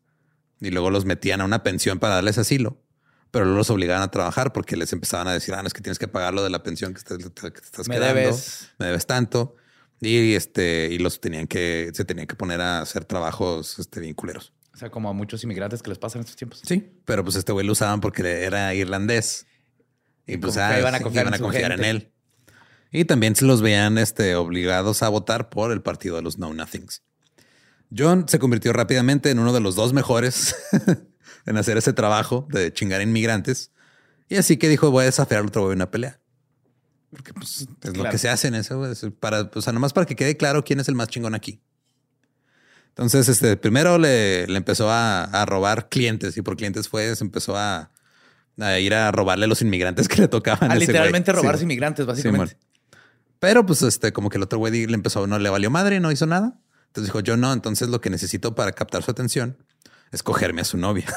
y 0.59 0.71
luego 0.71 0.89
los 0.89 1.05
metían 1.05 1.41
a 1.41 1.45
una 1.45 1.63
pensión 1.63 1.99
para 1.99 2.15
darles 2.15 2.37
asilo, 2.37 2.81
pero 3.31 3.45
luego 3.45 3.59
los 3.59 3.69
obligaban 3.69 4.03
a 4.03 4.11
trabajar 4.11 4.53
porque 4.53 4.75
les 4.77 4.91
empezaban 4.93 5.27
a 5.27 5.33
decir, 5.33 5.53
ah, 5.53 5.61
no, 5.61 5.67
es 5.67 5.73
que 5.73 5.81
tienes 5.81 5.99
que 5.99 6.07
pagar 6.07 6.33
lo 6.33 6.43
de 6.43 6.49
la 6.49 6.63
pensión 6.63 6.93
que 6.93 7.01
te, 7.01 7.17
que 7.17 7.29
te 7.29 7.47
estás 7.65 7.87
Me 7.87 7.95
quedando, 7.95 8.15
debes. 8.15 8.69
me 8.79 8.87
debes 8.87 9.05
tanto. 9.05 9.55
Y 9.99 10.35
este, 10.35 10.89
y 10.91 10.99
los 10.99 11.19
tenían 11.19 11.47
que, 11.47 11.91
se 11.93 12.05
tenían 12.05 12.27
que 12.27 12.35
poner 12.35 12.61
a 12.61 12.81
hacer 12.81 13.03
trabajos 13.05 13.79
este, 13.79 13.99
bien 13.99 14.13
culeros. 14.13 14.53
O 14.73 14.77
sea, 14.77 14.91
como 14.91 15.09
a 15.09 15.13
muchos 15.13 15.43
inmigrantes 15.43 15.81
que 15.81 15.89
les 15.89 15.97
pasan 15.97 16.19
en 16.19 16.25
estos 16.25 16.35
tiempos. 16.35 16.61
Sí, 16.63 16.87
pero 17.03 17.23
pues 17.23 17.35
este 17.35 17.51
güey 17.51 17.65
lo 17.65 17.71
usaban 17.71 17.99
porque 17.99 18.43
era 18.43 18.75
irlandés. 18.75 19.47
Y, 20.27 20.37
pues 20.37 20.57
ah, 20.57 20.77
iban 20.77 20.93
a 20.93 20.99
confiar 20.99 21.23
iban 21.23 21.33
en 21.33 21.33
a 21.33 21.37
su 21.37 21.43
confiar 21.43 21.71
en 21.71 21.79
gente. 21.79 21.89
él. 21.89 22.11
Y 22.91 23.05
también 23.05 23.35
se 23.35 23.45
los 23.45 23.61
veían 23.61 23.97
este, 23.97 24.35
obligados 24.35 25.01
a 25.01 25.09
votar 25.09 25.49
por 25.49 25.71
el 25.71 25.81
partido 25.81 26.15
de 26.15 26.21
los 26.21 26.35
Know 26.35 26.53
Nothings. 26.53 27.01
John 27.95 28.25
se 28.27 28.39
convirtió 28.39 28.73
rápidamente 28.73 29.29
en 29.29 29.39
uno 29.39 29.53
de 29.53 29.59
los 29.59 29.75
dos 29.75 29.93
mejores 29.93 30.55
en 31.45 31.57
hacer 31.57 31.77
ese 31.77 31.93
trabajo 31.93 32.47
de 32.51 32.73
chingar 32.73 33.01
inmigrantes. 33.01 33.71
Y 34.29 34.35
así 34.35 34.57
que 34.57 34.67
dijo, 34.69 34.91
voy 34.91 35.03
a 35.03 35.05
desafiar 35.05 35.41
al 35.41 35.47
otro 35.47 35.61
güey 35.63 35.73
en 35.73 35.77
una 35.77 35.89
pelea. 35.91 36.19
Porque 37.09 37.33
pues, 37.33 37.65
es 37.83 37.97
lo 37.97 38.09
que 38.09 38.17
se 38.17 38.27
hace 38.29 38.49
en 38.49 38.55
eso. 38.55 38.77
güey, 38.79 38.91
es 38.91 39.05
Para, 39.19 39.49
pues, 39.49 39.65
nomás 39.67 39.93
para 39.93 40.05
que 40.05 40.15
quede 40.17 40.35
claro 40.35 40.63
quién 40.65 40.79
es 40.81 40.89
el 40.89 40.95
más 40.95 41.07
chingón 41.07 41.33
aquí. 41.35 41.61
Entonces, 42.89 43.29
este, 43.29 43.55
primero 43.57 43.97
le, 43.97 44.47
le 44.47 44.57
empezó 44.57 44.89
a, 44.89 45.23
a 45.23 45.45
robar 45.45 45.87
clientes 45.87 46.35
y 46.35 46.41
por 46.41 46.57
clientes 46.57 46.89
fue, 46.89 47.15
se 47.15 47.23
empezó 47.23 47.55
a, 47.55 47.91
a 48.59 48.79
ir 48.79 48.93
a 48.95 49.11
robarle 49.11 49.45
a 49.45 49.47
los 49.47 49.61
inmigrantes 49.61 50.07
que 50.09 50.21
le 50.21 50.27
tocaban. 50.27 50.71
A 50.71 50.75
ese 50.75 50.87
literalmente 50.87 51.31
robar 51.31 51.49
a 51.49 51.51
los 51.53 51.59
Sí. 51.59 51.63
inmigrantes, 51.65 52.05
básicamente. 52.05 52.57
Pero 53.39 53.65
pues 53.65 53.83
este, 53.83 54.11
como 54.11 54.29
que 54.29 54.37
el 54.37 54.43
otro 54.43 54.57
güey 54.57 54.87
le 54.87 54.93
empezó, 54.95 55.27
no 55.27 55.37
le 55.37 55.49
valió 55.49 55.69
madre, 55.69 55.99
no 55.99 56.11
hizo 56.11 56.25
nada. 56.25 56.59
Entonces 56.97 57.13
dijo, 57.13 57.19
yo 57.19 57.37
no, 57.37 57.53
entonces 57.53 57.89
lo 57.89 58.01
que 58.01 58.09
necesito 58.09 58.55
para 58.55 58.71
captar 58.71 59.03
su 59.03 59.11
atención 59.11 59.55
es 60.11 60.23
cogerme 60.23 60.61
a 60.61 60.63
su 60.63 60.79
novia. 60.79 61.05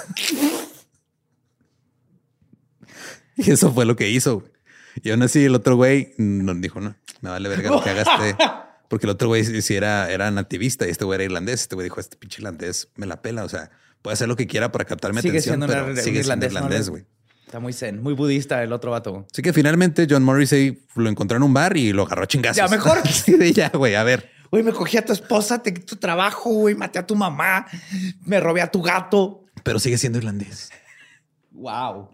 y 3.37 3.51
eso 3.51 3.73
fue 3.73 3.87
lo 3.87 3.97
que 3.97 4.11
hizo. 4.11 4.45
Y 5.03 5.11
aún 5.11 5.23
así 5.23 5.43
el 5.43 5.55
otro 5.55 5.77
güey 5.77 6.13
no, 6.19 6.55
dijo, 6.55 6.83
no, 6.83 6.95
me 7.23 7.31
vale 7.31 7.49
verga 7.49 7.71
lo 7.71 7.83
que 7.83 7.89
haga 7.89 8.03
este. 8.03 8.37
Porque 8.89 9.07
el 9.07 9.11
otro 9.11 9.29
güey 9.29 9.43
sí 9.43 9.63
sí 9.63 9.75
era, 9.75 10.11
era 10.11 10.31
nativista 10.31 10.87
y 10.87 10.91
este 10.91 11.07
güey 11.07 11.15
era 11.15 11.25
irlandés. 11.25 11.63
Este 11.63 11.77
güey 11.77 11.85
dijo, 11.85 11.99
este 11.99 12.19
pinche 12.19 12.43
irlandés 12.43 12.89
me 12.97 13.07
la 13.07 13.23
pela. 13.23 13.45
O 13.45 13.49
sea, 13.49 13.71
puede 14.03 14.13
hacer 14.13 14.29
lo 14.29 14.37
que 14.37 14.47
quiera 14.47 14.71
para 14.71 14.85
captarme 14.85 15.23
Sigue 15.23 15.39
atención, 15.39 15.61
pero 15.67 15.87
ir- 15.87 15.91
un 15.93 15.97
sigue 15.97 16.23
siendo 16.23 16.45
irlandés, 16.45 16.91
güey. 16.91 17.07
Está 17.47 17.59
muy 17.59 17.73
zen, 17.73 18.03
muy 18.03 18.13
budista 18.13 18.63
el 18.63 18.75
otro 18.75 18.91
vato. 18.91 19.27
Así 19.33 19.41
que 19.41 19.55
finalmente 19.55 20.07
John 20.11 20.25
Morrissey 20.25 20.83
lo 20.95 21.09
encontró 21.09 21.39
en 21.39 21.43
un 21.43 21.55
bar 21.55 21.75
y 21.79 21.95
lo 21.95 22.03
agarró 22.03 22.25
a 22.25 22.27
chingazos. 22.27 22.59
Ya, 22.59 22.69
mejor. 22.69 22.99
sí, 23.09 23.33
de 23.37 23.51
ya, 23.55 23.71
güey, 23.71 23.95
a 23.95 24.05
ver. 24.05 24.31
Güey, 24.51 24.65
me 24.65 24.73
cogí 24.73 24.97
a 24.97 25.05
tu 25.05 25.13
esposa, 25.13 25.63
te 25.63 25.71
tu 25.73 25.97
trabajo, 25.97 26.51
güey, 26.51 26.75
maté 26.75 26.99
a 26.99 27.07
tu 27.07 27.15
mamá, 27.15 27.67
me 28.25 28.41
robé 28.41 28.63
a 28.63 28.71
tu 28.71 28.83
gato. 28.83 29.45
Pero 29.63 29.79
sigue 29.79 29.97
siendo 29.97 30.19
irlandés. 30.19 30.71
Wow. 31.53 32.11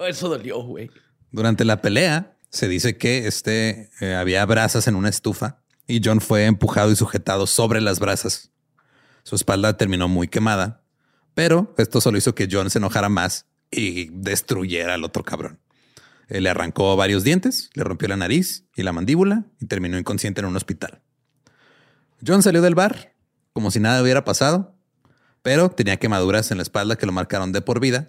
Eso 0.00 0.28
dolió, 0.28 0.62
güey. 0.62 0.90
Durante 1.30 1.64
la 1.64 1.80
pelea 1.80 2.36
se 2.50 2.68
dice 2.68 2.96
que 2.96 3.26
este, 3.26 3.90
eh, 4.00 4.14
había 4.14 4.44
brasas 4.46 4.86
en 4.88 4.96
una 4.96 5.08
estufa 5.08 5.62
y 5.86 6.00
John 6.02 6.20
fue 6.20 6.46
empujado 6.46 6.90
y 6.90 6.96
sujetado 6.96 7.46
sobre 7.46 7.80
las 7.80 8.00
brasas. 8.00 8.50
Su 9.22 9.36
espalda 9.36 9.76
terminó 9.76 10.08
muy 10.08 10.28
quemada, 10.28 10.82
pero 11.34 11.74
esto 11.78 12.00
solo 12.00 12.18
hizo 12.18 12.34
que 12.34 12.48
John 12.50 12.70
se 12.70 12.78
enojara 12.78 13.08
más 13.08 13.46
y 13.70 14.08
destruyera 14.10 14.94
al 14.94 15.04
otro 15.04 15.24
cabrón. 15.24 15.60
Eh, 16.28 16.40
le 16.40 16.48
arrancó 16.48 16.96
varios 16.96 17.24
dientes, 17.24 17.70
le 17.74 17.84
rompió 17.84 18.08
la 18.08 18.16
nariz 18.16 18.64
y 18.76 18.82
la 18.82 18.92
mandíbula 18.92 19.44
y 19.60 19.66
terminó 19.66 19.98
inconsciente 19.98 20.40
en 20.40 20.46
un 20.46 20.56
hospital. 20.56 21.02
John 22.26 22.42
salió 22.42 22.62
del 22.62 22.74
bar 22.74 23.14
como 23.54 23.70
si 23.70 23.80
nada 23.80 24.02
hubiera 24.02 24.24
pasado, 24.24 24.74
pero 25.42 25.70
tenía 25.70 25.96
quemaduras 25.96 26.50
en 26.50 26.58
la 26.58 26.62
espalda 26.64 26.96
que 26.96 27.06
lo 27.06 27.12
marcaron 27.12 27.52
de 27.52 27.62
por 27.62 27.80
vida. 27.80 28.08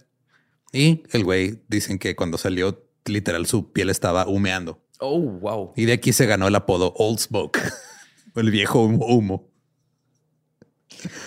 Y 0.74 1.04
el 1.12 1.24
güey 1.24 1.64
dicen 1.68 2.00
que 2.00 2.16
cuando 2.16 2.38
salió, 2.38 2.84
literal, 3.06 3.46
su 3.46 3.72
piel 3.72 3.90
estaba 3.92 4.28
humeando. 4.28 4.82
Oh, 5.00 5.20
wow. 5.20 5.74
Y 5.76 5.86
de 5.86 5.94
aquí 5.94 6.14
se 6.14 6.26
ganó 6.26 6.48
el 6.48 6.56
apodo 6.56 6.94
Old 6.98 7.20
Smoke, 7.20 7.60
el 8.36 8.50
viejo 8.52 8.84
humo. 8.84 9.06
humo. 9.06 9.50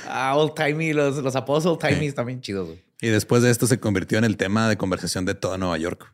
Ah, 0.09 0.35
old 0.37 0.55
timey, 0.55 0.93
los, 0.93 1.19
los 1.19 1.37
apodos 1.37 1.65
old 1.67 1.79
timey 1.79 2.11
también 2.11 2.41
chidos. 2.41 2.67
güey. 2.67 2.83
Y 3.01 3.09
después 3.09 3.43
de 3.43 3.51
esto 3.51 3.69
se 3.69 3.79
convirtió 3.79 4.19
en 4.19 4.25
el 4.25 4.37
tema 4.37 4.69
de 4.69 4.77
conversación 4.77 5.25
de 5.25 5.35
toda 5.35 5.59
Nueva 5.59 5.79
York. 5.79 6.13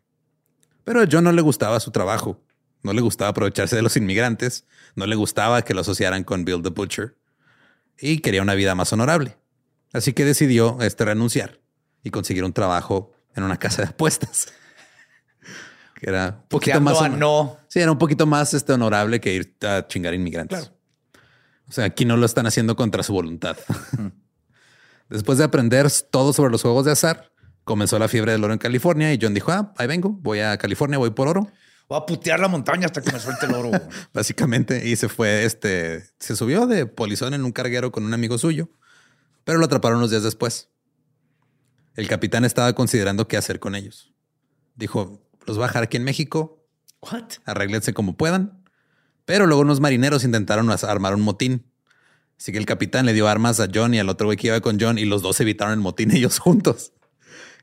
Pero 0.84 1.00
a 1.00 1.08
John 1.10 1.24
no 1.24 1.32
le 1.32 1.40
gustaba 1.40 1.80
su 1.80 1.90
trabajo, 1.90 2.42
no 2.85 2.92
le 2.92 3.01
gustaba 3.01 3.31
aprovecharse 3.31 3.75
de 3.75 3.83
los 3.83 3.97
inmigrantes, 3.97 4.66
no 4.94 5.07
le 5.07 5.16
gustaba 5.16 5.62
que 5.62 5.75
lo 5.75 5.81
asociaran 5.81 6.23
con 6.23 6.44
Bill 6.44 6.62
the 6.62 6.68
Butcher 6.68 7.16
y 7.99 8.18
quería 8.18 8.42
una 8.42 8.55
vida 8.55 8.75
más 8.75 8.92
honorable. 8.92 9.37
Así 9.92 10.12
que 10.12 10.25
decidió 10.25 10.79
este 10.81 11.05
renunciar 11.05 11.61
y 12.03 12.11
conseguir 12.11 12.44
un 12.44 12.53
trabajo 12.53 13.12
en 13.35 13.42
una 13.42 13.57
casa 13.57 13.83
de 13.83 13.88
apuestas. 13.88 14.53
que 16.01 16.11
era 16.11 16.40
un 16.42 16.49
poquito 16.49 16.81
más 16.81 17.01
a 17.01 17.09
no. 17.09 17.57
Sí, 17.68 17.81
era 17.81 17.90
un 17.90 17.99
poquito 17.99 18.27
más 18.27 18.53
este, 18.53 18.75
honorable 18.75 19.20
que 19.20 19.33
ir 19.33 19.57
a 19.62 19.87
chingar 19.88 20.12
inmigrantes. 20.12 20.70
O 21.68 21.73
sea, 21.73 21.87
aquí 21.87 22.05
no 22.05 22.18
lo 22.18 22.27
están 22.27 22.47
haciendo 22.47 22.77
contra 22.77 23.03
su 23.03 23.14
voluntad. 23.14 23.57
Después 25.09 25.38
de 25.38 25.44
aprender 25.44 25.90
todo 26.11 26.35
sobre 26.35 26.51
los 26.51 26.61
juegos 26.61 26.85
de 26.85 26.92
azar, 26.92 27.33
comenzó 27.64 27.99
la 27.99 28.09
fiebre 28.09 28.33
del 28.33 28.44
oro 28.44 28.53
en 28.53 28.59
California 28.59 29.12
y 29.14 29.18
John 29.20 29.33
dijo, 29.33 29.53
ah, 29.53 29.73
ahí 29.79 29.87
vengo, 29.87 30.11
voy 30.11 30.40
a 30.40 30.59
California, 30.59 30.99
voy 30.99 31.11
por 31.11 31.29
oro, 31.29 31.49
Voy 31.88 31.99
a 31.99 32.07
putear 32.07 32.40
la 32.40 32.49
montaña 32.49 32.87
hasta 32.87 33.03
que 33.03 33.12
me 33.12 33.20
suelte 33.20 33.47
el 33.47 33.55
oro. 33.55 33.70
básicamente. 34.14 34.88
Y 34.88 34.97
se 34.97 35.09
fue, 35.09 35.44
este, 35.44 36.05
se 36.18 36.37
subió 36.37 36.66
de 36.66 36.87
polizón 36.87 37.35
en 37.35 37.44
un 37.44 37.53
carguero 37.53 37.92
con 37.92 38.05
un 38.05 38.14
amigo 38.14 38.38
suyo, 38.38 38.70
pero 39.44 39.59
lo 39.59 39.66
atraparon 39.66 39.99
unos 39.99 40.11
días 40.11 40.23
después. 40.23 40.70
El 41.94 42.09
capitán 42.09 42.44
estaba 42.44 42.73
considerando 42.73 43.29
qué 43.29 43.37
hacer 43.37 43.61
con 43.61 43.75
ellos. 43.75 44.12
Dijo, 44.75 45.23
los 45.47 45.57
voy 45.57 45.64
a 45.64 45.68
dejar 45.68 45.85
aquí 45.85 45.97
en 45.97 46.05
México, 46.05 46.66
What? 47.01 47.25
arréglense 47.44 47.92
como 47.92 48.16
puedan. 48.16 48.64
Pero 49.25 49.47
luego 49.47 49.62
unos 49.62 49.81
marineros 49.81 50.25
intentaron 50.25 50.70
armar 50.70 51.14
un 51.14 51.23
motín. 51.23 51.70
Así 52.38 52.53
que 52.53 52.59
el 52.59 52.66
capitán 52.66 53.07
le 53.07 53.12
dio 53.12 53.29
armas 53.29 53.61
a 53.61 53.68
John 53.73 53.94
y 53.94 53.99
al 53.99 54.09
otro 54.09 54.27
güey 54.27 54.37
que 54.37 54.49
iba 54.49 54.61
con 54.61 54.79
John 54.81 54.99
y 54.99 55.05
los 55.05 55.23
dos 55.23 55.40
evitaron 55.40 55.75
el 55.75 55.81
motín 55.81 56.11
ellos 56.16 56.38
juntos. 56.38 56.92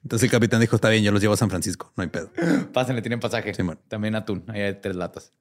Entonces 0.03 0.25
el 0.25 0.31
capitán 0.31 0.59
dijo, 0.61 0.75
está 0.75 0.89
bien, 0.89 1.03
yo 1.03 1.11
los 1.11 1.21
llevo 1.21 1.35
a 1.35 1.37
San 1.37 1.49
Francisco, 1.49 1.91
no 1.95 2.03
hay 2.03 2.09
pedo. 2.09 2.31
Pásenle, 2.73 3.01
tienen 3.01 3.19
pasaje. 3.19 3.53
Simón. 3.53 3.79
También 3.87 4.15
atún. 4.15 4.43
Ahí 4.47 4.61
hay 4.61 4.73
tres 4.81 4.95
latas. 4.95 5.33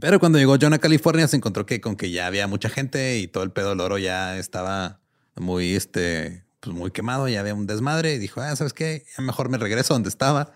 Pero 0.00 0.18
cuando 0.18 0.38
llegó 0.38 0.56
John 0.60 0.72
a 0.72 0.78
California 0.78 1.28
se 1.28 1.36
encontró 1.36 1.66
que 1.66 1.80
con 1.80 1.96
que 1.96 2.10
ya 2.10 2.26
había 2.26 2.46
mucha 2.46 2.70
gente 2.70 3.18
y 3.18 3.28
todo 3.28 3.44
el 3.44 3.50
pedo 3.50 3.70
del 3.70 3.80
oro 3.80 3.98
ya 3.98 4.38
estaba 4.38 5.00
muy, 5.36 5.74
este, 5.74 6.44
pues 6.60 6.74
muy 6.74 6.90
quemado, 6.90 7.28
ya 7.28 7.40
había 7.40 7.54
un 7.54 7.66
desmadre 7.66 8.14
y 8.14 8.18
dijo, 8.18 8.40
ah, 8.40 8.54
¿sabes 8.56 8.72
qué? 8.72 9.04
Ya 9.16 9.22
mejor 9.22 9.48
me 9.48 9.58
regreso 9.58 9.94
donde 9.94 10.08
estaba. 10.08 10.52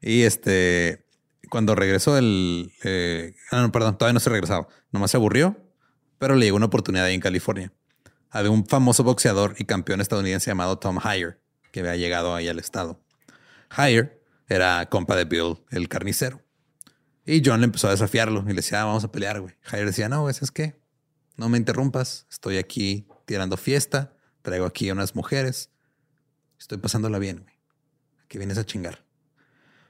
Y 0.00 0.22
este, 0.22 1.04
cuando 1.48 1.74
regresó 1.74 2.16
el, 2.16 2.72
eh, 2.84 3.34
ah, 3.50 3.62
no, 3.62 3.72
perdón, 3.72 3.98
todavía 3.98 4.14
no 4.14 4.20
se 4.20 4.30
regresaba, 4.30 4.68
nomás 4.92 5.10
se 5.10 5.16
aburrió, 5.16 5.56
pero 6.18 6.36
le 6.36 6.46
llegó 6.46 6.56
una 6.56 6.66
oportunidad 6.66 7.06
ahí 7.06 7.14
en 7.14 7.20
California. 7.20 7.72
Había 8.30 8.50
un 8.50 8.66
famoso 8.66 9.02
boxeador 9.02 9.54
y 9.58 9.64
campeón 9.64 10.00
estadounidense 10.00 10.50
llamado 10.50 10.78
Tom 10.78 10.98
Heyer, 11.02 11.40
que 11.72 11.80
había 11.80 11.96
llegado 11.96 12.34
ahí 12.34 12.48
al 12.48 12.58
estado. 12.58 13.00
Heyer 13.76 14.22
era 14.48 14.86
compa 14.86 15.16
de 15.16 15.24
Bill, 15.24 15.58
el 15.70 15.88
carnicero. 15.88 16.42
Y 17.24 17.42
John 17.44 17.60
le 17.60 17.66
empezó 17.66 17.88
a 17.88 17.90
desafiarlo 17.90 18.42
y 18.46 18.48
le 18.48 18.54
decía, 18.54 18.80
ah, 18.80 18.86
vamos 18.86 19.04
a 19.04 19.12
pelear, 19.12 19.40
güey. 19.40 19.54
Jair 19.60 19.84
decía, 19.84 20.08
no, 20.08 20.32
¿sabes 20.32 20.50
qué? 20.50 20.80
No 21.36 21.48
me 21.50 21.58
interrumpas. 21.58 22.26
Estoy 22.30 22.56
aquí 22.56 23.06
tirando 23.26 23.58
fiesta. 23.58 24.16
Traigo 24.40 24.64
aquí 24.64 24.90
unas 24.90 25.14
mujeres. 25.14 25.70
Estoy 26.58 26.78
pasándola 26.78 27.18
bien, 27.18 27.40
güey. 27.42 27.54
Aquí 28.24 28.38
vienes 28.38 28.56
a 28.56 28.64
chingar. 28.64 29.04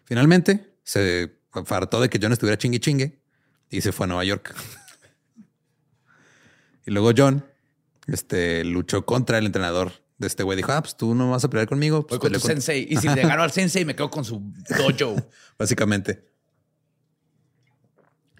Finalmente, 0.04 0.74
se 0.82 1.38
fartó 1.64 2.00
de 2.00 2.08
que 2.08 2.18
John 2.20 2.32
estuviera 2.32 2.58
chingue 2.58 2.80
chingue 2.80 3.22
y 3.70 3.82
se 3.82 3.92
fue 3.92 4.04
a 4.04 4.08
Nueva 4.08 4.24
York. 4.24 4.54
y 6.86 6.90
luego 6.90 7.12
John 7.16 7.46
este, 8.08 8.64
luchó 8.64 9.06
contra 9.06 9.38
el 9.38 9.46
entrenador 9.46 9.92
de 10.18 10.26
este 10.26 10.42
güey. 10.42 10.56
Dijo, 10.56 10.72
ah, 10.72 10.82
pues 10.82 10.96
tú 10.96 11.14
no 11.14 11.30
vas 11.30 11.44
a 11.44 11.48
pelear 11.50 11.68
conmigo. 11.68 12.06
Pues 12.06 12.18
Voy 12.18 12.28
con 12.30 12.32
tu 12.32 12.40
con- 12.40 12.50
sensei. 12.50 12.86
Y 12.90 12.96
si 13.00 13.08
le 13.08 13.22
gano 13.22 13.42
al 13.42 13.52
sensei, 13.52 13.84
me 13.84 13.94
quedo 13.96 14.10
con 14.10 14.24
su 14.24 14.52
dojo. 14.68 15.16
básicamente. 15.58 16.24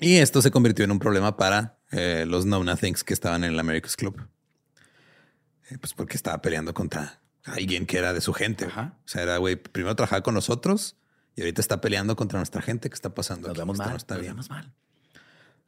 Y 0.01 0.17
esto 0.19 0.43
se 0.43 0.51
convirtió 0.51 0.85
en 0.85 0.91
un 0.93 0.99
problema 0.99 1.37
para 1.37 1.79
eh, 1.91 2.25
los 2.27 2.45
Know 2.45 2.62
Nothings 2.62 3.03
que 3.03 3.14
estaban 3.14 3.43
en 3.45 3.53
el 3.53 3.59
America's 3.59 3.97
Club. 3.97 4.29
Eh, 5.71 5.79
pues 5.79 5.93
porque 5.95 6.17
estaba 6.17 6.41
peleando 6.41 6.73
contra 6.73 7.21
alguien 7.45 7.87
que 7.87 7.99
era 7.99 8.12
de 8.12 8.21
su 8.21 8.33
gente. 8.33 8.67
Ajá. 8.67 8.97
O 9.05 9.09
sea, 9.09 9.23
era, 9.23 9.38
güey, 9.38 9.57
primero 9.57 9.97
trabajaba 9.97 10.23
con 10.23 10.35
nosotros 10.35 10.97
y 11.35 11.41
ahorita 11.41 11.61
está 11.61 11.81
peleando 11.81 12.14
contra 12.17 12.38
nuestra 12.38 12.62
gente. 12.62 12.88
¿Qué 12.91 12.95
está 12.95 13.14
pasando? 13.14 13.49
Nos 13.49 13.59
vemos 13.59 13.79
mal. 13.79 13.91
no 13.91 13.97
está 13.97 14.14
nos 14.14 14.23
bien. 14.23 14.35
vemos 14.35 14.51
mal. 14.51 14.73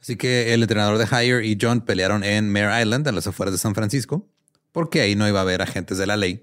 Así 0.00 0.16
que 0.16 0.54
el 0.54 0.62
entrenador 0.62 0.96
de 0.96 1.04
Hire 1.06 1.44
y 1.46 1.58
John 1.60 1.82
pelearon 1.82 2.24
en 2.24 2.50
Mare 2.50 2.80
Island, 2.82 3.06
a 3.08 3.12
las 3.12 3.26
afueras 3.26 3.52
de 3.52 3.58
San 3.58 3.74
Francisco, 3.74 4.29
porque 4.72 5.00
ahí 5.00 5.14
no 5.14 5.28
iba 5.28 5.38
a 5.38 5.42
haber 5.42 5.62
agentes 5.62 5.98
de 5.98 6.06
la 6.06 6.16
ley. 6.16 6.42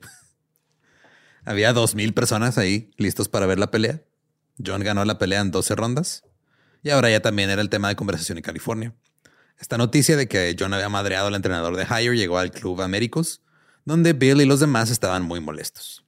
Había 1.46 1.74
dos 1.74 1.96
mil 1.96 2.14
personas 2.14 2.58
ahí 2.58 2.92
listos 2.98 3.30
para 3.30 3.46
ver 3.46 3.60
la 3.60 3.72
pelea. 3.72 4.02
John 4.64 4.84
ganó 4.84 5.06
la 5.06 5.18
pelea 5.18 5.42
en 5.42 5.52
12 5.52 5.76
rondas 5.76 6.24
y 6.84 6.90
ahora 6.90 7.10
ya 7.10 7.22
también 7.22 7.50
era 7.50 7.62
el 7.62 7.70
tema 7.70 7.90
de 7.90 7.96
conversación 7.96 8.38
en 8.38 8.44
California. 8.44 8.94
Esta 9.60 9.78
noticia 9.78 10.16
de 10.16 10.28
que 10.28 10.56
John 10.58 10.74
había 10.74 10.90
madreado 10.90 11.28
al 11.28 11.36
entrenador 11.36 11.76
de 11.76 11.86
Hire 11.86 12.16
llegó 12.16 12.38
al 12.38 12.52
Club 12.52 12.82
Américos, 12.82 13.42
donde 13.86 14.14
Bill 14.14 14.42
y 14.42 14.46
los 14.46 14.60
demás 14.60 14.92
estaban 14.92 15.24
muy 15.24 15.40
molestos. 15.40 16.06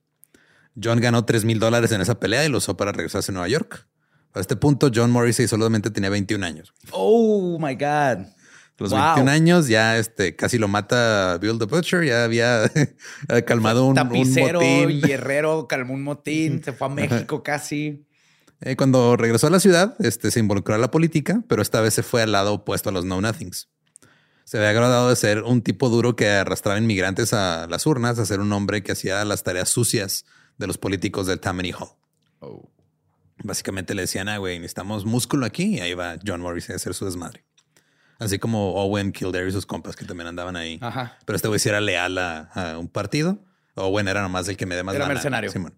John 0.82 1.00
ganó 1.00 1.26
3 1.26 1.46
mil 1.46 1.60
dólares 1.60 1.92
en 1.92 2.02
esa 2.02 2.20
pelea 2.20 2.46
y 2.46 2.50
lo 2.50 2.60
usó 2.60 2.78
para 2.78 2.92
regresarse 2.92 3.32
a 3.32 3.34
Nueva 3.34 3.48
York. 3.48 3.88
A 4.34 4.40
este 4.40 4.56
punto, 4.56 4.92
John 4.94 5.12
Morrissey 5.12 5.48
solamente 5.48 5.90
tenía 5.90 6.10
21 6.10 6.46
años. 6.46 6.74
Oh 6.92 7.58
my 7.60 7.74
God. 7.74 8.28
A 8.80 8.84
los 8.84 8.92
Wow. 8.92 9.00
21 9.16 9.32
años 9.32 9.68
ya 9.68 9.98
este, 9.98 10.36
casi 10.36 10.58
lo 10.58 10.68
mata 10.68 11.38
Bill 11.40 11.58
the 11.60 11.66
Butcher, 11.66 12.04
ya 12.06 12.24
había 12.24 12.72
calmado 13.46 13.84
un, 13.84 13.90
un 13.90 13.96
Tapicero, 13.96 14.60
motín. 14.62 15.02
guerrero, 15.02 15.68
calmó 15.68 15.94
un 15.94 16.04
motín, 16.04 16.64
se 16.64 16.74
fue 16.74 16.88
a 16.88 16.90
México 16.90 17.44
casi. 17.44 18.06
Eh, 18.62 18.76
cuando 18.76 19.16
regresó 19.16 19.48
a 19.48 19.50
la 19.50 19.60
ciudad, 19.60 19.96
este, 20.00 20.32
se 20.32 20.40
involucró 20.40 20.76
a 20.76 20.78
la 20.78 20.92
política, 20.92 21.44
pero 21.48 21.62
esta 21.62 21.80
vez 21.82 21.94
se 21.94 22.04
fue 22.04 22.22
al 22.22 22.32
lado 22.32 22.54
opuesto 22.54 22.90
a 22.90 22.92
los 22.92 23.06
Know 23.06 23.22
Nothings. 23.22 23.70
Se 24.44 24.58
había 24.58 24.72
agradado 24.72 25.10
de 25.10 25.16
ser 25.16 25.44
un 25.44 25.62
tipo 25.62 25.90
duro 25.90 26.16
que 26.16 26.28
arrastraba 26.30 26.78
inmigrantes 26.80 27.34
a 27.34 27.68
las 27.70 27.86
urnas, 27.86 28.18
a 28.20 28.26
ser 28.26 28.40
un 28.40 28.52
hombre 28.52 28.82
que 28.84 28.92
hacía 28.92 29.24
las 29.24 29.44
tareas 29.44 29.70
sucias 29.70 30.26
de 30.58 30.68
los 30.68 30.78
políticos 30.78 31.28
del 31.28 31.40
Tammany 31.40 31.72
Hall. 31.72 31.90
Oh. 32.40 32.70
Básicamente 33.44 33.94
le 33.94 34.02
decían, 34.02 34.28
ah, 34.28 34.38
güey, 34.40 34.58
necesitamos 34.58 35.06
músculo 35.06 35.46
aquí. 35.46 35.76
Y 35.78 35.80
ahí 35.80 35.94
va 35.94 36.18
John 36.26 36.42
Morrissey 36.42 36.74
a 36.74 36.76
hacer 36.78 36.94
su 36.94 37.06
desmadre. 37.06 37.46
Así 38.20 38.38
como 38.38 38.74
Owen 38.76 39.12
Kildare 39.14 39.48
y 39.48 39.52
sus 39.52 39.66
compas 39.66 39.96
que 39.96 40.06
también 40.06 40.28
andaban 40.28 40.56
ahí. 40.56 40.78
Ajá. 40.82 41.18
Pero 41.26 41.36
este 41.38 41.48
güey 41.48 41.60
sí 41.60 41.70
era 41.70 41.80
leal 41.82 42.18
a, 42.18 42.42
a 42.54 42.78
un 42.78 42.88
partido. 42.90 43.40
Owen 43.76 44.08
era 44.10 44.22
nomás 44.22 44.48
el 44.50 44.58
que 44.58 44.66
me 44.66 44.76
dé 44.76 44.84
más 44.84 44.94
Era 44.96 45.06
lana. 45.06 45.14
mercenario. 45.14 45.52
Simón. 45.52 45.74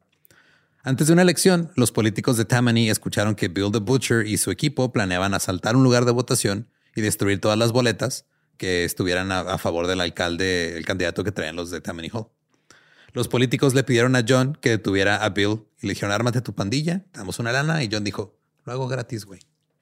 Antes 0.83 1.05
de 1.07 1.13
una 1.13 1.21
elección, 1.21 1.71
los 1.75 1.91
políticos 1.91 2.37
de 2.37 2.45
Tammany 2.45 2.89
escucharon 2.89 3.35
que 3.35 3.47
Bill 3.47 3.71
the 3.71 3.77
Butcher 3.79 4.25
y 4.25 4.37
su 4.37 4.49
equipo 4.49 4.91
planeaban 4.91 5.35
asaltar 5.35 5.75
un 5.75 5.83
lugar 5.83 6.05
de 6.05 6.11
votación 6.11 6.67
y 6.95 7.01
destruir 7.01 7.39
todas 7.39 7.57
las 7.59 7.71
boletas 7.71 8.25
que 8.57 8.83
estuvieran 8.85 9.31
a, 9.31 9.41
a 9.41 9.57
favor 9.59 9.85
del 9.85 10.01
alcalde, 10.01 10.75
el 10.77 10.85
candidato 10.85 11.23
que 11.23 11.31
traían 11.31 11.55
los 11.55 11.69
de 11.69 11.81
Tammany 11.81 12.09
Hall. 12.11 12.27
Los 13.13 13.27
políticos 13.27 13.75
le 13.75 13.83
pidieron 13.83 14.15
a 14.15 14.23
John 14.27 14.57
que 14.59 14.69
detuviera 14.71 15.17
a 15.23 15.29
Bill 15.29 15.63
y 15.81 15.87
le 15.87 15.93
dijeron, 15.93 16.11
ármate 16.11 16.41
tu 16.41 16.53
pandilla, 16.55 17.03
te 17.11 17.19
damos 17.19 17.37
una 17.37 17.51
lana. 17.51 17.83
Y 17.83 17.89
John 17.91 18.03
dijo, 18.03 18.35
lo 18.65 18.71
hago 18.73 18.87
gratis, 18.87 19.25
güey. 19.25 19.41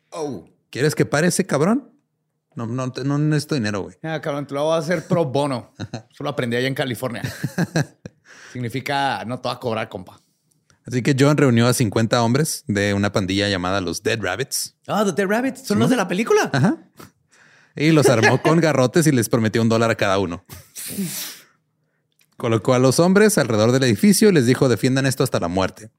Oh. 0.09 0.49
¿Quieres 0.71 0.95
que 0.95 1.05
pare 1.05 1.27
ese 1.27 1.45
cabrón? 1.45 1.91
No, 2.65 2.87
no, 2.87 2.93
no 3.03 3.17
necesito 3.17 3.55
dinero, 3.55 3.81
güey. 3.81 3.95
Ah, 4.03 4.19
cabrón, 4.21 4.45
te 4.47 4.53
lo 4.53 4.63
voy 4.65 4.75
a 4.75 4.79
hacer 4.79 5.07
pro 5.07 5.25
bono. 5.25 5.73
Solo 6.11 6.29
aprendí 6.29 6.55
allá 6.57 6.67
en 6.67 6.75
California. 6.75 7.21
Significa 8.51 9.23
no 9.25 9.39
te 9.39 9.47
va 9.47 9.55
a 9.55 9.59
cobrar, 9.59 9.89
compa. 9.89 10.19
Así 10.85 11.03
que 11.03 11.15
John 11.17 11.37
reunió 11.37 11.67
a 11.67 11.73
50 11.73 12.21
hombres 12.23 12.63
de 12.67 12.93
una 12.95 13.11
pandilla 13.11 13.47
llamada 13.47 13.79
los 13.79 14.01
Dead 14.01 14.19
Rabbits 14.19 14.75
Ah, 14.87 15.03
The 15.05 15.11
Dead 15.11 15.27
Rabbits 15.29 15.61
son 15.67 15.77
los 15.79 15.89
de 15.89 15.95
la 15.95 16.07
película. 16.07 16.49
Ajá. 16.51 16.77
y 17.75 17.91
los 17.91 18.09
armó 18.09 18.41
con 18.41 18.59
garrotes 18.61 19.05
y 19.05 19.11
les 19.11 19.29
prometió 19.29 19.61
un 19.61 19.69
dólar 19.69 19.91
a 19.91 19.95
cada 19.95 20.17
uno. 20.17 20.43
Colocó 22.37 22.73
a 22.73 22.79
los 22.79 22.99
hombres 22.99 23.37
alrededor 23.37 23.71
del 23.71 23.83
edificio 23.83 24.29
y 24.29 24.31
les 24.31 24.45
dijo 24.45 24.69
defiendan 24.69 25.05
esto 25.05 25.23
hasta 25.23 25.39
la 25.39 25.47
muerte. 25.49 25.91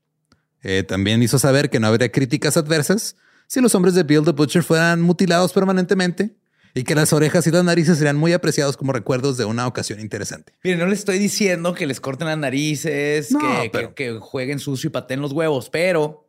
Eh, 0.62 0.82
también 0.82 1.22
hizo 1.22 1.38
saber 1.38 1.70
que 1.70 1.78
no 1.80 1.86
habría 1.86 2.10
críticas 2.10 2.56
adversas 2.56 3.16
si 3.46 3.60
los 3.60 3.74
hombres 3.74 3.94
de 3.94 4.02
Bill 4.02 4.24
the 4.24 4.32
Butcher 4.32 4.62
fueran 4.62 5.00
mutilados 5.02 5.52
permanentemente 5.52 6.36
y 6.74 6.84
que 6.84 6.94
las 6.94 7.12
orejas 7.12 7.46
y 7.46 7.50
las 7.50 7.64
narices 7.64 7.98
serían 7.98 8.16
muy 8.16 8.32
apreciados 8.32 8.76
como 8.76 8.92
recuerdos 8.92 9.36
de 9.36 9.44
una 9.44 9.66
ocasión 9.66 10.00
interesante. 10.00 10.52
Miren, 10.62 10.78
no 10.80 10.86
les 10.86 11.00
estoy 11.00 11.18
diciendo 11.18 11.74
que 11.74 11.86
les 11.86 12.00
corten 12.00 12.28
las 12.28 12.38
narices, 12.38 13.32
No, 13.32 13.38
que, 13.40 13.70
pero- 13.72 13.94
que- 13.94 14.04
que 14.12 14.18
jueguen 14.20 14.58
sucio 14.58 14.88
y 14.88 14.90
pateen 14.90 15.20
los 15.20 15.32
huevos, 15.32 15.68
pero 15.70 16.28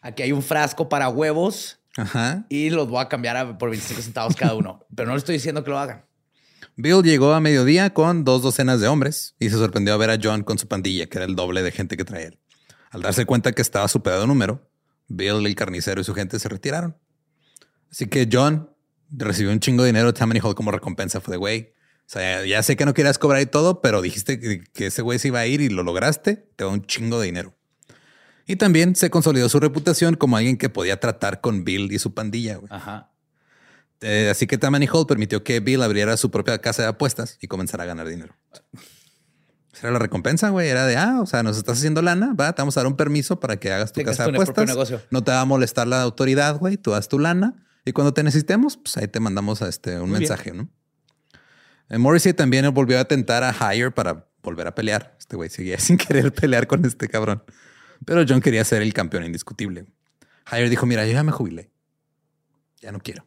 aquí 0.00 0.22
hay 0.22 0.32
un 0.32 0.42
frasco 0.42 0.88
para 0.88 1.08
huevos 1.08 1.78
Ajá. 1.96 2.44
y 2.48 2.70
los 2.70 2.88
voy 2.88 3.00
a 3.02 3.08
cambiar 3.08 3.36
a- 3.36 3.58
por 3.58 3.70
25 3.70 4.02
centavos 4.02 4.36
cada 4.36 4.54
uno. 4.54 4.84
pero 4.94 5.06
no 5.08 5.14
les 5.14 5.22
estoy 5.22 5.34
diciendo 5.36 5.64
que 5.64 5.70
lo 5.70 5.78
hagan. 5.78 6.04
Bill 6.76 7.02
llegó 7.02 7.32
a 7.34 7.40
mediodía 7.40 7.92
con 7.92 8.24
dos 8.24 8.40
docenas 8.42 8.80
de 8.80 8.88
hombres 8.88 9.34
y 9.38 9.50
se 9.50 9.56
sorprendió 9.56 9.92
a 9.94 9.96
ver 9.98 10.10
a 10.10 10.18
John 10.22 10.42
con 10.42 10.58
su 10.58 10.68
pandilla, 10.68 11.06
que 11.06 11.18
era 11.18 11.26
el 11.26 11.34
doble 11.36 11.62
de 11.62 11.70
gente 11.70 11.96
que 11.96 12.04
traía 12.04 12.28
él. 12.28 12.38
Al 12.90 13.02
darse 13.02 13.26
cuenta 13.26 13.52
que 13.52 13.60
estaba 13.62 13.88
superado 13.88 14.26
número, 14.26 14.70
Bill, 15.08 15.44
el 15.46 15.54
carnicero 15.54 16.00
y 16.00 16.04
su 16.04 16.14
gente 16.14 16.38
se 16.38 16.48
retiraron. 16.48 16.96
Así 17.90 18.06
que 18.06 18.26
John 18.30 18.70
recibió 19.12 19.52
un 19.52 19.60
chingo 19.60 19.82
de 19.84 19.88
dinero 19.88 20.06
de 20.08 20.18
Tammany 20.18 20.40
Hall 20.40 20.54
como 20.54 20.70
recompensa. 20.70 21.20
Fue 21.20 21.32
de, 21.32 21.38
güey, 21.38 21.72
sea, 22.12 22.44
ya 22.44 22.62
sé 22.62 22.76
que 22.76 22.84
no 22.84 22.92
querías 22.94 23.18
cobrar 23.18 23.40
y 23.40 23.46
todo, 23.46 23.80
pero 23.80 24.02
dijiste 24.02 24.38
que, 24.38 24.62
que 24.72 24.86
ese 24.86 25.02
güey 25.02 25.18
se 25.18 25.28
iba 25.28 25.40
a 25.40 25.46
ir 25.46 25.60
y 25.60 25.70
lo 25.70 25.82
lograste, 25.82 26.36
te 26.56 26.64
da 26.64 26.68
un 26.68 26.84
chingo 26.84 27.18
de 27.18 27.26
dinero. 27.26 27.54
Y 28.46 28.56
también 28.56 28.96
se 28.96 29.08
consolidó 29.08 29.48
su 29.48 29.60
reputación 29.60 30.16
como 30.16 30.36
alguien 30.36 30.58
que 30.58 30.68
podía 30.68 31.00
tratar 31.00 31.40
con 31.40 31.64
Bill 31.64 31.90
y 31.90 31.98
su 31.98 32.12
pandilla. 32.12 32.56
güey. 32.56 32.68
Ajá. 32.70 33.10
Eh, 34.02 34.28
así 34.30 34.46
que 34.46 34.58
Tammany 34.58 34.88
Hall 34.88 35.06
permitió 35.06 35.42
que 35.44 35.60
Bill 35.60 35.80
abriera 35.80 36.16
su 36.16 36.30
propia 36.30 36.58
casa 36.58 36.82
de 36.82 36.88
apuestas 36.88 37.38
y 37.40 37.46
comenzara 37.46 37.84
a 37.84 37.86
ganar 37.86 38.08
dinero. 38.08 38.34
Esa 39.72 39.86
era 39.86 39.92
la 39.92 40.00
recompensa, 40.00 40.50
güey. 40.50 40.68
Era 40.68 40.86
de, 40.86 40.96
ah, 40.96 41.20
o 41.22 41.26
sea, 41.26 41.42
nos 41.42 41.56
estás 41.56 41.78
haciendo 41.78 42.02
lana, 42.02 42.34
va, 42.34 42.52
te 42.52 42.60
vamos 42.60 42.76
a 42.76 42.80
dar 42.80 42.88
un 42.88 42.96
permiso 42.96 43.40
para 43.40 43.58
que 43.58 43.72
hagas 43.72 43.92
tu 43.92 44.00
Tengas 44.00 44.18
casa 44.18 44.30
de 44.30 44.36
apuestas. 44.36 45.00
No 45.10 45.22
te 45.22 45.30
va 45.30 45.40
a 45.40 45.44
molestar 45.44 45.86
la 45.86 46.02
autoridad, 46.02 46.58
güey. 46.58 46.76
Tú 46.76 46.94
haz 46.94 47.08
tu 47.08 47.18
lana 47.18 47.64
y 47.84 47.92
cuando 47.92 48.12
te 48.14 48.22
necesitemos, 48.22 48.76
pues 48.76 48.96
ahí 48.96 49.08
te 49.08 49.20
mandamos 49.20 49.62
a 49.62 49.68
este, 49.68 49.94
un 49.94 50.10
Muy 50.10 50.10
bien. 50.10 50.20
mensaje, 50.20 50.52
¿no? 50.52 50.68
Eh, 51.88 51.98
Morrissey 51.98 52.32
también 52.32 52.72
volvió 52.72 52.98
a 52.98 53.04
tentar 53.04 53.42
a 53.44 53.52
Hire 53.74 53.90
para 53.90 54.28
volver 54.42 54.66
a 54.66 54.74
pelear. 54.74 55.16
Este 55.18 55.36
güey 55.36 55.50
seguía 55.50 55.78
sin 55.80 55.96
querer 55.96 56.32
pelear 56.32 56.66
con 56.66 56.84
este 56.84 57.08
cabrón. 57.08 57.42
Pero 58.04 58.24
John 58.28 58.40
quería 58.40 58.64
ser 58.64 58.82
el 58.82 58.92
campeón 58.92 59.24
indiscutible. 59.24 59.86
Hire 60.50 60.68
dijo, 60.70 60.86
mira, 60.86 61.06
yo 61.06 61.12
ya 61.12 61.22
me 61.22 61.32
jubilé. 61.32 61.70
Ya 62.80 62.90
no 62.92 62.98
quiero. 63.00 63.26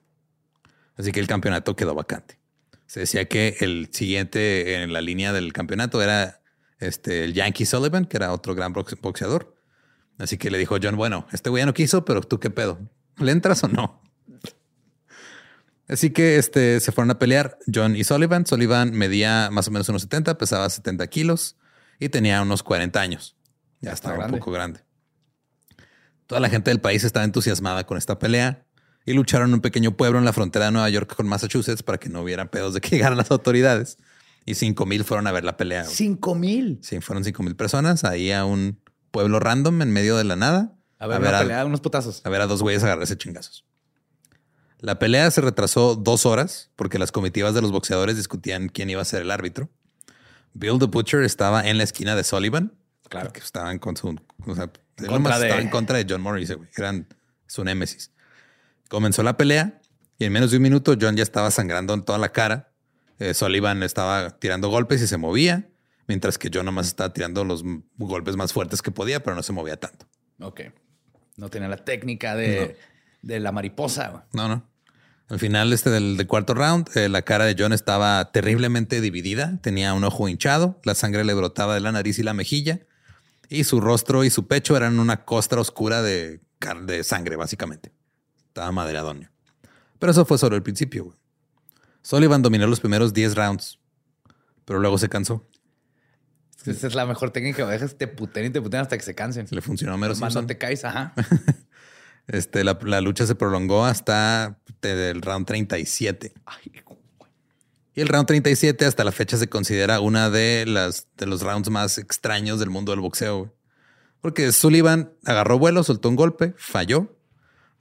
Así 0.98 1.12
que 1.12 1.20
el 1.20 1.28
campeonato 1.28 1.76
quedó 1.76 1.94
vacante. 1.96 2.40
Se 2.86 3.02
decía 3.02 3.26
que 3.26 3.58
el 3.62 3.90
siguiente 3.92 4.82
en 4.84 4.94
la 4.94 5.02
línea 5.02 5.34
del 5.34 5.54
campeonato 5.54 6.02
era 6.02 6.42
este, 6.80 7.24
el 7.24 7.34
Yankee 7.34 7.66
Sullivan, 7.66 8.06
que 8.06 8.18
era 8.18 8.32
otro 8.34 8.54
gran 8.56 8.74
box- 8.74 9.00
boxeador. 9.02 9.56
Así 10.18 10.38
que 10.38 10.50
le 10.52 10.58
dijo 10.58 10.78
John, 10.82 10.96
bueno, 10.96 11.26
este 11.32 11.50
güey 11.50 11.62
ya 11.62 11.66
no 11.66 11.74
quiso, 11.74 12.06
pero 12.06 12.22
tú 12.22 12.40
qué 12.40 12.50
pedo. 12.50 12.80
¿Le 13.18 13.32
entras 13.32 13.64
o 13.64 13.68
no? 13.68 14.02
Así 15.88 16.10
que 16.10 16.38
este, 16.38 16.80
se 16.80 16.92
fueron 16.92 17.12
a 17.12 17.20
pelear 17.20 17.60
John 17.72 17.96
y 17.96 18.04
Sullivan. 18.04 18.46
Sullivan 18.46 18.92
medía 18.92 19.50
más 19.52 19.68
o 19.68 19.72
menos 19.72 19.88
unos 19.90 20.02
70, 20.04 20.38
pesaba 20.38 20.68
70 20.70 21.06
kilos 21.08 21.58
y 22.00 22.10
tenía 22.10 22.42
unos 22.42 22.64
40 22.64 23.00
años. 23.00 23.36
Ya 23.82 23.92
estaba 23.92 24.26
un 24.26 24.32
poco 24.32 24.52
grande. 24.52 24.82
Toda 26.26 26.42
la 26.42 26.50
gente 26.50 26.72
del 26.72 26.82
país 26.82 27.04
estaba 27.04 27.24
entusiasmada 27.24 27.86
con 27.86 28.00
esta 28.00 28.18
pelea 28.18 28.66
y 29.06 29.14
lucharon 29.14 29.50
en 29.50 29.54
un 29.56 29.62
pequeño 29.62 29.96
pueblo 29.96 30.18
en 30.18 30.26
la 30.26 30.34
frontera 30.34 30.66
de 30.66 30.72
Nueva 30.72 30.90
York 30.90 31.14
con 31.16 31.28
Massachusetts 31.28 31.84
para 31.84 32.00
que 32.00 32.10
no 32.10 32.22
hubiera 32.22 32.50
pedos 32.50 32.74
de 32.74 32.82
que 32.82 32.90
llegaran 32.96 33.18
las 33.18 33.30
autoridades. 33.30 33.98
Y 34.48 34.56
5 34.56 34.86
mil 34.88 35.04
fueron 35.04 35.28
a 35.28 35.32
ver 35.32 35.44
la 35.44 35.56
pelea. 35.58 35.84
güey. 35.84 35.96
Cinco 35.96 36.34
mil. 36.34 36.80
Sí, 36.82 37.00
fueron 37.02 37.24
5 37.24 37.44
mil 37.44 37.56
personas 37.56 38.04
ahí 38.04 38.32
a 38.32 38.46
un 38.46 38.80
pueblo 39.12 39.40
random 39.40 39.84
en 39.84 39.92
medio 39.92 40.18
de 40.18 40.24
la 40.24 40.36
nada. 40.36 40.74
A 40.98 41.06
ver, 41.08 41.20
una 41.22 41.38
a- 41.38 41.42
pelea, 41.42 41.66
unos 41.66 41.82
putazos. 41.82 42.22
a 42.26 42.30
ver 42.30 42.42
a 42.42 42.48
dos 42.48 42.64
güeyes 42.64 42.84
agarrarse 42.84 43.18
chingazos. 43.18 43.66
La 44.86 45.00
pelea 45.00 45.32
se 45.32 45.42
retrasó 45.42 45.96
dos 45.96 46.28
horas 46.28 46.70
porque 46.76 47.00
las 47.00 47.12
comitivas 47.12 47.56
de 47.56 47.62
los 47.64 47.72
boxeadores 47.72 48.18
discutían 48.18 48.70
quién 48.70 48.88
iba 48.92 49.02
a 49.02 49.06
ser 49.06 49.24
el 49.24 49.32
árbitro. 49.32 49.70
Bill 50.54 50.78
the 50.78 50.86
Butcher 50.86 51.24
estaba 51.24 51.68
en 51.68 51.80
la 51.80 51.84
esquina 51.84 52.16
de 52.16 52.24
Sullivan. 52.24 52.72
Claro. 53.10 53.34
Que 53.34 53.40
estaban 53.40 53.80
con 53.80 53.98
su. 53.98 54.10
O 54.46 54.56
sea, 54.56 54.72
contra 55.08 55.40
de- 55.40 55.46
estaba 55.48 55.62
en 55.64 55.70
contra 55.70 55.98
de 55.98 56.06
John 56.08 56.22
güey. 56.24 56.46
Eran 56.78 57.08
su 57.48 57.64
némesis. 57.64 58.12
Comenzó 58.88 59.24
la 59.24 59.38
pelea 59.38 59.82
y 60.20 60.26
en 60.26 60.34
menos 60.34 60.52
de 60.52 60.58
un 60.58 60.64
minuto 60.64 60.96
John 61.02 61.16
ya 61.16 61.24
estaba 61.24 61.50
sangrando 61.50 61.96
en 61.96 62.04
toda 62.04 62.20
la 62.20 62.32
cara. 62.32 62.72
Eh, 63.18 63.34
Sullivan 63.34 63.82
estaba 63.82 64.38
tirando 64.38 64.70
golpes 64.70 65.02
y 65.02 65.08
se 65.08 65.18
movía, 65.18 65.68
mientras 66.08 66.38
que 66.38 66.52
John 66.54 66.66
nomás 66.66 66.86
estaba 66.86 67.12
tirando 67.12 67.44
los 67.44 67.64
golpes 67.98 68.36
más 68.36 68.54
fuertes 68.54 68.84
que 68.84 68.92
podía, 68.92 69.24
pero 69.24 69.36
no 69.36 69.42
se 69.42 69.52
movía 69.52 69.78
tanto. 69.80 70.06
Ok. 70.40 70.62
No 71.38 71.50
tenía 71.50 71.70
la 71.70 71.78
técnica 71.84 72.36
de, 72.36 72.78
de 73.24 73.40
la 73.40 73.52
mariposa. 73.52 74.10
güey. 74.10 74.24
No, 74.34 74.48
no. 74.48 74.75
Al 75.28 75.40
final 75.40 75.74
este 75.74 75.90
del, 75.90 76.18
del 76.18 76.28
cuarto 76.28 76.54
round, 76.54 76.90
eh, 76.96 77.10
la 77.10 77.24
cara 77.24 77.46
de 77.46 77.56
John 77.58 77.74
estaba 77.74 78.32
terriblemente 78.32 79.02
dividida. 79.02 79.58
Tenía 79.62 79.94
un 79.94 80.04
ojo 80.04 80.30
hinchado, 80.30 80.80
la 80.84 80.94
sangre 80.94 81.24
le 81.24 81.34
brotaba 81.34 81.74
de 81.74 81.80
la 81.80 81.92
nariz 81.92 82.20
y 82.20 82.24
la 82.24 82.34
mejilla, 82.34 82.82
y 83.50 83.64
su 83.64 83.82
rostro 83.82 84.24
y 84.24 84.30
su 84.30 84.48
pecho 84.48 84.78
eran 84.78 85.00
una 85.00 85.26
costra 85.26 85.60
oscura 85.60 86.04
de, 86.04 86.42
sangre, 87.04 87.36
básicamente. 87.36 87.92
Estaba 88.48 88.72
madreadón. 88.72 89.30
Pero 89.98 90.12
eso 90.12 90.26
fue 90.26 90.38
solo 90.38 90.56
el 90.56 90.64
principio. 90.64 91.06
güey. 91.06 91.18
Sullivan 92.02 92.44
dominó 92.44 92.68
los 92.68 92.80
primeros 92.80 93.14
10 93.14 93.36
rounds, 93.36 93.80
pero 94.64 94.80
luego 94.80 95.00
se 95.00 95.10
cansó. 95.10 95.48
Esa 96.66 96.88
es 96.88 96.96
la 96.96 97.06
mejor 97.06 97.32
técnica. 97.32 97.66
Dejas 97.66 97.98
te 97.98 98.08
puten 98.08 98.46
y 98.46 98.50
te 98.52 98.62
puten 98.62 98.82
hasta 98.82 98.98
que 98.98 99.04
se 99.04 99.16
cansen. 99.16 99.48
Le 99.50 99.62
funcionó 99.62 99.96
Homero 99.96 100.16
Más 100.16 100.34
no 100.36 100.46
te 100.46 100.58
caes, 100.58 100.86
ajá. 100.86 101.14
Este, 102.28 102.64
la, 102.64 102.78
la 102.84 103.02
lucha 103.02 103.26
se 103.28 103.36
prolongó 103.36 103.86
hasta 103.86 104.58
el 104.82 105.22
round 105.22 105.46
37. 105.46 106.34
Ay, 106.46 106.72
Y 107.94 108.02
el 108.02 108.08
round 108.08 108.28
37 108.28 108.86
hasta 108.86 109.04
la 109.04 109.12
fecha 109.12 109.38
se 109.38 109.48
considera 109.48 110.00
una 110.00 110.30
de 110.30 110.66
las 110.66 111.08
de 111.18 111.26
los 111.28 111.42
rounds 111.42 111.70
más 111.70 111.98
extraños 111.98 112.60
del 112.60 112.70
mundo 112.70 112.92
del 112.92 113.02
boxeo. 113.02 113.38
güey. 113.38 113.52
Porque 114.22 114.52
Sullivan 114.52 115.14
agarró 115.24 115.60
vuelo, 115.60 115.84
soltó 115.84 116.10
un 116.10 116.16
golpe, 116.16 116.56
falló. 116.58 117.16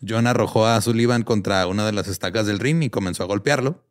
John 0.07 0.27
arrojó 0.27 0.67
a 0.67 0.79
Sullivan 0.83 1.23
contra 1.23 1.67
una 1.67 1.87
de 1.87 1.93
las 1.93 2.09
estacas 2.09 2.47
del 2.47 2.59
ring 2.59 2.83
y 2.83 2.91
comenzó 2.91 3.23
a 3.23 3.27
golpearlo. 3.27 3.83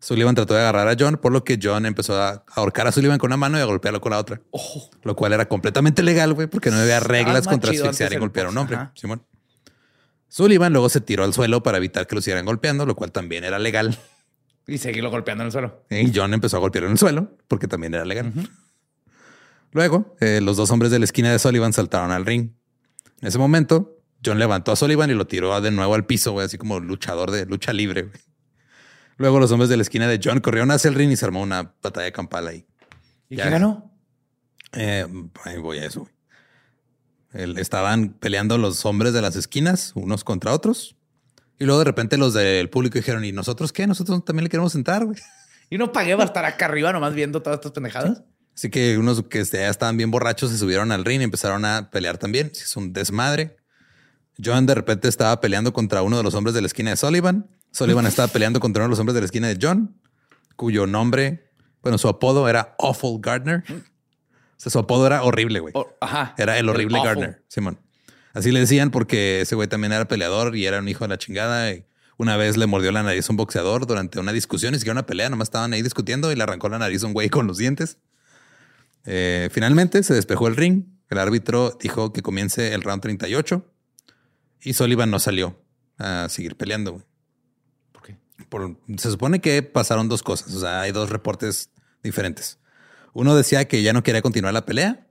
Sullivan 0.00 0.34
trató 0.34 0.54
de 0.54 0.60
agarrar 0.60 0.88
a 0.88 0.96
John, 0.98 1.16
por 1.16 1.32
lo 1.32 1.44
que 1.44 1.58
John 1.62 1.86
empezó 1.86 2.20
a 2.20 2.44
ahorcar 2.54 2.88
a 2.88 2.92
Sullivan 2.92 3.18
con 3.18 3.28
una 3.28 3.36
mano 3.36 3.56
y 3.56 3.60
a 3.60 3.64
golpearlo 3.64 4.00
con 4.00 4.10
la 4.10 4.18
otra. 4.18 4.40
Lo 5.04 5.14
cual 5.16 5.32
era 5.32 5.48
completamente 5.48 6.02
legal, 6.02 6.34
güey, 6.34 6.48
porque 6.48 6.70
no 6.70 6.78
había 6.78 7.00
reglas 7.00 7.46
más 7.46 7.48
contra 7.48 7.70
asfixiar 7.70 8.12
y 8.12 8.16
golpear 8.16 8.46
a 8.46 8.48
un 8.50 8.58
hombre. 8.58 8.78
Simón. 8.94 9.22
Sullivan 10.28 10.72
luego 10.72 10.88
se 10.88 11.00
tiró 11.00 11.24
al 11.24 11.32
suelo 11.32 11.62
para 11.62 11.78
evitar 11.78 12.06
que 12.06 12.14
lo 12.14 12.20
siguieran 12.20 12.44
golpeando, 12.44 12.84
lo 12.86 12.94
cual 12.96 13.12
también 13.12 13.44
era 13.44 13.58
legal. 13.58 13.98
Y 14.66 14.78
seguirlo 14.78 15.10
golpeando 15.10 15.42
en 15.42 15.46
el 15.46 15.52
suelo. 15.52 15.84
Y 15.90 16.10
John 16.14 16.34
empezó 16.34 16.56
a 16.56 16.60
golpearlo 16.60 16.88
en 16.88 16.92
el 16.92 16.98
suelo 16.98 17.36
porque 17.46 17.68
también 17.68 17.94
era 17.94 18.04
legal. 18.04 18.32
Luego, 19.72 20.16
eh, 20.20 20.40
los 20.42 20.56
dos 20.56 20.70
hombres 20.70 20.90
de 20.90 20.98
la 20.98 21.04
esquina 21.04 21.30
de 21.30 21.38
Sullivan 21.38 21.72
saltaron 21.72 22.10
al 22.10 22.24
ring. 22.26 22.50
En 23.20 23.28
ese 23.28 23.38
momento, 23.38 23.98
John 24.24 24.38
levantó 24.38 24.72
a 24.72 24.76
Sullivan 24.76 25.10
y 25.10 25.14
lo 25.14 25.26
tiró 25.26 25.58
de 25.60 25.70
nuevo 25.70 25.94
al 25.94 26.06
piso, 26.06 26.32
güey, 26.32 26.46
así 26.46 26.58
como 26.58 26.80
luchador 26.80 27.30
de 27.30 27.46
lucha 27.46 27.72
libre. 27.72 28.02
güey. 28.02 28.20
Luego, 29.18 29.38
los 29.40 29.50
hombres 29.52 29.70
de 29.70 29.76
la 29.76 29.82
esquina 29.82 30.08
de 30.08 30.20
John 30.22 30.40
corrieron 30.40 30.70
hacia 30.70 30.88
el 30.88 30.94
ring 30.94 31.10
y 31.12 31.16
se 31.16 31.24
armó 31.24 31.40
una 31.42 31.74
batalla 31.82 32.10
campal 32.10 32.48
ahí. 32.48 32.66
¿Y 33.28 33.36
Ya. 33.36 33.44
qué 33.44 33.50
ganó? 33.50 33.92
Eh, 34.72 35.06
ahí 35.44 35.58
voy 35.58 35.78
a 35.78 35.86
eso. 35.86 36.00
güey. 36.00 36.12
El- 37.32 37.58
estaban 37.58 38.10
peleando 38.10 38.58
los 38.58 38.84
hombres 38.86 39.12
de 39.12 39.22
las 39.22 39.36
esquinas, 39.36 39.92
unos 39.94 40.24
contra 40.24 40.52
otros. 40.52 40.96
Y 41.58 41.64
luego 41.64 41.78
de 41.80 41.84
repente 41.86 42.16
los 42.18 42.34
del 42.34 42.68
público 42.68 42.98
dijeron, 42.98 43.24
¿y 43.24 43.32
nosotros 43.32 43.72
qué? 43.72 43.86
Nosotros 43.86 44.24
también 44.24 44.44
le 44.44 44.50
queremos 44.50 44.74
güey. 44.74 45.16
Y 45.70 45.78
no 45.78 45.90
pagué 45.90 46.12
para 46.12 46.26
estar 46.26 46.44
acá 46.44 46.66
arriba 46.66 46.92
nomás 46.92 47.12
viendo 47.14 47.42
todas 47.42 47.58
estas 47.58 47.72
pendejadas. 47.72 48.22
Así 48.54 48.70
que 48.70 48.96
unos 48.98 49.24
que 49.24 49.42
ya 49.44 49.68
estaban 49.68 49.96
bien 49.96 50.12
borrachos 50.12 50.50
se 50.52 50.58
subieron 50.58 50.92
al 50.92 51.04
ring 51.04 51.20
y 51.20 51.24
empezaron 51.24 51.64
a 51.64 51.90
pelear 51.90 52.18
también. 52.18 52.52
Es 52.54 52.76
un 52.76 52.92
desmadre. 52.92 53.56
John 54.42 54.64
de 54.66 54.74
repente 54.76 55.08
estaba 55.08 55.40
peleando 55.40 55.72
contra 55.72 56.02
uno 56.02 56.16
de 56.18 56.22
los 56.22 56.34
hombres 56.34 56.54
de 56.54 56.60
la 56.60 56.68
esquina 56.68 56.90
de 56.90 56.96
Sullivan. 56.96 57.48
Sullivan 57.72 58.06
estaba 58.06 58.28
peleando 58.28 58.60
contra 58.60 58.82
uno 58.82 58.88
de 58.88 58.90
los 58.90 58.98
hombres 59.00 59.14
de 59.14 59.20
la 59.22 59.24
esquina 59.26 59.48
de 59.48 59.58
John, 59.60 60.00
cuyo 60.54 60.86
nombre, 60.86 61.50
bueno, 61.82 61.98
su 61.98 62.08
apodo 62.08 62.48
era 62.48 62.76
Awful 62.78 63.20
Gardner. 63.20 63.64
O 64.56 64.60
sea, 64.60 64.70
su 64.72 64.78
apodo 64.78 65.06
era 65.06 65.22
horrible, 65.22 65.60
güey. 65.60 65.74
Ajá. 66.00 66.34
Era 66.38 66.58
el 66.58 66.68
horrible 66.68 66.98
awful. 66.98 67.08
Gardner, 67.08 67.44
Simón. 67.48 67.78
Así 68.32 68.52
le 68.52 68.60
decían 68.60 68.90
porque 68.90 69.40
ese 69.42 69.54
güey 69.54 69.68
también 69.68 69.92
era 69.92 70.06
peleador 70.08 70.56
y 70.56 70.66
era 70.66 70.78
un 70.78 70.88
hijo 70.88 71.04
de 71.04 71.08
la 71.08 71.18
chingada. 71.18 71.72
Y 71.72 71.84
una 72.18 72.36
vez 72.36 72.56
le 72.56 72.66
mordió 72.66 72.90
la 72.92 73.02
nariz 73.02 73.28
a 73.28 73.32
un 73.32 73.36
boxeador 73.36 73.86
durante 73.86 74.18
una 74.18 74.32
discusión, 74.32 74.72
ni 74.72 74.78
siquiera 74.78 74.92
una 74.92 75.06
pelea, 75.06 75.28
nomás 75.30 75.46
estaban 75.48 75.72
ahí 75.72 75.82
discutiendo 75.82 76.32
y 76.32 76.36
le 76.36 76.42
arrancó 76.42 76.68
la 76.68 76.78
nariz 76.78 77.02
a 77.02 77.06
un 77.06 77.12
güey 77.12 77.28
con 77.28 77.46
los 77.46 77.58
dientes. 77.58 77.98
Eh, 79.04 79.48
finalmente 79.52 80.02
se 80.02 80.14
despejó 80.14 80.48
el 80.48 80.56
ring. 80.56 80.84
El 81.08 81.18
árbitro 81.18 81.76
dijo 81.80 82.12
que 82.12 82.22
comience 82.22 82.74
el 82.74 82.82
round 82.82 83.00
38 83.02 83.64
y 84.62 84.72
Sullivan 84.72 85.10
no 85.10 85.18
salió 85.20 85.62
a 85.98 86.28
seguir 86.28 86.56
peleando. 86.56 86.92
güey. 86.94 87.04
¿Por 87.92 88.02
qué? 88.02 88.16
Por- 88.48 88.76
se 88.98 89.10
supone 89.10 89.40
que 89.40 89.62
pasaron 89.62 90.08
dos 90.08 90.22
cosas. 90.22 90.52
O 90.54 90.60
sea, 90.60 90.80
hay 90.80 90.90
dos 90.92 91.10
reportes 91.10 91.70
diferentes. 92.02 92.58
Uno 93.16 93.34
decía 93.34 93.66
que 93.66 93.82
ya 93.82 93.92
no 93.92 94.02
quería 94.02 94.20
continuar 94.22 94.52
la 94.52 94.66
pelea 94.66 95.06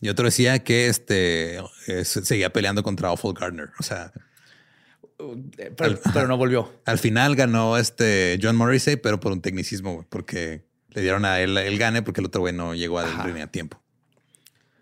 y 0.00 0.08
otro 0.08 0.24
decía 0.24 0.64
que 0.64 0.88
este 0.88 1.58
eh, 1.86 2.04
se- 2.04 2.24
seguía 2.24 2.52
peleando 2.52 2.82
contra 2.82 3.08
Awful 3.10 3.34
Gardner. 3.34 3.70
O 3.78 3.82
sea, 3.82 4.12
Eh, 5.58 5.70
Pero, 5.76 5.98
pero 6.12 6.26
no 6.26 6.36
volvió. 6.36 6.72
al 6.86 6.98
final 6.98 7.36
ganó 7.36 7.76
este 7.78 8.38
John 8.42 8.56
Morrissey, 8.56 8.96
pero 8.96 9.20
por 9.20 9.32
un 9.32 9.40
tecnicismo, 9.40 10.04
porque 10.08 10.64
le 10.90 11.02
dieron 11.02 11.24
a 11.24 11.40
él 11.40 11.56
el 11.56 11.78
gane 11.78 12.02
porque 12.02 12.20
el 12.20 12.26
otro 12.26 12.40
güey 12.40 12.52
no 12.54 12.74
llegó 12.74 12.98
al 12.98 13.12
ring 13.24 13.38
a 13.42 13.46
tiempo. 13.46 13.80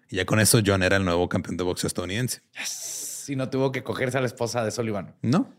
Y 0.08 0.16
ya 0.16 0.24
con 0.26 0.40
eso 0.40 0.60
John 0.64 0.82
era 0.82 0.96
el 0.96 1.04
nuevo 1.04 1.28
campeón 1.28 1.56
de 1.56 1.64
boxeo 1.64 1.88
estadounidense. 1.88 2.40
Si 2.64 3.34
no 3.36 3.48
tuvo 3.50 3.72
que 3.72 3.82
cogerse 3.82 4.18
a 4.18 4.20
la 4.20 4.26
esposa 4.26 4.64
de 4.64 4.70
Sullivan. 4.70 5.14
No. 5.22 5.52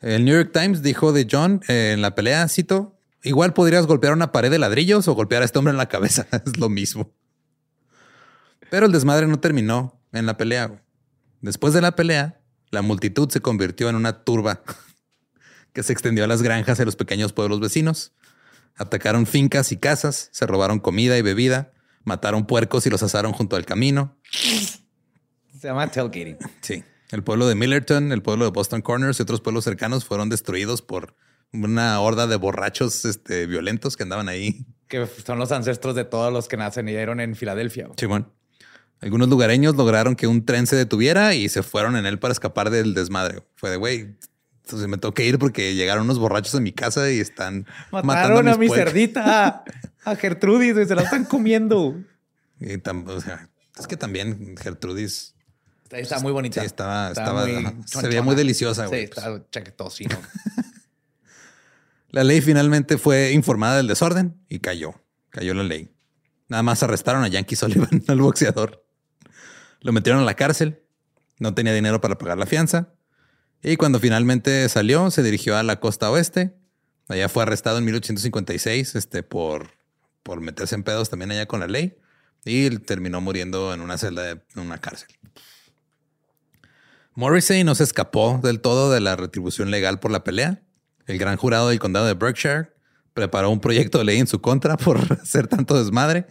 El 0.00 0.24
New 0.24 0.34
York 0.36 0.50
Times 0.52 0.82
dijo 0.82 1.12
de 1.12 1.26
John 1.30 1.60
eh, 1.68 1.92
en 1.94 2.02
la 2.02 2.14
pelea, 2.14 2.48
cito, 2.48 2.93
igual 3.24 3.52
podrías 3.52 3.86
golpear 3.86 4.12
una 4.12 4.32
pared 4.32 4.50
de 4.50 4.58
ladrillos 4.58 5.08
o 5.08 5.14
golpear 5.14 5.42
a 5.42 5.44
este 5.44 5.58
hombre 5.58 5.72
en 5.72 5.78
la 5.78 5.88
cabeza. 5.88 6.26
es 6.46 6.56
lo 6.58 6.68
mismo. 6.68 7.12
Pero 8.70 8.86
el 8.86 8.92
desmadre 8.92 9.26
no 9.26 9.40
terminó 9.40 10.00
en 10.12 10.26
la 10.26 10.36
pelea. 10.36 10.82
Después 11.40 11.74
de 11.74 11.80
la 11.80 11.96
pelea, 11.96 12.40
la 12.70 12.82
multitud 12.82 13.28
se 13.30 13.40
convirtió 13.40 13.88
en 13.88 13.96
una 13.96 14.24
turba 14.24 14.62
que 15.72 15.82
se 15.82 15.92
extendió 15.92 16.24
a 16.24 16.26
las 16.26 16.42
granjas 16.42 16.78
y 16.78 16.82
a 16.82 16.84
los 16.84 16.96
pequeños 16.96 17.32
pueblos 17.32 17.60
vecinos. 17.60 18.12
Atacaron 18.76 19.26
fincas 19.26 19.70
y 19.72 19.76
casas, 19.76 20.28
se 20.32 20.46
robaron 20.46 20.80
comida 20.80 21.16
y 21.16 21.22
bebida, 21.22 21.72
mataron 22.04 22.46
puercos 22.46 22.86
y 22.86 22.90
los 22.90 23.02
asaron 23.02 23.32
junto 23.32 23.56
al 23.56 23.64
camino. 23.64 24.16
Se 25.60 25.68
llama 25.68 25.88
tailgating. 25.88 26.38
Sí. 26.60 26.84
El 27.10 27.22
pueblo 27.22 27.46
de 27.46 27.54
Millerton, 27.54 28.10
el 28.10 28.22
pueblo 28.22 28.44
de 28.44 28.50
Boston 28.50 28.82
Corners 28.82 29.20
y 29.20 29.22
otros 29.22 29.40
pueblos 29.40 29.64
cercanos 29.64 30.04
fueron 30.04 30.28
destruidos 30.28 30.82
por 30.82 31.14
una 31.62 32.00
horda 32.00 32.26
de 32.26 32.36
borrachos 32.36 33.04
este, 33.04 33.46
violentos 33.46 33.96
que 33.96 34.02
andaban 34.02 34.28
ahí. 34.28 34.66
Que 34.88 35.06
son 35.24 35.38
los 35.38 35.50
ancestros 35.52 35.94
de 35.94 36.04
todos 36.04 36.32
los 36.32 36.48
que 36.48 36.56
nacieron 36.56 37.20
en 37.20 37.34
Filadelfia. 37.36 37.88
Simón. 37.96 38.30
Algunos 39.00 39.28
lugareños 39.28 39.74
lograron 39.76 40.16
que 40.16 40.26
un 40.26 40.44
tren 40.46 40.66
se 40.66 40.76
detuviera 40.76 41.34
y 41.34 41.48
se 41.48 41.62
fueron 41.62 41.96
en 41.96 42.06
él 42.06 42.18
para 42.18 42.32
escapar 42.32 42.70
del 42.70 42.94
desmadre. 42.94 43.42
Fue 43.54 43.70
de, 43.70 43.76
güey, 43.76 44.14
entonces 44.62 44.88
me 44.88 44.96
tengo 44.96 45.12
que 45.12 45.24
ir 45.26 45.38
porque 45.38 45.74
llegaron 45.74 46.04
unos 46.04 46.18
borrachos 46.18 46.54
a 46.54 46.60
mi 46.60 46.72
casa 46.72 47.10
y 47.10 47.20
están 47.20 47.66
matando 47.90 48.06
Mataron 48.06 48.48
a, 48.48 48.50
mis 48.52 48.58
mi 48.58 48.66
puercos. 48.68 48.92
cerdita, 48.92 49.64
a 50.04 50.16
Gertrudis, 50.16 50.74
güey, 50.74 50.86
se 50.86 50.94
la 50.94 51.02
están 51.02 51.24
comiendo. 51.24 51.96
Y 52.60 52.78
tam- 52.78 53.06
o 53.08 53.20
sea, 53.20 53.48
es 53.78 53.86
que 53.86 53.96
también 53.96 54.56
Gertrudis 54.56 55.34
Está, 55.84 55.98
está 55.98 56.20
muy 56.20 56.32
bonita. 56.32 56.60
sí, 56.60 56.66
estaba, 56.66 57.08
Está 57.08 57.22
estaba, 57.24 57.46
muy 57.46 57.74
se 57.86 58.06
veía 58.08 58.22
muy 58.22 58.34
deliciosa. 58.36 58.84
Sí, 58.84 58.88
güey. 58.88 59.04
está 59.04 59.42
chaquetosino. 59.50 60.16
La 62.14 62.22
ley 62.22 62.40
finalmente 62.40 62.96
fue 62.96 63.32
informada 63.32 63.76
del 63.76 63.88
desorden 63.88 64.40
y 64.48 64.60
cayó. 64.60 64.94
Cayó 65.30 65.52
la 65.52 65.64
ley. 65.64 65.90
Nada 66.46 66.62
más 66.62 66.80
arrestaron 66.84 67.24
a 67.24 67.26
Yankee 67.26 67.56
Sullivan, 67.56 68.04
al 68.06 68.20
boxeador. 68.20 68.86
Lo 69.80 69.92
metieron 69.92 70.22
a 70.22 70.24
la 70.24 70.34
cárcel. 70.34 70.80
No 71.40 71.54
tenía 71.54 71.74
dinero 71.74 72.00
para 72.00 72.16
pagar 72.16 72.38
la 72.38 72.46
fianza. 72.46 72.94
Y 73.64 73.76
cuando 73.76 73.98
finalmente 73.98 74.68
salió, 74.68 75.10
se 75.10 75.24
dirigió 75.24 75.56
a 75.56 75.64
la 75.64 75.80
costa 75.80 76.08
oeste. 76.08 76.54
Allá 77.08 77.28
fue 77.28 77.42
arrestado 77.42 77.78
en 77.78 77.84
1856 77.84 78.94
este, 78.94 79.24
por, 79.24 79.72
por 80.22 80.40
meterse 80.40 80.76
en 80.76 80.84
pedos 80.84 81.10
también 81.10 81.32
allá 81.32 81.46
con 81.46 81.58
la 81.58 81.66
ley. 81.66 81.98
Y 82.44 82.70
terminó 82.78 83.20
muriendo 83.22 83.74
en 83.74 83.80
una 83.80 83.98
celda 83.98 84.22
de 84.22 84.30
en 84.54 84.60
una 84.60 84.80
cárcel. 84.80 85.08
Morrissey 87.14 87.64
no 87.64 87.74
se 87.74 87.82
escapó 87.82 88.38
del 88.40 88.60
todo 88.60 88.92
de 88.92 89.00
la 89.00 89.16
retribución 89.16 89.72
legal 89.72 89.98
por 89.98 90.12
la 90.12 90.22
pelea. 90.22 90.63
El 91.06 91.18
gran 91.18 91.36
jurado 91.36 91.68
del 91.68 91.78
condado 91.78 92.06
de 92.06 92.14
Berkshire 92.14 92.72
preparó 93.12 93.50
un 93.50 93.60
proyecto 93.60 93.98
de 93.98 94.04
ley 94.04 94.18
en 94.18 94.26
su 94.26 94.40
contra 94.40 94.76
por 94.78 95.00
hacer 95.20 95.46
tanto 95.46 95.78
desmadre. 95.78 96.26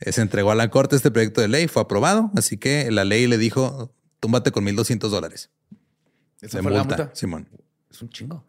Eh, 0.00 0.12
Se 0.12 0.20
entregó 0.20 0.50
a 0.50 0.54
la 0.54 0.70
corte 0.70 0.96
este 0.96 1.10
proyecto 1.10 1.40
de 1.40 1.48
ley, 1.48 1.68
fue 1.68 1.82
aprobado, 1.82 2.30
así 2.36 2.56
que 2.56 2.90
la 2.90 3.04
ley 3.04 3.26
le 3.26 3.38
dijo, 3.38 3.94
túmbate 4.20 4.50
con 4.52 4.64
1.200 4.64 5.08
dólares. 5.08 5.50
Esa 6.40 6.58
de 6.58 6.62
fue 6.62 6.72
la 6.72 6.78
multa, 6.84 6.96
multa. 6.96 7.14
Simón. 7.14 7.48
Es 7.90 8.00
un 8.02 8.08
chingo. 8.08 8.46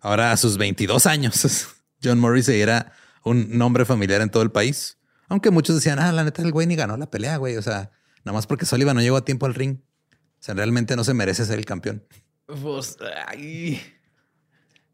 Ahora 0.00 0.32
a 0.32 0.36
sus 0.36 0.56
22 0.58 1.06
años, 1.06 1.68
John 2.02 2.18
Morrissey 2.18 2.60
era 2.60 2.92
un 3.24 3.56
nombre 3.56 3.84
familiar 3.84 4.20
en 4.20 4.30
todo 4.30 4.42
el 4.42 4.50
país. 4.50 4.98
Aunque 5.28 5.50
muchos 5.50 5.76
decían, 5.76 5.98
ah, 5.98 6.12
la 6.12 6.24
neta, 6.24 6.42
el 6.42 6.52
güey 6.52 6.66
ni 6.66 6.76
ganó 6.76 6.96
la 6.96 7.08
pelea, 7.10 7.36
güey. 7.36 7.56
O 7.56 7.62
sea, 7.62 7.90
nada 8.24 8.34
más 8.36 8.46
porque 8.46 8.66
Sullivan 8.66 8.96
no 8.96 9.02
llegó 9.02 9.16
a 9.16 9.24
tiempo 9.24 9.46
al 9.46 9.54
ring. 9.54 9.78
O 9.78 10.44
sea, 10.44 10.54
realmente 10.54 10.96
no 10.96 11.04
se 11.04 11.14
merece 11.14 11.44
ser 11.46 11.58
el 11.58 11.64
campeón. 11.64 12.04
Pues, 12.46 12.96
ay, 13.28 13.80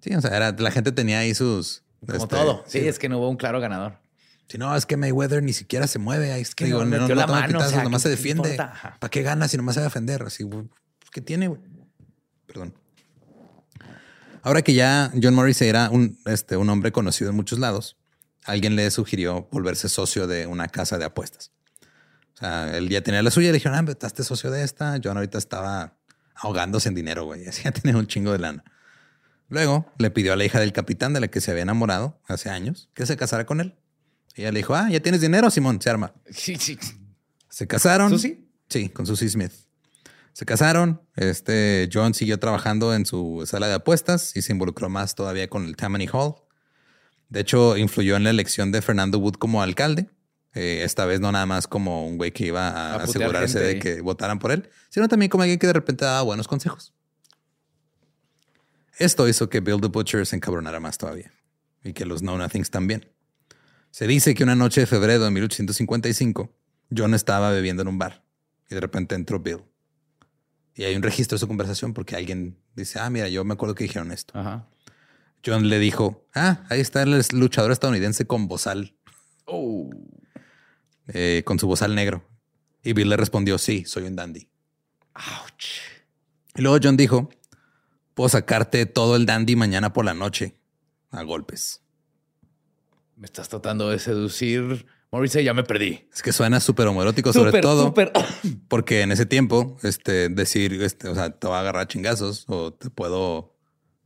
Sí, 0.01 0.15
o 0.15 0.21
sea, 0.21 0.37
era- 0.37 0.53
la 0.53 0.71
gente 0.71 0.93
tenía 0.93 1.19
ahí 1.21 1.35
sus... 1.35 1.83
como 2.01 2.15
este, 2.25 2.27
todo. 2.37 2.65
Sí, 2.67 2.79
es 2.79 2.99
que 2.99 3.09
no 3.09 3.19
hubo 3.19 3.29
un 3.29 3.37
claro 3.37 3.61
ganador. 3.61 3.99
Si 4.49 4.57
no, 4.57 4.75
es 4.75 4.87
que 4.87 4.97
Mayweather 4.97 5.43
ni 5.43 5.53
siquiera 5.53 5.87
se 5.87 5.99
mueve. 5.99 6.39
Es 6.41 6.55
que 6.55 6.65
digo, 6.67 6.79
no 6.79 6.85
no, 6.87 6.91
metió 7.03 7.15
no 7.15 7.21
la 7.21 7.27
toma 7.27 7.41
mano, 7.41 7.49
o 7.49 7.53
pitazos, 7.53 7.73
sea, 7.75 7.83
nomás 7.85 8.03
¿qué- 8.03 8.09
se 8.09 8.11
defiende. 8.11 8.57
¿Para 8.57 9.11
qué 9.11 9.23
gana 9.23 9.47
si 9.49 9.57
nomás 9.57 9.75
se 9.75 9.81
va 9.81 9.87
a 9.87 9.89
defender? 9.91 10.23
Así, 10.23 10.45
pues, 10.45 10.65
¿qué 11.13 11.21
tiene? 11.21 11.55
Perdón. 12.47 12.73
Ahora 14.43 14.63
que 14.63 14.73
ya 14.73 15.13
John 15.21 15.35
Morrissey 15.35 15.69
era 15.69 15.91
un, 15.91 16.19
este, 16.25 16.57
un 16.57 16.71
hombre 16.71 16.93
conocido 16.93 17.31
en 17.31 17.37
muchos 17.37 17.59
lados, 17.59 17.97
alguien 18.45 18.77
le 18.77 18.91
sugirió 18.91 19.49
volverse 19.51 19.89
socio 19.89 20.27
de 20.27 20.47
una 20.47 20.69
casa 20.69 20.97
de 20.97 21.05
apuestas. 21.05 21.51
O 22.35 22.39
sea, 22.39 22.77
él 22.77 22.89
ya 22.89 23.03
tenía 23.03 23.21
la 23.23 23.31
suya 23.31 23.49
y 23.49 23.53
le 23.53 23.55
dijeron, 23.55 23.77
ah, 23.77 23.83
pero 23.85 23.93
estás 24.01 24.27
socio 24.27 24.51
de 24.51 24.63
esta. 24.63 24.99
John 25.03 25.17
ahorita 25.17 25.37
estaba 25.39 25.95
ahogándose 26.37 26.89
en 26.89 26.95
dinero, 26.95 27.25
güey. 27.25 27.47
Así 27.49 27.65
ya 27.65 27.73
tenía 27.73 27.97
un 27.99 28.07
chingo 28.07 28.33
de 28.33 28.39
lana. 28.39 28.65
Luego 29.49 29.91
le 29.99 30.11
pidió 30.11 30.35
a 30.35 30.37
la 30.37 30.45
hija 30.45 30.61
del 30.61 30.73
capitán 30.73 31.15
de 31.15 31.21
la 31.21 31.29
que 31.29 31.41
se 31.41 31.51
había 31.51 31.63
enamorado 31.63 32.21
hace 32.27 32.51
años 32.51 32.91
que 32.95 33.07
se 33.07 33.17
casara 33.17 33.47
con 33.47 33.61
él. 33.61 33.75
Y 34.37 34.43
ella 34.43 34.53
le 34.53 34.59
dijo, 34.59 34.75
ah, 34.75 34.89
ya 34.91 35.01
tienes 35.01 35.21
dinero, 35.21 35.51
Simón, 35.51 35.81
se 35.81 35.91
arma. 35.91 36.15
Sí, 36.31 36.57
sí. 36.57 36.79
Se 37.49 37.67
casaron. 37.67 38.11
¿Susie? 38.11 38.47
Sí, 38.69 38.89
con 38.91 39.07
Susie 39.07 39.29
Smith. 39.29 39.53
Se 40.33 40.45
casaron. 40.45 41.01
Este 41.17 41.89
John 41.93 42.15
siguió 42.15 42.39
trabajando 42.39 42.95
en 42.95 43.07
su 43.07 43.43
sala 43.47 43.67
de 43.67 43.75
apuestas 43.75 44.37
y 44.37 44.43
se 44.43 44.53
involucró 44.53 44.89
más 44.89 45.15
todavía 45.15 45.49
con 45.49 45.65
el 45.65 45.75
Tammany 45.75 46.07
Hall. 46.13 46.35
De 47.29 47.41
hecho, 47.41 47.77
influyó 47.77 48.17
en 48.17 48.25
la 48.25 48.31
elección 48.31 48.71
de 48.71 48.81
Fernando 48.81 49.19
Wood 49.19 49.35
como 49.35 49.63
alcalde. 49.63 50.09
Eh, 50.55 50.83
esta 50.85 51.05
vez 51.07 51.21
no 51.21 51.33
nada 51.33 51.47
más 51.47 51.67
como 51.67 52.07
un 52.07 52.17
güey 52.17 52.33
que 52.33 52.47
iba 52.47 52.69
a, 52.69 52.97
asegurarse 52.97 53.59
gente 53.59 53.75
de 53.75 53.79
que 53.79 54.01
votaran 54.01 54.39
por 54.39 54.51
él, 54.51 54.71
sino 54.89 55.09
también 55.09 55.29
como 55.29 55.43
alguien 55.43 55.59
que 55.59 55.67
de 55.67 55.73
repente 55.73 56.05
daba 56.05 56.23
buenos 56.23 56.49
consejos. 56.49 56.95
Esto 58.99 59.29
hizo 59.29 59.49
que 59.49 59.61
Bill 59.61 59.81
the 59.81 59.89
Butcher 59.89 60.27
se 60.27 60.37
encabronara 60.37 60.81
más 60.81 60.99
todavía 60.99 61.33
y 61.85 61.93
que 61.93 62.05
los 62.05 62.21
Know 62.21 62.37
Nothings 62.37 62.71
también. 62.71 63.11
Se 63.91 64.07
dice 64.07 64.35
que 64.35 64.43
una 64.45 64.55
noche 64.57 64.83
de 64.83 64.87
febrero 64.87 65.25
de 65.25 65.31
1855, 65.31 66.53
John 66.95 67.15
estaba 67.15 67.51
bebiendo 67.51 67.83
en 67.83 67.89
un 67.89 67.99
bar 67.99 68.25
y 68.71 68.75
de 68.75 68.81
repente 68.81 69.15
entró 69.15 69.39
Bill. 69.41 69.63
Y 70.75 70.85
hay 70.85 70.95
un 70.95 71.03
registro 71.03 71.37
de 71.37 71.41
su 71.41 71.49
conversación 71.49 71.95
porque 71.95 72.17
alguien 72.17 72.59
dice, 72.77 72.99
ah, 73.01 73.09
mira, 73.11 73.29
yo 73.29 73.45
me 73.45 73.55
acuerdo 73.55 73.75
que 73.75 73.85
dijeron 73.85 74.13
esto. 74.13 74.39
Ajá. 74.39 74.69
John 75.45 75.69
le 75.69 75.79
dijo, 75.79 76.27
ah, 76.35 76.65
ahí 76.69 76.81
está 76.81 77.03
el 77.03 77.23
luchador 77.33 77.71
estadounidense 77.73 78.27
con 78.27 78.49
bozal, 78.49 78.95
Oh. 79.47 79.89
eh, 81.07 81.43
con 81.47 81.59
su 81.59 81.67
bozal 81.67 81.95
negro. 81.95 82.29
Y 82.83 82.93
Bill 82.93 83.09
le 83.09 83.17
respondió, 83.17 83.57
sí, 83.59 83.85
soy 83.87 84.05
un 84.05 84.17
dandy. 84.17 84.49
Ouch. 85.15 85.67
Y 86.57 86.63
luego 86.63 86.79
John 86.83 86.97
dijo, 86.97 87.31
puedo 88.19 88.29
sacarte 88.31 88.85
todo 88.85 89.15
el 89.15 89.27
dandy 89.27 89.55
mañana 89.55 89.93
por 89.93 90.05
la 90.05 90.13
noche 90.13 90.57
a 91.13 91.23
golpes. 91.23 91.83
Me 93.15 93.27
estás 93.27 93.49
tratando 93.49 93.91
de 93.91 94.01
seducir. 94.01 94.87
Morrissey, 95.13 95.45
ya 95.45 95.55
me 95.55 95.63
perdí. 95.63 96.09
Es 96.13 96.21
que 96.21 96.33
suena 96.33 96.59
súper 96.59 96.89
homoerótico, 96.89 97.33
sobre 97.33 97.51
Súper, 97.51 97.61
todo 97.61 97.85
súper. 97.85 98.11
porque 98.69 99.03
en 99.03 99.13
ese 99.13 99.25
tiempo, 99.25 99.79
este, 99.85 100.31
decir, 100.31 100.83
este, 100.83 101.09
o 101.09 101.15
sea, 101.15 101.31
te 101.31 101.47
voy 101.47 101.55
a 101.55 101.61
agarrar 101.61 101.83
a 101.83 101.87
chingazos 101.87 102.45
o 102.49 102.73
te 102.73 102.91
puedo, 102.91 103.55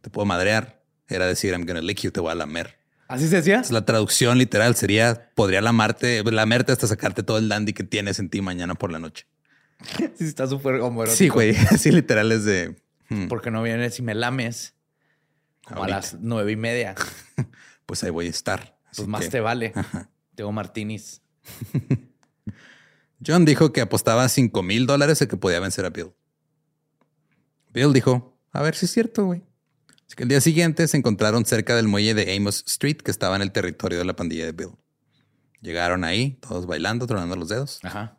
te 0.02 0.10
puedo 0.10 0.26
madrear, 0.26 0.84
era 1.08 1.26
decir, 1.26 1.52
I'm 1.52 1.64
gonna 1.64 1.80
lick 1.80 2.02
you, 2.02 2.10
te 2.10 2.20
voy 2.20 2.32
a 2.32 2.34
lamer. 2.34 2.76
¿Así 3.08 3.26
se 3.28 3.36
decía? 3.36 3.54
Entonces, 3.54 3.72
la 3.72 3.86
traducción 3.86 4.36
literal 4.36 4.76
sería, 4.76 5.30
podría 5.34 5.62
lamarte, 5.62 6.22
lamerte 6.22 6.72
hasta 6.72 6.86
sacarte 6.86 7.22
todo 7.22 7.38
el 7.38 7.48
dandy 7.48 7.72
que 7.72 7.82
tienes 7.82 8.18
en 8.18 8.28
ti 8.28 8.42
mañana 8.42 8.74
por 8.74 8.92
la 8.92 8.98
noche. 8.98 9.24
Sí, 10.18 10.24
está 10.26 10.46
súper 10.46 10.82
homoerótico. 10.82 11.16
Sí, 11.16 11.30
güey, 11.30 11.56
así 11.70 11.90
literal 11.90 12.30
es 12.30 12.44
de... 12.44 12.76
hmm, 13.12 13.28
Porque 13.28 13.50
no 13.50 13.62
vienes 13.62 13.98
y 13.98 14.02
me 14.02 14.14
lames 14.14 14.74
como 15.66 15.80
Ahorita. 15.80 15.96
a 15.96 16.00
las 16.00 16.14
nueve 16.20 16.52
y 16.52 16.56
media. 16.56 16.94
pues 17.86 18.02
ahí 18.04 18.10
voy 18.10 18.26
a 18.26 18.30
estar. 18.30 18.78
Pues 18.96 19.08
más 19.08 19.22
que- 19.22 19.30
te 19.30 19.40
vale. 19.40 19.72
Tengo 20.34 20.52
martinis. 20.52 21.22
John 23.24 23.44
dijo 23.44 23.72
que 23.72 23.80
apostaba 23.80 24.28
5 24.28 24.62
mil 24.62 24.86
dólares 24.86 25.22
a 25.22 25.28
que 25.28 25.36
podía 25.36 25.60
vencer 25.60 25.84
a 25.84 25.90
Bill. 25.90 26.12
Bill 27.72 27.92
dijo, 27.92 28.36
a 28.50 28.62
ver 28.62 28.74
si 28.74 28.86
es 28.86 28.92
cierto, 28.92 29.24
güey. 29.26 29.42
Así 30.06 30.16
que 30.16 30.24
el 30.24 30.28
día 30.28 30.40
siguiente 30.40 30.86
se 30.88 30.96
encontraron 30.96 31.44
cerca 31.46 31.76
del 31.76 31.88
muelle 31.88 32.14
de 32.14 32.36
Amos 32.36 32.64
Street, 32.66 32.96
que 32.98 33.10
estaba 33.10 33.36
en 33.36 33.42
el 33.42 33.52
territorio 33.52 33.98
de 33.98 34.04
la 34.04 34.16
pandilla 34.16 34.44
de 34.44 34.52
Bill. 34.52 34.72
Llegaron 35.60 36.02
ahí, 36.04 36.32
todos 36.46 36.66
bailando, 36.66 37.06
tronando 37.06 37.36
los 37.36 37.48
dedos. 37.48 37.78
Ajá. 37.84 38.18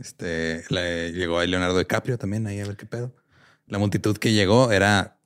Este, 0.00 0.64
le- 0.70 1.12
llegó 1.12 1.38
ahí 1.38 1.48
Leonardo 1.48 1.78
DiCaprio 1.78 2.18
también 2.18 2.46
ahí 2.46 2.60
a 2.60 2.66
ver 2.66 2.76
qué 2.76 2.86
pedo. 2.86 3.14
La 3.66 3.78
multitud 3.78 4.16
que 4.16 4.32
llegó 4.32 4.70
era 4.72 5.18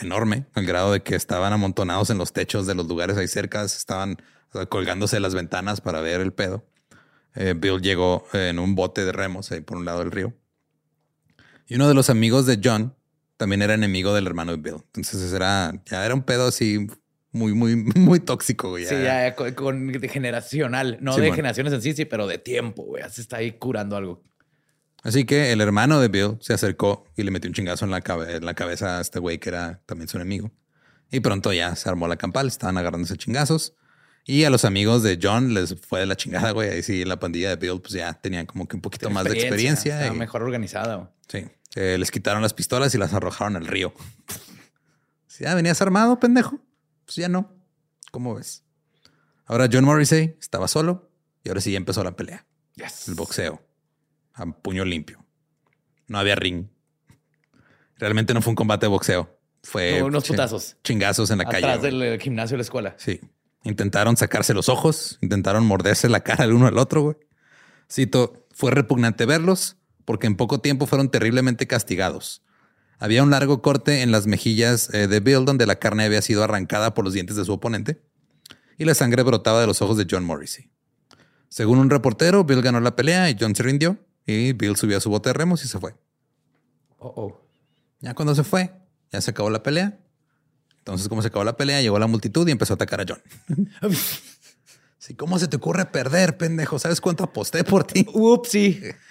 enorme, 0.00 0.46
al 0.54 0.66
grado 0.66 0.92
de 0.92 1.02
que 1.02 1.14
estaban 1.14 1.52
amontonados 1.52 2.10
en 2.10 2.18
los 2.18 2.32
techos 2.32 2.66
de 2.66 2.74
los 2.74 2.86
lugares 2.86 3.16
ahí 3.16 3.28
cerca, 3.28 3.62
estaban 3.64 4.18
colgándose 4.68 5.20
las 5.20 5.34
ventanas 5.34 5.80
para 5.80 6.00
ver 6.00 6.20
el 6.20 6.32
pedo. 6.32 6.66
Eh, 7.34 7.54
Bill 7.56 7.80
llegó 7.80 8.26
eh, 8.32 8.48
en 8.48 8.58
un 8.58 8.74
bote 8.74 9.04
de 9.04 9.12
remos 9.12 9.50
ahí 9.52 9.60
por 9.60 9.76
un 9.78 9.84
lado 9.84 10.00
del 10.00 10.10
río. 10.10 10.34
Y 11.66 11.74
uno 11.76 11.86
de 11.88 11.94
los 11.94 12.10
amigos 12.10 12.46
de 12.46 12.60
John 12.62 12.94
también 13.36 13.62
era 13.62 13.74
enemigo 13.74 14.14
del 14.14 14.26
hermano 14.26 14.52
de 14.52 14.58
Bill. 14.58 14.82
Entonces 14.94 15.32
era, 15.32 15.72
ya 15.86 16.04
era 16.04 16.14
un 16.14 16.22
pedo 16.22 16.48
así 16.48 16.86
muy, 17.32 17.52
muy, 17.54 17.76
muy 17.96 18.20
tóxico. 18.20 18.70
güey. 18.70 18.84
Sí, 18.86 18.94
ya 19.02 19.34
con, 19.34 19.52
con- 19.54 19.92
de 19.92 20.08
generacional. 20.08 20.98
No 21.00 21.12
Sí, 21.12 21.20
de 21.20 21.26
bueno. 21.28 21.36
generaciones 21.36 21.72
en 21.72 21.82
sí, 21.82 21.92
sí, 21.94 22.04
pero 22.04 22.26
de 22.26 22.38
tiempo, 22.38 22.82
güey. 22.84 23.02
Se 23.10 23.20
está 23.20 23.38
ahí 23.38 23.52
curando 23.52 23.96
algo. 23.96 24.22
Así 25.02 25.24
que 25.24 25.52
el 25.52 25.60
hermano 25.60 26.00
de 26.00 26.08
Bill 26.08 26.36
se 26.40 26.52
acercó 26.54 27.04
y 27.16 27.22
le 27.22 27.30
metió 27.30 27.48
un 27.48 27.54
chingazo 27.54 27.84
en 27.84 27.90
la, 27.92 28.00
cabe- 28.00 28.36
en 28.36 28.44
la 28.44 28.54
cabeza 28.54 28.98
a 28.98 29.00
este 29.00 29.18
güey 29.20 29.38
que 29.38 29.50
era 29.50 29.80
también 29.86 30.08
su 30.08 30.16
enemigo. 30.16 30.50
Y 31.10 31.20
pronto 31.20 31.52
ya 31.52 31.74
se 31.76 31.88
armó 31.88 32.08
la 32.08 32.16
campal, 32.16 32.48
estaban 32.48 32.76
agarrándose 32.78 33.16
chingazos. 33.16 33.74
Y 34.24 34.44
a 34.44 34.50
los 34.50 34.66
amigos 34.66 35.02
de 35.02 35.18
John 35.22 35.54
les 35.54 35.74
fue 35.80 36.00
de 36.00 36.06
la 36.06 36.16
chingada, 36.16 36.50
güey. 36.50 36.68
Ahí 36.68 36.82
sí, 36.82 37.04
la 37.04 37.18
pandilla 37.18 37.50
de 37.50 37.56
Bill, 37.56 37.80
pues 37.80 37.94
ya 37.94 38.12
tenían 38.12 38.44
como 38.44 38.66
que 38.68 38.76
un 38.76 38.82
poquito 38.82 39.08
más 39.08 39.24
de 39.24 39.32
experiencia. 39.32 39.94
Estaba 40.00 40.14
y- 40.14 40.18
mejor 40.18 40.42
organizada. 40.42 40.96
güey. 40.96 41.08
Sí. 41.28 41.46
Eh, 41.76 41.96
les 41.96 42.10
quitaron 42.10 42.42
las 42.42 42.52
pistolas 42.52 42.94
y 42.94 42.98
las 42.98 43.14
arrojaron 43.14 43.56
al 43.56 43.66
río. 43.66 43.94
Ya 45.40 45.54
venías 45.54 45.80
armado, 45.80 46.18
pendejo. 46.18 46.58
Pues 47.08 47.16
ya 47.16 47.30
no. 47.30 47.50
¿Cómo 48.10 48.34
ves? 48.34 48.64
Ahora 49.46 49.66
John 49.72 49.86
Morrissey 49.86 50.36
estaba 50.42 50.68
solo 50.68 51.10
y 51.42 51.48
ahora 51.48 51.62
sí 51.62 51.72
ya 51.72 51.78
empezó 51.78 52.04
la 52.04 52.14
pelea. 52.14 52.46
Yes. 52.74 53.08
El 53.08 53.14
boxeo. 53.14 53.62
A 54.34 54.44
puño 54.44 54.84
limpio. 54.84 55.24
No 56.06 56.18
había 56.18 56.34
ring. 56.34 56.66
Realmente 57.96 58.34
no 58.34 58.42
fue 58.42 58.50
un 58.50 58.56
combate 58.56 58.84
de 58.84 58.90
boxeo. 58.90 59.40
Fue 59.62 60.00
No, 60.00 60.06
unos 60.08 60.28
putazos. 60.28 60.76
Chingazos 60.84 61.30
en 61.30 61.38
la 61.38 61.46
calle. 61.46 61.64
Atrás 61.66 61.80
del 61.80 62.02
eh, 62.02 62.18
gimnasio 62.20 62.56
de 62.56 62.58
la 62.58 62.62
escuela. 62.64 62.94
Sí. 62.98 63.20
Intentaron 63.64 64.18
sacarse 64.18 64.52
los 64.52 64.68
ojos, 64.68 65.16
intentaron 65.22 65.64
morderse 65.64 66.10
la 66.10 66.20
cara 66.20 66.44
el 66.44 66.52
uno 66.52 66.66
al 66.66 66.76
otro, 66.76 67.00
güey. 67.00 67.16
Cito, 67.90 68.46
fue 68.52 68.70
repugnante 68.70 69.24
verlos 69.24 69.78
porque 70.04 70.26
en 70.26 70.36
poco 70.36 70.60
tiempo 70.60 70.86
fueron 70.86 71.10
terriblemente 71.10 71.66
castigados. 71.66 72.42
Había 72.98 73.22
un 73.22 73.30
largo 73.30 73.62
corte 73.62 74.02
en 74.02 74.10
las 74.10 74.26
mejillas 74.26 74.92
eh, 74.92 75.06
de 75.06 75.20
Bill 75.20 75.44
donde 75.44 75.66
la 75.66 75.76
carne 75.76 76.04
había 76.04 76.20
sido 76.22 76.42
arrancada 76.42 76.94
por 76.94 77.04
los 77.04 77.14
dientes 77.14 77.36
de 77.36 77.44
su 77.44 77.52
oponente 77.52 78.02
y 78.76 78.84
la 78.84 78.94
sangre 78.94 79.22
brotaba 79.22 79.60
de 79.60 79.66
los 79.66 79.82
ojos 79.82 79.96
de 79.96 80.06
John 80.10 80.24
Morrissey. 80.24 80.70
Según 81.48 81.78
un 81.78 81.90
reportero, 81.90 82.44
Bill 82.44 82.62
ganó 82.62 82.80
la 82.80 82.96
pelea 82.96 83.30
y 83.30 83.36
John 83.38 83.54
se 83.54 83.62
rindió 83.62 83.98
y 84.26 84.52
Bill 84.52 84.76
subió 84.76 84.98
a 84.98 85.00
su 85.00 85.10
bote 85.10 85.30
de 85.30 85.32
remos 85.34 85.64
y 85.64 85.68
se 85.68 85.78
fue. 85.78 85.94
Oh, 86.98 87.12
oh. 87.16 87.40
Ya 88.00 88.14
cuando 88.14 88.34
se 88.34 88.44
fue, 88.44 88.72
ya 89.10 89.20
se 89.20 89.30
acabó 89.30 89.50
la 89.50 89.62
pelea. 89.62 89.98
Entonces, 90.78 91.08
como 91.08 91.22
se 91.22 91.28
acabó 91.28 91.44
la 91.44 91.56
pelea, 91.56 91.80
llegó 91.80 91.98
la 91.98 92.06
multitud 92.06 92.46
y 92.48 92.50
empezó 92.50 92.74
a 92.74 92.76
atacar 92.76 93.00
a 93.00 93.04
John. 93.08 93.22
Sí, 95.00 95.14
¿cómo 95.14 95.38
se 95.38 95.46
te 95.46 95.56
ocurre 95.56 95.86
perder, 95.86 96.36
pendejo? 96.36 96.78
¿Sabes 96.78 97.00
cuánto 97.00 97.24
aposté 97.24 97.64
por 97.64 97.84
ti? 97.84 98.04
Upsi. 98.12 98.82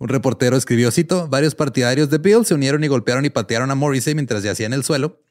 Un 0.00 0.08
reportero 0.08 0.56
escribió, 0.56 0.90
cito, 0.90 1.28
varios 1.28 1.54
partidarios 1.54 2.08
de 2.10 2.18
Bill 2.18 2.44
se 2.46 2.54
unieron 2.54 2.82
y 2.82 2.88
golpearon 2.88 3.24
y 3.26 3.30
patearon 3.30 3.70
a 3.70 3.74
Morrissey 3.74 4.14
mientras 4.14 4.42
yacía 4.42 4.64
en 4.66 4.72
el 4.72 4.82
suelo, 4.82 5.22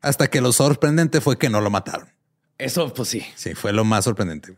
hasta 0.00 0.26
que 0.26 0.40
lo 0.40 0.52
sorprendente 0.52 1.20
fue 1.20 1.38
que 1.38 1.48
no 1.48 1.60
lo 1.60 1.70
mataron. 1.70 2.08
Eso, 2.58 2.92
pues 2.92 3.08
sí. 3.08 3.24
Sí, 3.36 3.54
fue 3.54 3.72
lo 3.72 3.84
más 3.84 4.04
sorprendente. 4.04 4.52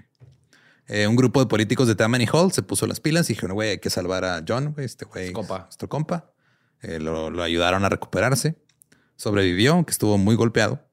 Eh, 0.88 1.06
un 1.06 1.16
grupo 1.16 1.38
de 1.40 1.46
políticos 1.46 1.86
de 1.86 1.94
Tammany 1.94 2.26
Hall 2.32 2.50
se 2.50 2.62
puso 2.62 2.86
las 2.86 2.98
pilas 2.98 3.28
y 3.28 3.34
dijeron, 3.34 3.54
güey, 3.54 3.70
hay 3.70 3.78
que 3.78 3.90
salvar 3.90 4.24
a 4.24 4.42
John, 4.46 4.72
güey, 4.72 4.86
este 4.86 5.04
güey, 5.04 5.26
Es 5.28 5.32
compa. 5.32 5.56
es 5.58 5.62
nuestro 5.64 5.88
compa. 5.88 6.32
Eh, 6.80 6.98
lo, 6.98 7.30
lo 7.30 7.42
ayudaron 7.42 7.84
a 7.84 7.88
recuperarse. 7.90 8.56
Sobrevivió, 9.16 9.74
aunque 9.74 9.92
estuvo 9.92 10.16
muy 10.18 10.34
golpeado. 10.34 10.84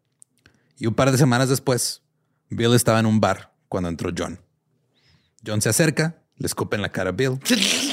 Y 0.77 0.85
un 0.85 0.93
par 0.95 1.11
de 1.11 1.17
semanas 1.17 1.47
después, 1.49 2.03
Bill 2.49 2.73
estaba 2.75 2.99
en 2.99 3.05
un 3.05 3.21
bar 3.21 3.53
cuando 3.69 3.87
entró 3.89 4.11
John. 4.15 4.39
John 5.45 5.61
se 5.61 5.69
acerca, 5.69 6.21
le 6.35 6.45
escupe 6.45 6.75
en 6.75 6.81
la 6.81 6.91
cara 6.91 7.09
a 7.09 7.13
Bill. 7.13 7.39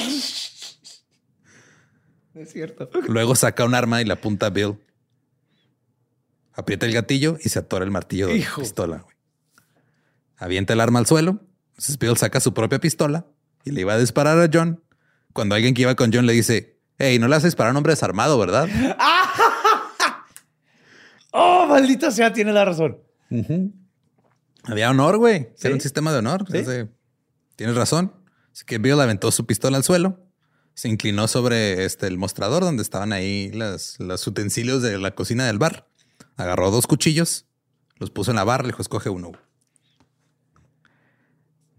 Es 2.37 2.51
cierto. 2.53 2.89
Luego 3.07 3.35
saca 3.35 3.65
un 3.65 3.73
arma 3.75 4.01
y 4.01 4.05
la 4.05 4.15
apunta 4.15 4.47
a 4.47 4.49
Bill. 4.49 4.77
Aprieta 6.53 6.85
el 6.85 6.93
gatillo 6.93 7.37
y 7.43 7.49
se 7.49 7.59
atora 7.59 7.85
el 7.85 7.91
martillo 7.91 8.27
de 8.27 8.39
la 8.39 8.55
pistola. 8.55 8.97
güey. 8.99 9.15
Avienta 10.37 10.73
el 10.73 10.81
arma 10.81 10.99
al 10.99 11.05
suelo. 11.05 11.39
Entonces 11.71 11.97
Bill 11.99 12.17
saca 12.17 12.39
su 12.39 12.53
propia 12.53 12.79
pistola 12.79 13.25
y 13.63 13.71
le 13.71 13.81
iba 13.81 13.93
a 13.93 13.99
disparar 13.99 14.39
a 14.39 14.49
John. 14.51 14.83
Cuando 15.33 15.55
alguien 15.55 15.73
que 15.73 15.83
iba 15.83 15.95
con 15.95 16.11
John 16.11 16.25
le 16.25 16.33
dice, 16.33 16.79
hey, 16.97 17.19
no 17.19 17.27
le 17.27 17.35
haces 17.35 17.45
disparar 17.49 17.69
a 17.69 17.71
un 17.71 17.77
hombre 17.77 17.93
desarmado, 17.93 18.37
¿verdad? 18.39 18.67
Oh, 21.31 21.67
maldita 21.67 22.09
sea, 22.09 22.33
tiene 22.33 22.51
la 22.51 22.65
razón. 22.65 22.97
Había 24.63 24.89
honor, 24.89 25.17
güey. 25.17 25.49
Sí. 25.55 25.67
Era 25.67 25.75
un 25.75 25.81
sistema 25.81 26.11
de 26.11 26.17
honor. 26.19 26.45
Sí. 26.49 26.57
Entonces, 26.57 26.87
Tienes 27.55 27.75
razón. 27.75 28.13
Así 28.51 28.65
que 28.65 28.77
Bill 28.79 28.99
aventó 28.99 29.31
su 29.31 29.45
pistola 29.45 29.77
al 29.77 29.83
suelo, 29.83 30.19
se 30.77 30.89
inclinó 30.89 31.27
sobre 31.27 31.85
este, 31.85 32.05
el 32.05 32.19
mostrador 32.19 32.63
donde 32.63 32.83
estaban 32.83 33.11
ahí 33.11 33.51
las, 33.51 33.99
los 33.99 34.27
utensilios 34.27 34.83
de 34.83 34.99
la 34.99 35.15
cocina 35.15 35.47
del 35.47 35.57
bar. 35.57 35.87
Agarró 36.35 36.69
dos 36.69 36.85
cuchillos, 36.85 37.47
los 37.95 38.11
puso 38.11 38.29
en 38.29 38.35
la 38.35 38.43
barra, 38.43 38.61
le 38.61 38.69
dijo, 38.69 38.83
escoge 38.83 39.09
uno. 39.09 39.31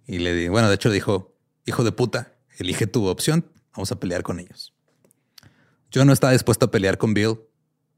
Y 0.04 0.18
le 0.18 0.34
di, 0.34 0.48
bueno, 0.48 0.68
de 0.68 0.74
hecho 0.74 0.90
dijo, 0.90 1.36
hijo 1.64 1.84
de 1.84 1.92
puta, 1.92 2.34
elige 2.58 2.88
tu 2.88 3.06
opción, 3.06 3.48
vamos 3.72 3.92
a 3.92 4.00
pelear 4.00 4.24
con 4.24 4.40
ellos. 4.40 4.74
Yo 5.92 6.04
no 6.04 6.12
estaba 6.12 6.32
dispuesto 6.32 6.66
a 6.66 6.70
pelear 6.72 6.98
con 6.98 7.14
Bill 7.14 7.38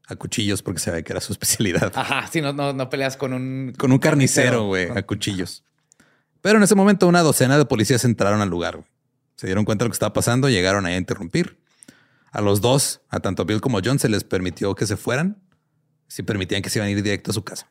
a 0.05 0.15
cuchillos 0.15 0.61
porque 0.61 0.81
sabía 0.81 1.01
que 1.01 1.13
era 1.13 1.21
su 1.21 1.31
especialidad 1.33 1.91
Ajá, 1.95 2.27
sí, 2.27 2.41
no, 2.41 2.53
no, 2.53 2.73
no 2.73 2.91
peleas 2.91 3.17
con 3.17 3.33
un... 3.33 3.73
con 3.75 3.91
un 3.91 3.97
carnicero, 3.97 4.67
güey, 4.67 4.87
a 4.95 5.01
cuchillos. 5.01 5.63
Pero 6.41 6.57
en 6.57 6.63
ese 6.63 6.75
momento 6.75 7.07
una 7.07 7.23
docena 7.23 7.57
de 7.57 7.65
policías 7.65 8.05
entraron 8.05 8.41
al 8.41 8.49
lugar. 8.49 8.75
güey. 8.75 8.90
Se 9.41 9.47
dieron 9.47 9.65
cuenta 9.65 9.83
de 9.83 9.87
lo 9.87 9.91
que 9.91 9.95
estaba 9.95 10.13
pasando, 10.13 10.49
llegaron 10.49 10.85
ahí 10.85 10.93
a 10.93 10.97
interrumpir. 10.97 11.57
A 12.31 12.41
los 12.41 12.61
dos, 12.61 13.01
a 13.09 13.21
tanto 13.21 13.43
Bill 13.43 13.59
como 13.59 13.79
John, 13.83 13.97
se 13.97 14.07
les 14.07 14.23
permitió 14.23 14.75
que 14.75 14.85
se 14.85 14.97
fueran 14.97 15.41
si 16.07 16.21
permitían 16.21 16.61
que 16.61 16.69
se 16.69 16.77
iban 16.77 16.89
a 16.89 16.91
ir 16.91 17.01
directo 17.01 17.31
a 17.31 17.33
su 17.33 17.43
casa. 17.43 17.67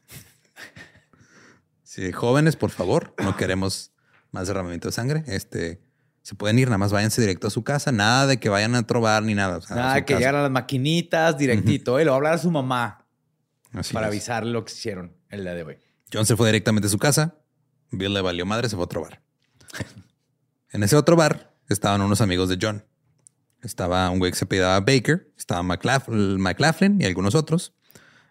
Sí, 1.85 2.11
jóvenes, 2.11 2.57
por 2.57 2.71
favor, 2.71 3.15
no 3.23 3.37
queremos 3.37 3.93
más 4.33 4.49
derramamiento 4.49 4.89
de 4.89 4.93
sangre. 4.93 5.23
Este, 5.29 5.81
se 6.23 6.35
pueden 6.35 6.59
ir, 6.59 6.67
nada 6.67 6.79
más 6.79 6.91
váyanse 6.91 7.21
directo 7.21 7.47
a 7.47 7.51
su 7.51 7.63
casa. 7.63 7.93
Nada 7.93 8.27
de 8.27 8.41
que 8.41 8.49
vayan 8.49 8.75
a 8.75 8.85
trobar 8.85 9.23
ni 9.23 9.37
nada. 9.37 9.59
o 9.59 9.63
sea, 9.63 9.77
Nada, 9.77 9.95
que 10.05 10.15
casa. 10.15 10.19
llegaran 10.19 10.41
a 10.41 10.43
las 10.43 10.51
maquinitas 10.51 11.39
directito. 11.39 11.99
Le 11.99 12.05
voy 12.07 12.13
a 12.13 12.17
hablar 12.17 12.33
a 12.35 12.39
su 12.39 12.51
mamá 12.51 13.07
Así 13.75 13.95
para 13.95 14.09
es. 14.09 14.11
avisarle 14.11 14.51
lo 14.51 14.65
que 14.65 14.73
hicieron 14.73 15.15
el 15.29 15.43
día 15.43 15.55
de 15.55 15.63
hoy. 15.63 15.79
John 16.13 16.27
se 16.27 16.37
fue 16.37 16.49
directamente 16.49 16.89
a 16.89 16.91
su 16.91 16.99
casa. 16.99 17.37
Bill 17.93 18.13
le 18.13 18.23
valió 18.23 18.45
madre, 18.45 18.69
se 18.69 18.75
fue 18.75 18.83
a 18.83 18.87
otro 18.87 19.03
bar. 19.03 19.23
en 20.73 20.83
ese 20.83 20.97
otro 20.97 21.15
bar 21.15 21.50
estaban 21.75 22.01
unos 22.03 22.21
amigos 22.21 22.49
de 22.49 22.59
John. 22.61 22.85
Estaba 23.63 24.09
un 24.11 24.19
güey 24.19 24.33
que 24.33 24.39
se 24.39 24.45
apellidaba 24.45 24.81
Baker, 24.81 25.31
estaba 25.37 25.63
McLaugh- 25.63 26.39
McLaughlin 26.39 27.01
y 27.01 27.05
algunos 27.05 27.35
otros. 27.35 27.73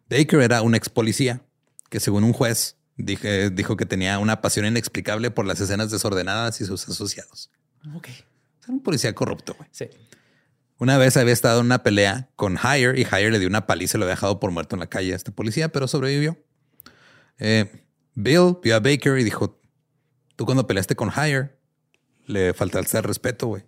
Baker 0.09 0.41
era 0.41 0.61
un 0.63 0.73
ex 0.75 0.89
policía 0.89 1.41
que, 1.89 1.99
según 1.99 2.23
un 2.23 2.33
juez, 2.33 2.77
dije- 2.97 3.49
dijo 3.51 3.77
que 3.77 3.85
tenía 3.85 4.17
una 4.19 4.41
pasión 4.41 4.65
inexplicable 4.65 5.29
por 5.31 5.45
las 5.45 5.59
escenas 5.61 5.91
desordenadas 5.91 6.59
y 6.61 6.65
sus 6.65 6.87
asociados. 6.89 7.51
Ok. 7.95 8.07
Era 8.07 8.73
un 8.73 8.81
policía 8.81 9.13
corrupto. 9.13 9.53
güey. 9.55 9.69
Sí. 9.71 9.87
Una 10.79 10.97
vez 10.97 11.15
había 11.17 11.33
estado 11.33 11.59
en 11.59 11.65
una 11.67 11.83
pelea 11.83 12.29
con 12.35 12.57
Hire 12.57 12.99
y 12.99 13.03
Hire 13.03 13.31
le 13.31 13.39
dio 13.39 13.49
una 13.49 13.67
paliza 13.67 13.97
y 13.97 13.99
lo 13.99 14.05
había 14.05 14.15
dejado 14.15 14.39
por 14.39 14.49
muerto 14.51 14.75
en 14.75 14.79
la 14.79 14.87
calle 14.87 15.13
a 15.13 15.15
este 15.15 15.31
policía, 15.31 15.69
pero 15.69 15.87
sobrevivió. 15.87 16.37
Eh, 17.37 17.83
Bill 18.15 18.57
vio 18.63 18.75
a 18.75 18.79
Baker 18.79 19.17
y 19.19 19.23
dijo, 19.23 19.61
tú 20.35 20.45
cuando 20.45 20.65
peleaste 20.67 20.95
con 20.95 21.09
Hire 21.11 21.58
le 22.29 22.53
faltaste 22.53 22.97
al 22.97 23.03
respeto, 23.03 23.47
güey. 23.47 23.63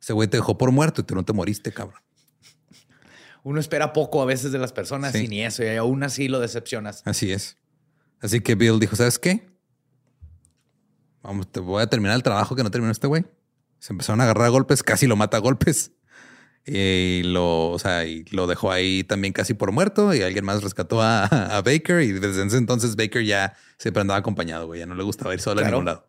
Ese 0.00 0.12
güey 0.12 0.28
te 0.28 0.36
dejó 0.36 0.58
por 0.58 0.70
muerto 0.70 1.00
y 1.00 1.04
tú 1.04 1.14
no 1.14 1.24
te 1.24 1.32
moriste, 1.32 1.72
cabrón. 1.72 2.00
Uno 3.42 3.60
espera 3.60 3.92
poco 3.92 4.22
a 4.22 4.24
veces 4.24 4.52
de 4.52 4.58
las 4.58 4.72
personas 4.72 5.12
Sí. 5.12 5.24
y 5.24 5.28
ni 5.28 5.44
eso, 5.44 5.62
y 5.64 5.68
aún 5.76 6.02
así 6.02 6.28
lo 6.28 6.40
decepcionas. 6.40 7.02
Así 7.04 7.32
es. 7.32 7.58
Así 8.20 8.40
que 8.40 8.54
Bill 8.54 8.78
dijo, 8.80 8.96
¿sabes 8.96 9.18
qué? 9.18 9.46
Vamos, 11.22 11.50
te 11.50 11.60
voy 11.60 11.82
a 11.82 11.86
terminar 11.86 12.16
el 12.16 12.22
trabajo 12.22 12.54
que 12.54 12.62
no 12.62 12.70
terminó 12.70 12.92
este 12.92 13.06
güey. 13.06 13.24
Se 13.78 13.92
empezaron 13.92 14.20
a 14.20 14.24
agarrar 14.24 14.46
a 14.46 14.50
golpes, 14.50 14.82
casi 14.82 15.06
lo 15.06 15.16
mata 15.16 15.36
a 15.38 15.40
golpes. 15.40 15.92
Y 16.66 17.22
lo, 17.24 17.70
o 17.70 17.78
sea, 17.78 18.06
y 18.06 18.24
lo 18.30 18.46
dejó 18.46 18.70
ahí 18.72 19.04
también 19.04 19.34
casi 19.34 19.52
por 19.52 19.70
muerto 19.72 20.14
y 20.14 20.22
alguien 20.22 20.46
más 20.46 20.62
rescató 20.62 21.02
a, 21.02 21.24
a 21.26 21.60
Baker 21.60 22.00
y 22.00 22.12
desde 22.12 22.46
ese 22.46 22.56
entonces 22.56 22.96
Baker 22.96 23.22
ya 23.24 23.54
siempre 23.76 24.00
andaba 24.00 24.18
acompañado, 24.18 24.66
güey, 24.66 24.80
ya 24.80 24.86
no 24.86 24.94
le 24.94 25.02
gustaba 25.02 25.34
ir 25.34 25.40
solo 25.40 25.60
a 25.60 25.64
Claro. 25.64 25.76
ningún 25.76 25.84
lado. 25.86 26.06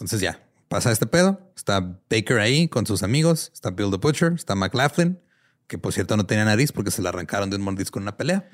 Entonces 0.00 0.20
ya, 0.20 0.42
pasa 0.68 0.90
este 0.90 1.06
pedo, 1.06 1.52
está 1.54 1.80
Baker 2.08 2.38
ahí 2.38 2.68
con 2.68 2.86
sus 2.86 3.02
amigos, 3.02 3.50
está 3.52 3.70
Bill 3.70 3.90
the 3.90 3.98
Butcher, 3.98 4.32
está 4.32 4.54
McLaughlin, 4.54 5.20
que 5.66 5.76
por 5.78 5.92
cierto 5.92 6.16
no 6.16 6.24
tenía 6.26 6.44
nariz 6.44 6.72
porque 6.72 6.90
se 6.90 7.02
la 7.02 7.10
arrancaron 7.10 7.50
de 7.50 7.56
un 7.56 7.62
mordisco 7.62 7.98
en 7.98 8.04
una 8.04 8.16
pelea. 8.16 8.48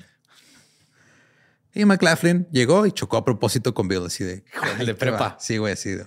Y 1.73 1.85
McLaughlin 1.85 2.47
llegó 2.51 2.85
y 2.85 2.91
chocó 2.91 3.17
a 3.17 3.25
propósito 3.25 3.73
con 3.73 3.87
Bill, 3.87 4.05
así 4.05 4.23
de... 4.23 4.43
El 4.79 4.85
de 4.87 4.95
prepa. 4.95 5.37
Sí, 5.39 5.57
güey, 5.57 5.73
así 5.73 5.91
de... 5.91 6.05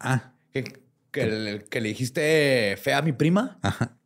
Ah, 0.00 0.32
¿Que, 0.52 0.82
que, 1.10 1.26
le- 1.26 1.64
que 1.64 1.80
le 1.80 1.88
dijiste 1.90 2.76
fea 2.82 2.98
a 2.98 3.02
mi 3.02 3.12
prima? 3.12 3.58
Ajá. 3.62 3.96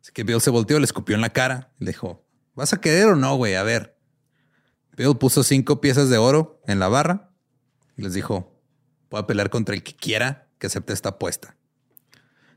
Así 0.00 0.12
que 0.12 0.22
Bill 0.24 0.40
se 0.40 0.50
volteó, 0.50 0.78
le 0.78 0.84
escupió 0.84 1.14
en 1.14 1.20
la 1.20 1.30
cara 1.30 1.72
y 1.80 1.84
le 1.84 1.90
dijo, 1.92 2.26
¿vas 2.54 2.72
a 2.72 2.80
querer 2.80 3.06
o 3.06 3.16
no, 3.16 3.36
güey? 3.36 3.54
A 3.54 3.62
ver. 3.64 3.98
Bill 4.96 5.16
puso 5.18 5.42
cinco 5.42 5.80
piezas 5.80 6.08
de 6.10 6.18
oro 6.18 6.62
en 6.66 6.78
la 6.78 6.88
barra 6.88 7.30
y 7.96 8.02
les 8.02 8.12
dijo, 8.14 8.53
voy 9.14 9.22
a 9.22 9.26
pelear 9.28 9.48
contra 9.48 9.74
el 9.76 9.82
que 9.84 9.94
quiera 9.94 10.48
que 10.58 10.66
acepte 10.66 10.92
esta 10.92 11.10
apuesta. 11.10 11.56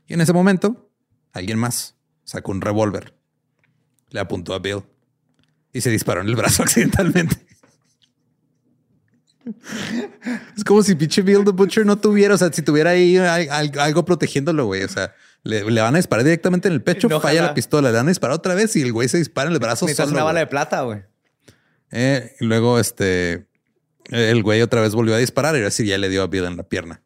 Y 0.08 0.14
en 0.14 0.20
ese 0.20 0.32
momento, 0.32 0.90
alguien 1.32 1.56
más 1.58 1.94
sacó 2.24 2.50
un 2.50 2.60
revólver, 2.60 3.14
le 4.10 4.18
apuntó 4.20 4.54
a 4.54 4.58
Bill 4.58 4.82
y 5.72 5.80
se 5.82 5.90
disparó 5.90 6.20
en 6.22 6.28
el 6.28 6.34
brazo 6.36 6.62
accidentalmente. 6.64 7.46
Es 10.56 10.64
como 10.64 10.82
si 10.82 10.94
pinche 10.94 11.22
Bill 11.22 11.44
the 11.44 11.52
Butcher 11.52 11.86
no 11.86 11.98
tuviera, 11.98 12.34
o 12.34 12.38
sea, 12.38 12.52
si 12.52 12.60
tuviera 12.62 12.90
ahí 12.90 13.16
al- 13.16 13.48
al- 13.50 13.78
algo 13.78 14.04
protegiéndolo, 14.04 14.66
güey. 14.66 14.82
O 14.82 14.88
sea, 14.88 15.14
le, 15.42 15.64
le 15.70 15.80
van 15.80 15.94
a 15.94 15.98
disparar 15.98 16.24
directamente 16.24 16.68
en 16.68 16.74
el 16.74 16.82
pecho, 16.82 17.08
No, 17.08 17.20
falla 17.20 17.34
ojalá. 17.40 17.48
la 17.50 17.54
pistola, 17.54 17.90
le 17.90 17.96
van 17.96 18.06
a 18.06 18.10
disparar 18.10 18.34
otra 18.36 18.54
vez 18.54 18.74
y 18.76 18.82
el 18.82 18.92
güey 18.92 19.08
se 19.08 19.16
dispara 19.18 19.48
en 19.48 19.54
el 19.54 19.60
brazo 19.60 19.86
Necesitas 19.86 20.08
solo. 20.08 20.16
una 20.18 20.24
bala 20.24 20.40
güey. 20.40 20.44
de 20.46 20.50
plata, 20.50 20.80
güey. 20.82 21.02
Eh, 21.92 22.34
y 22.40 22.44
luego, 22.44 22.78
este, 22.78 23.47
el 24.08 24.42
güey 24.42 24.62
otra 24.62 24.80
vez 24.80 24.94
volvió 24.94 25.14
a 25.14 25.18
disparar 25.18 25.54
y 25.54 25.58
ahora 25.58 25.70
sí 25.70 25.86
ya 25.86 25.98
le 25.98 26.08
dio 26.08 26.22
a 26.22 26.26
Bill 26.26 26.44
en 26.44 26.56
la 26.56 26.62
pierna. 26.62 27.02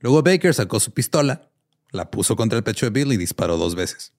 Luego 0.00 0.22
Baker 0.22 0.54
sacó 0.54 0.80
su 0.80 0.92
pistola, 0.92 1.50
la 1.90 2.10
puso 2.10 2.36
contra 2.36 2.56
el 2.58 2.64
pecho 2.64 2.86
de 2.86 2.90
Bill 2.90 3.12
y 3.12 3.16
disparó 3.16 3.56
dos 3.56 3.74
veces. 3.74 4.12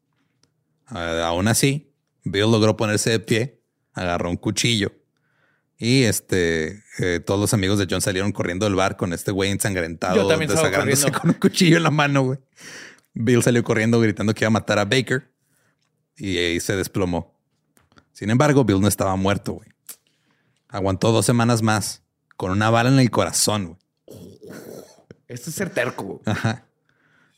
Ah, 0.88 1.28
aún 1.28 1.47
así, 1.47 1.93
Bill 2.24 2.51
logró 2.51 2.76
ponerse 2.76 3.11
de 3.11 3.20
pie, 3.20 3.61
agarró 3.93 4.30
un 4.30 4.38
cuchillo, 4.38 4.91
Y 5.78 6.03
este, 6.03 6.84
eh, 6.99 7.22
todos 7.26 7.39
los 7.39 7.53
amigos 7.53 7.80
de 7.80 7.88
John 7.89 8.01
salieron 8.01 8.32
corriendo 8.32 8.65
del 8.65 8.76
bar 8.76 8.97
con 8.97 9.13
este 9.13 9.32
güey 9.32 9.51
ensangrentado, 9.51 10.28
desagrándose 10.38 11.11
con 11.11 11.30
un 11.30 11.36
cuchillo 11.36 11.78
en 11.78 11.84
la 11.84 11.91
mano, 11.91 12.24
güey. 12.24 12.39
Bill 13.13 13.43
salió 13.43 13.63
corriendo 13.63 13.99
gritando 13.99 14.34
que 14.34 14.43
iba 14.43 14.47
a 14.47 14.51
matar 14.51 14.80
a 14.80 14.86
Baker 14.86 15.32
y 16.17 16.38
ahí 16.38 16.59
se 16.59 16.76
desplomó. 16.76 17.39
Sin 18.11 18.30
embargo, 18.30 18.65
Bill 18.65 18.82
no 18.82 18.88
estaba 18.88 19.15
muerto, 19.15 19.53
güey. 19.53 19.70
Aguantó 20.70 21.11
dos 21.11 21.26
semanas 21.26 21.61
más 21.61 22.03
con 22.38 22.51
una 22.51 22.70
bala 22.70 22.89
en 22.89 22.99
el 22.99 23.11
corazón, 23.11 23.78
güey. 24.07 24.39
Esto 25.28 25.49
es 25.49 25.55
ser 25.55 25.70
terco. 25.72 26.03
güey. 26.03 26.20
Ajá. 26.26 26.65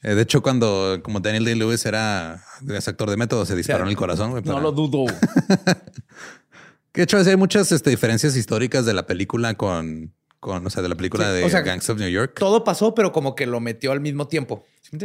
Eh, 0.03 0.15
de 0.15 0.21
hecho, 0.21 0.41
cuando 0.41 0.99
como 1.03 1.19
Daniel 1.19 1.45
Day-Lewis 1.45 1.85
era 1.85 2.43
es 2.67 2.87
actor 2.87 3.09
de 3.09 3.17
método, 3.17 3.45
se 3.45 3.55
disparó 3.55 3.83
en 3.83 3.89
el 3.89 3.97
corazón, 3.97 4.31
güey. 4.31 4.43
No 4.43 4.59
lo 4.59 4.71
dudo. 4.71 5.05
Que 6.91 7.01
de 7.01 7.03
hecho 7.03 7.17
hay 7.17 7.37
muchas 7.37 7.71
este, 7.71 7.89
diferencias 7.89 8.35
históricas 8.35 8.85
de 8.85 8.93
la 8.93 9.07
película 9.07 9.53
con, 9.53 10.13
con, 10.41 10.65
o 10.67 10.69
sea, 10.69 10.83
de 10.83 10.89
la 10.89 10.95
película 10.95 11.27
Sí, 11.27 11.37
de 11.37 11.43
o 11.45 11.49
sea, 11.49 11.61
Gangs 11.61 11.89
of 11.89 11.97
New 11.99 12.09
York. 12.09 12.35
Todo 12.37 12.65
pasó, 12.65 12.93
pero 12.93 13.13
como 13.13 13.33
que 13.35 13.45
lo 13.45 13.61
metió 13.61 13.93
al 13.93 14.01
mismo 14.01 14.27
tiempo. 14.27 14.65
¿Sí? 14.81 14.97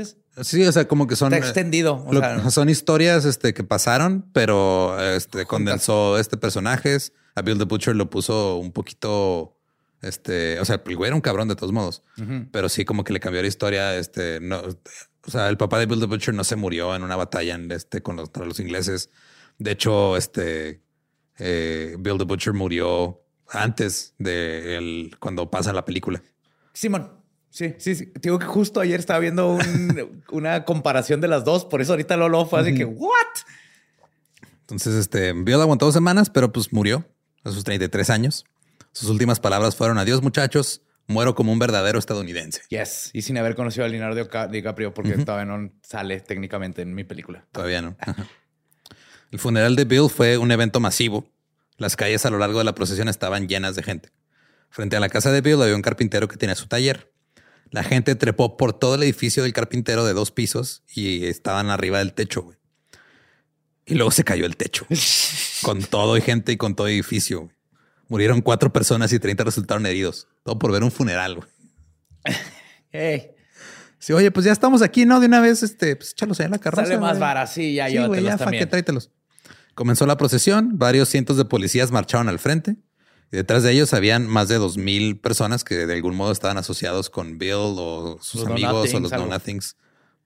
Sí, 0.43 0.65
o 0.67 0.73
sea, 0.73 0.89
como 0.89 1.07
que 1.07 1.15
son 1.15 1.33
Está 1.33 1.47
extendido. 1.47 2.03
O 2.07 2.13
lo- 2.13 2.19
sea, 2.21 2.51
son 2.51 2.69
historias 2.69 3.25
este, 3.25 3.55
que 3.55 3.63
pasaron, 3.63 4.29
pero 4.33 4.99
este, 5.15 5.47
condensó 5.47 6.19
este 6.19 6.37
personajes. 6.37 7.13
A 7.37 7.43
Bill 7.43 7.59
the 7.59 7.65
Butcher 7.65 7.95
lo 7.95 8.09
puso 8.11 8.57
un 8.57 8.73
poquito, 8.73 9.57
este, 10.01 10.59
o 10.59 10.65
sea, 10.65 10.83
el 10.85 10.97
güey 10.97 11.09
era 11.09 11.15
un 11.15 11.21
cabrón 11.21 11.49
de 11.49 11.55
todos 11.55 11.71
modos, 11.73 12.03
pero 12.51 12.69
sí 12.71 12.85
como 12.87 13.05
que 13.05 13.13
le 13.13 13.21
cambió 13.21 13.43
la 13.43 13.49
historia. 13.49 13.95
Este, 13.97 14.41
no, 14.41 14.61
o 14.61 15.31
sea, 15.31 15.49
el 15.51 15.59
papá 15.59 15.79
de 15.79 15.85
Bill 15.87 16.01
the 16.01 16.07
Butcher 16.07 16.33
no 16.35 16.45
se 16.45 16.57
murió 16.57 16.97
en 16.97 17.03
una 17.03 17.15
batalla 17.15 17.55
en 17.55 17.71
este, 17.71 18.01
contra 18.03 18.45
los 18.47 18.59
ingleses. 18.59 19.11
De 19.59 19.73
hecho, 19.73 20.17
este, 20.17 20.81
eh, 21.39 21.95
Bill 21.99 22.17
the 22.19 22.25
Butcher 22.25 22.55
murió 22.55 23.23
antes 23.51 24.15
de 24.19 24.77
el, 24.77 25.17
cuando 25.21 25.51
pasa 25.51 25.73
la 25.73 25.85
película. 25.85 26.23
Simón. 26.73 27.13
Sí, 27.51 27.75
sí, 27.79 27.95
sí. 27.95 28.13
Digo 28.21 28.39
que 28.39 28.45
justo 28.47 28.81
ayer 28.81 29.01
estaba 29.01 29.19
viendo 29.19 29.55
un- 29.55 30.23
una 30.31 30.65
comparación 30.65 31.21
de 31.23 31.29
las 31.29 31.45
dos. 31.45 31.65
Por 31.65 31.81
eso 31.81 31.93
ahorita 31.93 32.17
Lolo 32.17 32.45
fue 32.47 32.61
así 32.61 32.75
que, 32.75 32.85
¿what? 32.85 33.11
Entonces, 34.61 34.95
este, 34.95 35.33
Bill 35.33 35.61
aguantó 35.61 35.87
dos 35.87 35.95
semanas, 35.95 36.29
pero 36.29 36.53
pues 36.53 36.73
murió 36.73 37.07
a 37.45 37.51
sus 37.53 37.65
33 37.65 38.11
años. 38.11 38.45
Sus 38.93 39.09
últimas 39.09 39.41
palabras 39.41 39.77
fueron, 39.77 39.99
adiós 39.99 40.23
muchachos, 40.23 40.83
muero 41.07 41.35
como 41.35 41.53
un 41.53 41.59
verdadero 41.59 41.99
estadounidense. 41.99 42.63
Yes. 42.69 43.11
Y 43.13 43.23
sin 43.23 43.39
haber 43.39 43.55
conocido 43.55 43.85
a 43.85 43.89
Leonardo 43.89 44.17
Dica- 44.25 44.49
DiCaprio 44.49 44.93
porque 44.93 45.13
todavía 45.19 45.45
no 45.45 45.71
sale 45.83 46.21
técnicamente 46.21 46.83
en 46.83 46.95
mi 46.95 47.05
película. 47.05 47.47
Todavía 47.53 47.81
no. 47.81 47.97
Ajá. 48.01 48.27
El 49.31 49.39
funeral 49.39 49.77
de 49.77 49.85
Bill 49.85 50.09
fue 50.09 50.37
un 50.39 50.51
evento 50.51 50.81
masivo. 50.81 51.29
Las 51.79 51.97
calles 51.97 52.25
a 52.27 52.31
lo 52.31 52.39
largo 52.39 52.59
de 52.59 52.65
la 52.65 52.75
procesión 52.75 53.09
estaban 53.09 53.49
llenas 53.49 53.77
de 53.77 53.83
gente. 53.83 54.11
Frente 54.71 54.97
a 54.97 55.01
la 55.01 55.09
casa 55.09 55.31
de 55.33 55.41
Bill 55.41 55.61
había 55.63 55.75
un 55.77 55.83
carpintero 55.83 56.29
que 56.29 56.37
tenía 56.37 56.55
su 56.55 56.67
taller. 56.69 57.13
La 57.71 57.83
gente 57.83 58.15
trepó 58.15 58.57
por 58.57 58.73
todo 58.79 58.95
el 58.95 59.03
edificio 59.03 59.43
del 59.43 59.53
carpintero 59.53 60.05
de 60.05 60.13
dos 60.13 60.31
pisos 60.31 60.83
y 60.95 61.27
estaban 61.27 61.69
arriba 61.71 61.99
del 61.99 62.13
techo. 62.15 62.43
güey. 62.43 62.57
Y 63.85 63.95
luego 63.95 64.11
se 64.11 64.25
cayó 64.25 64.47
el 64.47 64.57
techo. 64.57 64.87
con 65.63 65.83
todo 65.83 66.17
y 66.17 66.21
gente 66.21 66.53
y 66.53 66.57
con 66.57 66.75
todo 66.75 66.89
edificio. 66.89 67.43
güey. 67.43 67.57
Murieron 68.09 68.41
cuatro 68.41 68.73
personas 68.73 69.13
y 69.13 69.19
30 69.19 69.45
resultaron 69.45 69.85
heridos. 69.87 70.29
Todo 70.45 70.59
por 70.59 70.73
ver 70.73 70.83
un 70.83 70.91
funeral. 70.91 71.37
güey. 71.37 71.49
Hey, 72.93 73.33
Sí, 73.99 74.13
oye, 74.13 74.31
pues 74.31 74.47
ya 74.47 74.53
estamos 74.53 74.81
aquí, 74.81 75.05
¿no? 75.05 75.19
De 75.21 75.27
una 75.27 75.41
vez, 75.41 75.63
este, 75.63 75.97
pues 75.97 76.13
échalos 76.13 76.39
ahí 76.41 76.47
en 76.47 76.53
la 76.53 76.59
carroza. 76.59 76.85
sale 76.85 76.99
más 76.99 77.13
güey. 77.13 77.21
vara. 77.21 77.47
Sí, 77.47 77.75
ya 77.75 77.89
Sí, 77.89 77.97
güey, 77.97 78.03
llévatelos 78.21 78.25
ya, 78.31 78.39
fa, 78.39 78.45
también. 78.45 78.63
que 78.63 78.67
tráetelos. 78.67 79.11
Comenzó 79.77 80.07
la 80.07 80.17
procesión, 80.17 80.79
varios 80.79 81.09
cientos 81.09 81.37
de 81.37 81.45
policías 81.45 81.93
marcharon 81.93 82.29
al 82.29 82.41
frente. 82.41 82.77
Y 83.31 83.37
detrás 83.37 83.63
de 83.63 83.71
ellos 83.73 83.93
habían 83.95 84.27
más 84.27 84.49
de 84.49 84.57
dos 84.57 84.77
mil 84.79 85.19
personas 85.21 85.63
que 85.65 85.87
de 85.87 85.95
algún 85.95 86.17
modo 86.17 86.33
estaban 86.33 86.59
asociados 86.59 87.11
con 87.11 87.39
Bill 87.39 87.53
o 87.77 88.19
sus 88.21 88.41
Los 88.43 88.51
amigos 88.51 88.93
o 88.95 89.01
los 89.01 89.13
algo. 89.13 89.27
no 89.27 89.33
nothings. 89.33 89.77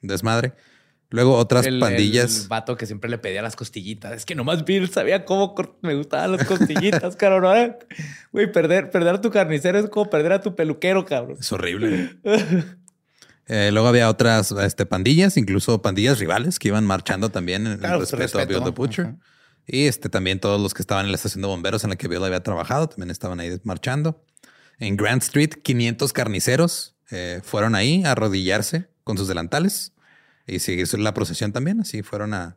Desmadre. 0.00 0.54
Luego 1.12 1.34
otras 1.36 1.66
El- 1.66 1.80
pandillas. 1.80 2.42
El 2.42 2.48
vato 2.48 2.76
que 2.76 2.86
siempre 2.86 3.10
le 3.10 3.18
pedía 3.18 3.42
las 3.42 3.56
costillitas. 3.56 4.12
Es 4.12 4.24
que 4.24 4.34
nomás 4.36 4.64
Bill 4.64 4.88
sabía 4.90 5.24
cómo 5.24 5.54
me 5.82 5.94
gustaban 5.96 6.32
las 6.32 6.44
costillitas, 6.46 7.16
cabrón. 7.16 7.76
Güey, 8.32 8.52
perder, 8.52 8.90
perder 8.90 9.16
a 9.16 9.20
tu 9.20 9.30
carnicero 9.30 9.78
es 9.80 9.90
como 9.90 10.08
perder 10.08 10.32
a 10.32 10.40
tu 10.40 10.54
peluquero, 10.54 11.04
cabrón. 11.04 11.36
Es 11.40 11.50
horrible. 11.52 12.16
Eh, 13.52 13.70
luego 13.72 13.88
había 13.88 14.08
otras 14.08 14.52
este, 14.52 14.86
pandillas, 14.86 15.36
incluso 15.36 15.82
pandillas 15.82 16.20
rivales 16.20 16.60
que 16.60 16.68
iban 16.68 16.86
marchando 16.86 17.30
también 17.30 17.66
en 17.66 17.78
Claro, 17.78 18.02
el 18.02 18.06
su 18.06 18.14
respeto, 18.14 18.38
a 18.38 18.44
Bill 18.44 18.58
respeto. 18.58 18.72
the 18.72 18.76
Butcher. 18.76 19.14
Y 19.72 19.86
este, 19.86 20.08
también 20.08 20.40
todos 20.40 20.60
los 20.60 20.74
que 20.74 20.82
estaban 20.82 21.06
en 21.06 21.12
la 21.12 21.16
estación 21.16 21.42
de 21.42 21.48
bomberos 21.48 21.84
en 21.84 21.90
la 21.90 21.96
que 21.96 22.08
Bill 22.08 22.24
había 22.24 22.42
trabajado 22.42 22.88
también 22.88 23.10
estaban 23.10 23.38
ahí 23.38 23.56
marchando. 23.62 24.24
En 24.78 24.96
Grand 24.96 25.22
Street, 25.22 25.50
500 25.62 26.12
carniceros 26.12 26.96
eh, 27.10 27.40
fueron 27.44 27.74
ahí 27.74 28.02
a 28.04 28.12
arrodillarse 28.12 28.88
con 29.04 29.16
sus 29.16 29.28
delantales 29.28 29.92
y 30.46 30.58
seguir 30.58 30.92
la 30.98 31.14
procesión 31.14 31.52
también. 31.52 31.80
Así 31.80 32.02
fueron 32.02 32.34
a, 32.34 32.56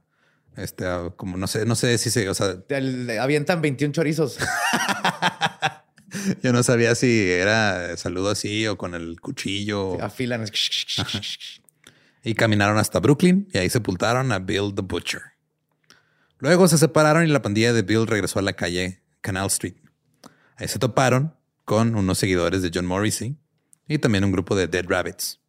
este, 0.58 0.86
a- 0.88 1.12
como 1.16 1.38
no 1.38 1.46
sé, 1.48 1.66
no 1.66 1.76
sé 1.76 1.98
si 2.00 2.10
se, 2.10 2.28
o 2.30 2.34
sea, 2.34 2.56
le 2.70 3.20
avientan 3.20 3.62
21 3.62 3.94
chorizos. 3.94 4.38
yo 6.42 6.54
no 6.54 6.64
sabía 6.64 6.96
si 6.96 7.30
era 7.30 7.96
saludo 7.98 8.30
así 8.32 8.66
o 8.68 8.78
con 8.78 8.96
el 8.96 9.20
cuchillo. 9.20 10.02
Afilan. 10.02 10.46
y 12.24 12.34
caminaron 12.36 12.78
hasta 12.78 13.00
Brooklyn 13.00 13.48
y 13.54 13.58
ahí 13.60 13.70
sepultaron 13.70 14.32
a 14.32 14.40
Bill 14.40 14.74
the 14.76 14.82
Butcher. 14.82 15.22
Luego 16.44 16.68
se 16.68 16.78
separaron 16.78 17.24
y 17.24 17.28
la 17.28 17.42
pandilla 17.42 17.72
de 17.72 17.84
Bill 17.84 18.06
regresó 18.06 18.38
a 18.38 18.42
la 18.42 18.52
calle 18.52 19.02
Canal 19.22 19.48
Street. 19.48 19.76
Ahí 20.58 20.68
se 20.68 20.78
toparon 20.78 21.34
con 21.64 21.96
unos 21.96 22.18
seguidores 22.18 22.62
de 22.62 22.70
John 22.74 22.86
Morrissey 22.86 23.38
y 23.88 23.98
también 23.98 24.26
un 24.26 24.34
grupo 24.34 24.54
de 24.54 24.68
Dead 24.68 24.84
Rabbits. 24.86 25.40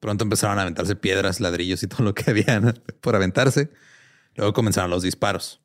Pronto 0.00 0.24
empezaron 0.24 0.58
a 0.58 0.62
aventarse 0.62 0.96
piedras, 0.96 1.38
ladrillos 1.38 1.84
y 1.84 1.86
todo 1.86 2.02
lo 2.02 2.12
que 2.12 2.24
habían 2.32 2.74
por 3.00 3.14
aventarse. 3.14 3.70
Luego 4.34 4.52
comenzaron 4.52 4.90
los 4.90 5.04
disparos. 5.04 5.60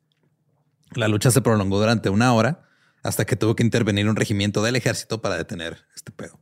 La 0.94 1.08
lucha 1.08 1.32
se 1.32 1.42
prolongó 1.42 1.80
durante 1.80 2.08
una 2.08 2.32
hora 2.32 2.68
hasta 3.02 3.24
que 3.24 3.34
tuvo 3.34 3.56
que 3.56 3.64
intervenir 3.64 4.08
un 4.08 4.14
regimiento 4.14 4.62
del 4.62 4.76
ejército 4.76 5.20
para 5.20 5.36
detener 5.36 5.86
este 5.96 6.12
pedo. 6.12 6.38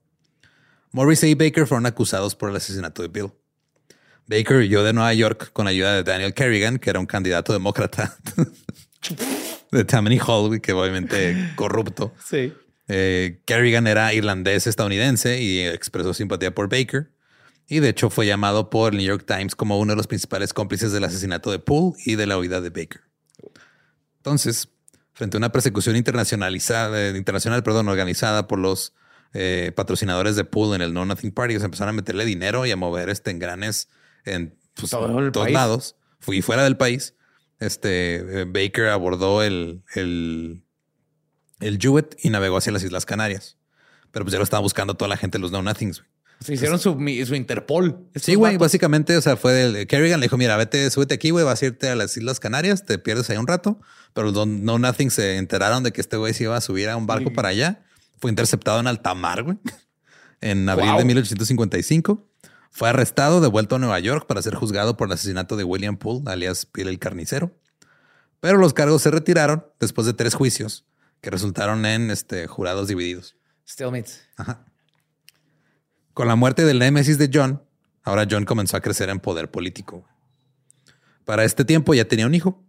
Morrissey 0.92 1.30
y 1.30 1.34
Baker 1.36 1.66
fueron 1.66 1.86
acusados 1.86 2.36
por 2.36 2.50
el 2.50 2.56
asesinato 2.56 3.00
de 3.00 3.08
Bill. 3.08 3.32
Baker 4.30 4.58
huyó 4.58 4.84
de 4.84 4.92
Nueva 4.92 5.12
York 5.12 5.50
con 5.52 5.66
ayuda 5.66 5.92
de 5.96 6.04
Daniel 6.04 6.32
Kerrigan, 6.32 6.78
que 6.78 6.88
era 6.88 7.00
un 7.00 7.06
candidato 7.06 7.52
demócrata 7.52 8.16
de 9.72 9.84
Tammany 9.84 10.20
Hall, 10.24 10.60
que 10.60 10.72
obviamente 10.72 11.52
corrupto. 11.56 12.14
Sí. 12.24 12.52
Eh, 12.86 13.40
Kerrigan 13.44 13.88
era 13.88 14.14
irlandés 14.14 14.68
estadounidense 14.68 15.42
y 15.42 15.62
expresó 15.62 16.14
simpatía 16.14 16.54
por 16.54 16.68
Baker. 16.68 17.10
Y 17.66 17.80
de 17.80 17.88
hecho 17.88 18.08
fue 18.08 18.24
llamado 18.24 18.70
por 18.70 18.92
el 18.92 18.98
New 18.98 19.06
York 19.08 19.24
Times 19.26 19.56
como 19.56 19.80
uno 19.80 19.94
de 19.94 19.96
los 19.96 20.06
principales 20.06 20.54
cómplices 20.54 20.92
del 20.92 21.02
asesinato 21.02 21.50
de 21.50 21.58
Poole 21.58 21.96
y 22.06 22.14
de 22.14 22.26
la 22.28 22.38
huida 22.38 22.60
de 22.60 22.70
Baker. 22.70 23.00
Entonces, 24.18 24.68
frente 25.12 25.36
a 25.36 25.38
una 25.38 25.50
persecución 25.50 25.96
internacionalizada, 25.96 27.08
eh, 27.08 27.16
internacional, 27.16 27.64
perdón, 27.64 27.88
organizada 27.88 28.46
por 28.46 28.60
los 28.60 28.92
eh, 29.32 29.72
patrocinadores 29.74 30.36
de 30.36 30.44
Poole 30.44 30.76
en 30.76 30.82
el 30.82 30.92
No 30.92 31.04
Nothing 31.04 31.32
Party, 31.32 31.58
se 31.58 31.64
empezaron 31.64 31.94
a 31.94 31.96
meterle 31.96 32.24
dinero 32.24 32.64
y 32.64 32.70
a 32.70 32.76
mover 32.76 33.08
este 33.08 33.32
engranes 33.32 33.88
en 34.24 34.56
pues, 34.74 34.90
todos 34.90 35.32
país. 35.32 35.54
lados. 35.54 35.96
Fui 36.20 36.42
fuera 36.42 36.64
del 36.64 36.76
país. 36.76 37.14
Este 37.58 38.16
eh, 38.42 38.44
Baker 38.46 38.88
abordó 38.88 39.42
el, 39.42 39.82
el, 39.94 40.62
el 41.60 41.78
Jewett 41.78 42.16
y 42.22 42.30
navegó 42.30 42.56
hacia 42.56 42.72
las 42.72 42.82
Islas 42.82 43.06
Canarias. 43.06 43.56
Pero 44.10 44.24
pues 44.24 44.32
ya 44.32 44.38
lo 44.38 44.44
estaba 44.44 44.60
buscando 44.62 44.94
toda 44.94 45.08
la 45.08 45.16
gente 45.16 45.38
los 45.38 45.52
No 45.52 45.62
Nothings. 45.62 45.98
güey. 46.00 46.10
Se 46.40 46.54
hicieron 46.54 46.78
su, 46.78 46.92
su 47.26 47.34
Interpol. 47.34 48.08
Sí, 48.14 48.34
güey, 48.34 48.56
básicamente, 48.56 49.14
o 49.14 49.20
sea, 49.20 49.36
fue 49.36 49.62
el 49.62 49.86
Kerrigan 49.86 50.20
le 50.20 50.24
dijo, 50.24 50.38
mira, 50.38 50.56
vete, 50.56 50.90
súbete 50.90 51.14
aquí, 51.14 51.28
güey, 51.30 51.44
vas 51.44 51.60
a 51.62 51.66
irte 51.66 51.90
a 51.90 51.94
las 51.94 52.16
Islas 52.16 52.40
Canarias, 52.40 52.86
te 52.86 52.98
pierdes 52.98 53.28
ahí 53.28 53.36
un 53.36 53.46
rato, 53.46 53.78
pero 54.14 54.30
los 54.32 54.46
No 54.46 54.78
Nothing 54.78 55.10
se 55.10 55.36
enteraron 55.36 55.82
de 55.82 55.92
que 55.92 56.00
este 56.00 56.16
güey 56.16 56.32
se 56.32 56.44
iba 56.44 56.56
a 56.56 56.62
subir 56.62 56.88
a 56.88 56.96
un 56.96 57.06
barco 57.06 57.28
Sí. 57.28 57.34
para 57.34 57.48
allá. 57.50 57.84
Fue 58.20 58.30
interceptado 58.30 58.80
en 58.80 58.86
alta 58.86 59.12
mar, 59.14 59.42
güey, 59.42 59.58
en 60.40 60.66
abril 60.66 60.88
Wow. 60.88 60.98
de 61.00 61.04
1855. 61.04 62.26
Fue 62.70 62.88
arrestado, 62.88 63.40
devuelto 63.40 63.76
a 63.76 63.78
Nueva 63.78 63.98
York 63.98 64.26
para 64.26 64.42
ser 64.42 64.54
juzgado 64.54 64.96
por 64.96 65.08
el 65.08 65.12
asesinato 65.12 65.56
de 65.56 65.64
William 65.64 65.96
Poole, 65.96 66.30
alias 66.30 66.66
Bill 66.72 66.88
el 66.88 66.98
Carnicero. 66.98 67.52
Pero 68.40 68.58
los 68.58 68.72
cargos 68.72 69.02
se 69.02 69.10
retiraron 69.10 69.66
después 69.78 70.06
de 70.06 70.14
tres 70.14 70.34
juicios 70.34 70.86
que 71.20 71.30
resultaron 71.30 71.84
en 71.84 72.10
este, 72.10 72.46
jurados 72.46 72.88
divididos. 72.88 73.36
Stalemates. 73.68 74.22
Ajá. 74.36 74.64
Con 76.14 76.28
la 76.28 76.36
muerte 76.36 76.64
del 76.64 76.78
némesis 76.78 77.18
de 77.18 77.30
John, 77.32 77.62
ahora 78.02 78.26
John 78.30 78.44
comenzó 78.44 78.76
a 78.76 78.80
crecer 78.80 79.10
en 79.10 79.20
poder 79.20 79.50
político. 79.50 80.06
Para 81.24 81.44
este 81.44 81.64
tiempo 81.64 81.94
ya 81.94 82.06
tenía 82.06 82.26
un 82.26 82.34
hijo. 82.34 82.64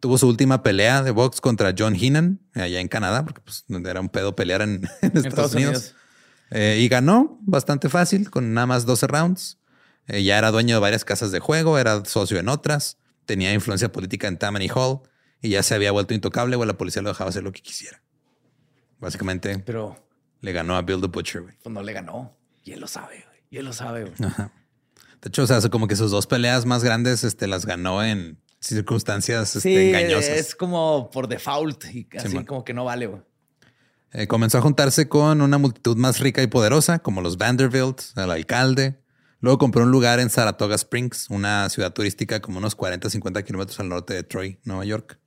Tuvo 0.00 0.18
su 0.18 0.28
última 0.28 0.62
pelea 0.62 1.02
de 1.02 1.10
box 1.10 1.40
contra 1.40 1.74
John 1.76 1.94
Heenan, 1.94 2.40
allá 2.54 2.80
en 2.80 2.88
Canadá, 2.88 3.24
porque 3.24 3.40
pues, 3.40 3.64
era 3.68 4.00
un 4.00 4.08
pedo 4.08 4.34
pelear 4.34 4.62
en, 4.62 4.70
en 5.02 5.08
Estados, 5.08 5.26
Estados 5.26 5.54
Unidos. 5.54 5.76
Unidos. 5.76 5.94
Eh, 6.54 6.78
y 6.80 6.88
ganó 6.88 7.36
bastante 7.42 7.88
fácil, 7.88 8.30
con 8.30 8.54
nada 8.54 8.68
más 8.68 8.86
12 8.86 9.08
rounds. 9.08 9.58
Eh, 10.06 10.22
ya 10.22 10.38
era 10.38 10.52
dueño 10.52 10.76
de 10.76 10.80
varias 10.80 11.04
casas 11.04 11.32
de 11.32 11.40
juego, 11.40 11.78
era 11.78 12.04
socio 12.04 12.38
en 12.38 12.48
otras, 12.48 12.96
tenía 13.26 13.52
influencia 13.52 13.90
política 13.90 14.28
en 14.28 14.38
Tammany 14.38 14.68
Hall 14.72 15.00
y 15.42 15.48
ya 15.48 15.64
se 15.64 15.74
había 15.74 15.90
vuelto 15.90 16.14
intocable, 16.14 16.54
o 16.54 16.64
la 16.64 16.74
policía 16.74 17.02
lo 17.02 17.08
dejaba 17.08 17.30
hacer 17.30 17.42
lo 17.42 17.50
que 17.50 17.60
quisiera. 17.60 18.02
Básicamente 19.00 19.58
Pero 19.58 19.96
le 20.40 20.52
ganó 20.52 20.76
a 20.76 20.82
Bill 20.82 21.00
the 21.00 21.08
Butcher, 21.08 21.42
pues 21.42 21.74
no 21.74 21.82
le 21.82 21.92
ganó. 21.92 22.36
Y 22.62 22.72
él 22.72 22.80
lo 22.80 22.86
sabe, 22.86 23.24
güey. 23.26 23.40
Y 23.50 23.56
él 23.58 23.64
lo 23.64 23.72
sabe. 23.72 24.12
Ajá. 24.22 24.52
De 25.20 25.28
hecho, 25.28 25.42
o 25.42 25.46
sea, 25.46 25.60
como 25.70 25.88
que 25.88 25.96
sus 25.96 26.12
dos 26.12 26.26
peleas 26.28 26.66
más 26.66 26.84
grandes 26.84 27.24
este, 27.24 27.48
las 27.48 27.66
ganó 27.66 28.04
en 28.04 28.38
circunstancias 28.60 29.56
este, 29.56 29.60
Sí, 29.60 29.88
engañosas. 29.88 30.30
es 30.30 30.54
como 30.54 31.10
por 31.10 31.28
default 31.28 31.84
y 31.86 32.06
así 32.16 32.44
como 32.44 32.64
que 32.64 32.74
no 32.74 32.84
vale, 32.84 33.06
güey. 33.06 33.22
Eh, 34.16 34.28
comenzó 34.28 34.58
a 34.58 34.60
juntarse 34.60 35.08
con 35.08 35.40
una 35.40 35.58
multitud 35.58 35.96
más 35.96 36.20
rica 36.20 36.40
y 36.40 36.46
poderosa, 36.46 37.00
como 37.00 37.20
los 37.20 37.36
Vanderbilt, 37.36 38.00
el 38.14 38.30
alcalde. 38.30 39.02
Luego 39.40 39.58
compró 39.58 39.82
un 39.82 39.90
lugar 39.90 40.20
en 40.20 40.30
Saratoga 40.30 40.76
Springs, 40.76 41.28
una 41.30 41.68
ciudad 41.68 41.92
turística 41.92 42.38
como 42.40 42.58
unos 42.58 42.76
40, 42.76 43.10
50 43.10 43.42
kilómetros 43.42 43.80
al 43.80 43.88
norte 43.88 44.14
de 44.14 44.22
Troy, 44.22 44.60
Nueva 44.62 44.84
York. 44.84 45.18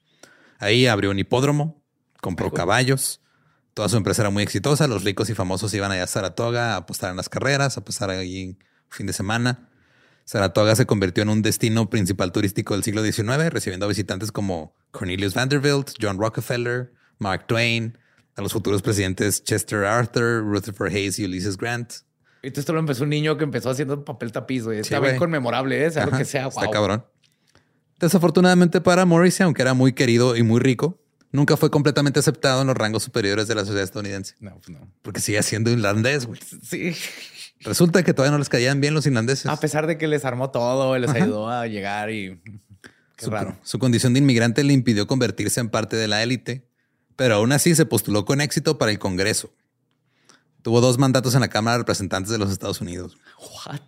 Ahí 0.58 0.88
abrió 0.88 1.12
un 1.12 1.20
hipódromo, 1.20 1.84
compró 2.22 2.50
caballos. 2.50 3.20
Toda 3.74 3.90
su 3.90 3.98
empresa 3.98 4.22
era 4.22 4.30
muy 4.30 4.42
exitosa. 4.42 4.88
Los 4.88 5.04
ricos 5.04 5.30
y 5.30 5.36
famosos 5.36 5.74
iban 5.74 5.92
allá 5.92 6.04
a 6.04 6.08
Saratoga 6.08 6.74
a 6.74 6.78
apostar 6.78 7.12
en 7.12 7.18
las 7.18 7.28
carreras, 7.28 7.78
a 7.78 7.84
pasar 7.84 8.10
ahí 8.10 8.58
fin 8.90 9.06
de 9.06 9.12
semana. 9.12 9.70
Saratoga 10.24 10.78
se 10.78 10.86
convirtió 10.86 11.24
en 11.24 11.30
un 11.30 11.42
destino 11.42 11.90
principal 11.90 12.32
turístico 12.32 12.74
del 12.74 12.86
siglo 12.86 13.04
XIX, 13.04 13.50
recibiendo 13.50 13.86
visitantes 13.90 14.32
como 14.32 14.78
Cornelius 14.92 15.34
Vanderbilt, 15.34 15.92
John 16.02 16.18
Rockefeller, 16.18 16.94
Mark 17.20 17.48
Twain, 17.48 17.98
a 18.38 18.42
los 18.42 18.54
futuros 18.54 18.82
presidentes 18.82 19.44
Chester 19.44 19.84
Arthur, 19.86 20.44
Rutherford 20.44 20.94
Hayes 20.94 21.20
y 21.20 21.26
Ulysses 21.26 21.58
Grant. 21.58 21.92
Y 22.44 22.58
esto 22.58 22.72
lo 22.72 22.80
empezó 22.80 23.04
un 23.04 23.10
niño 23.10 23.38
que 23.38 23.44
empezó 23.44 23.70
haciendo 23.70 24.06
papel 24.06 24.32
tapiz, 24.32 24.64
güey. 24.64 24.80
Está 24.80 24.98
Sí, 24.98 25.04
bien 25.04 25.18
conmemorable, 25.18 25.86
¿eh? 25.86 25.92
Sea 25.92 26.04
lo 26.06 26.10
Ajá, 26.12 26.20
que 26.20 26.26
sea. 26.26 26.48
Está 26.48 26.62
wow. 26.66 26.72
cabrón. 26.72 27.06
Desafortunadamente 28.00 28.80
para 28.80 29.06
Morrissey, 29.06 29.44
aunque 29.44 29.64
era 29.64 29.74
muy 29.74 29.94
querido 29.94 30.36
y 30.36 30.44
muy 30.44 30.60
rico, 30.60 31.02
nunca 31.32 31.58
fue 31.58 31.72
completamente 31.72 32.20
aceptado 32.20 32.62
en 32.62 32.68
los 32.68 32.78
rangos 32.78 33.04
superiores 33.04 33.48
de 33.48 33.56
la 33.56 33.62
sociedad 33.62 33.84
estadounidense, 33.84 34.36
No, 34.40 34.56
pues 34.58 34.70
no. 34.70 34.88
porque 35.02 35.20
sigue 35.20 35.42
siendo 35.42 35.72
irlandés, 35.72 36.28
güey. 36.28 36.40
Sí. 36.62 36.96
Resulta 37.62 38.04
que 38.04 38.14
todavía 38.14 38.32
no 38.34 38.38
les 38.38 38.50
caían 38.50 38.80
bien 38.82 38.94
los 38.94 39.08
irlandeses. 39.08 39.48
A 39.48 39.60
pesar 39.60 39.88
de 39.88 39.98
que 39.98 40.08
les 40.08 40.26
armó 40.26 40.52
todo, 40.52 40.96
les 41.00 41.10
ayudó 41.10 41.50
a 41.50 41.66
llegar 41.66 42.12
y... 42.12 42.40
Qué 43.16 43.26
Su, 43.26 43.32
raro. 43.32 43.58
su 43.64 43.80
condición 43.80 44.14
de 44.14 44.20
inmigrante 44.20 44.64
le 44.64 44.74
impidió 44.74 45.08
convertirse 45.08 45.60
en 45.60 45.70
parte 45.70 45.96
de 45.96 46.08
la 46.08 46.22
élite, 46.22 46.66
pero 47.18 47.36
aún 47.36 47.51
así 47.51 47.76
se 47.76 47.86
postuló 47.86 48.24
con 48.24 48.39
éxito 48.39 48.78
para 48.78 48.91
el 48.91 48.99
Congreso. 48.99 49.51
Tuvo 50.61 50.80
dos 50.80 50.97
mandatos 50.97 51.36
en 51.36 51.41
la 51.41 51.49
Cámara 51.49 51.74
de 51.76 51.80
Representantes 51.80 52.32
de 52.32 52.38
los 52.38 52.51
Estados 52.51 52.80
Unidos. 52.80 53.18
What? 53.65 53.82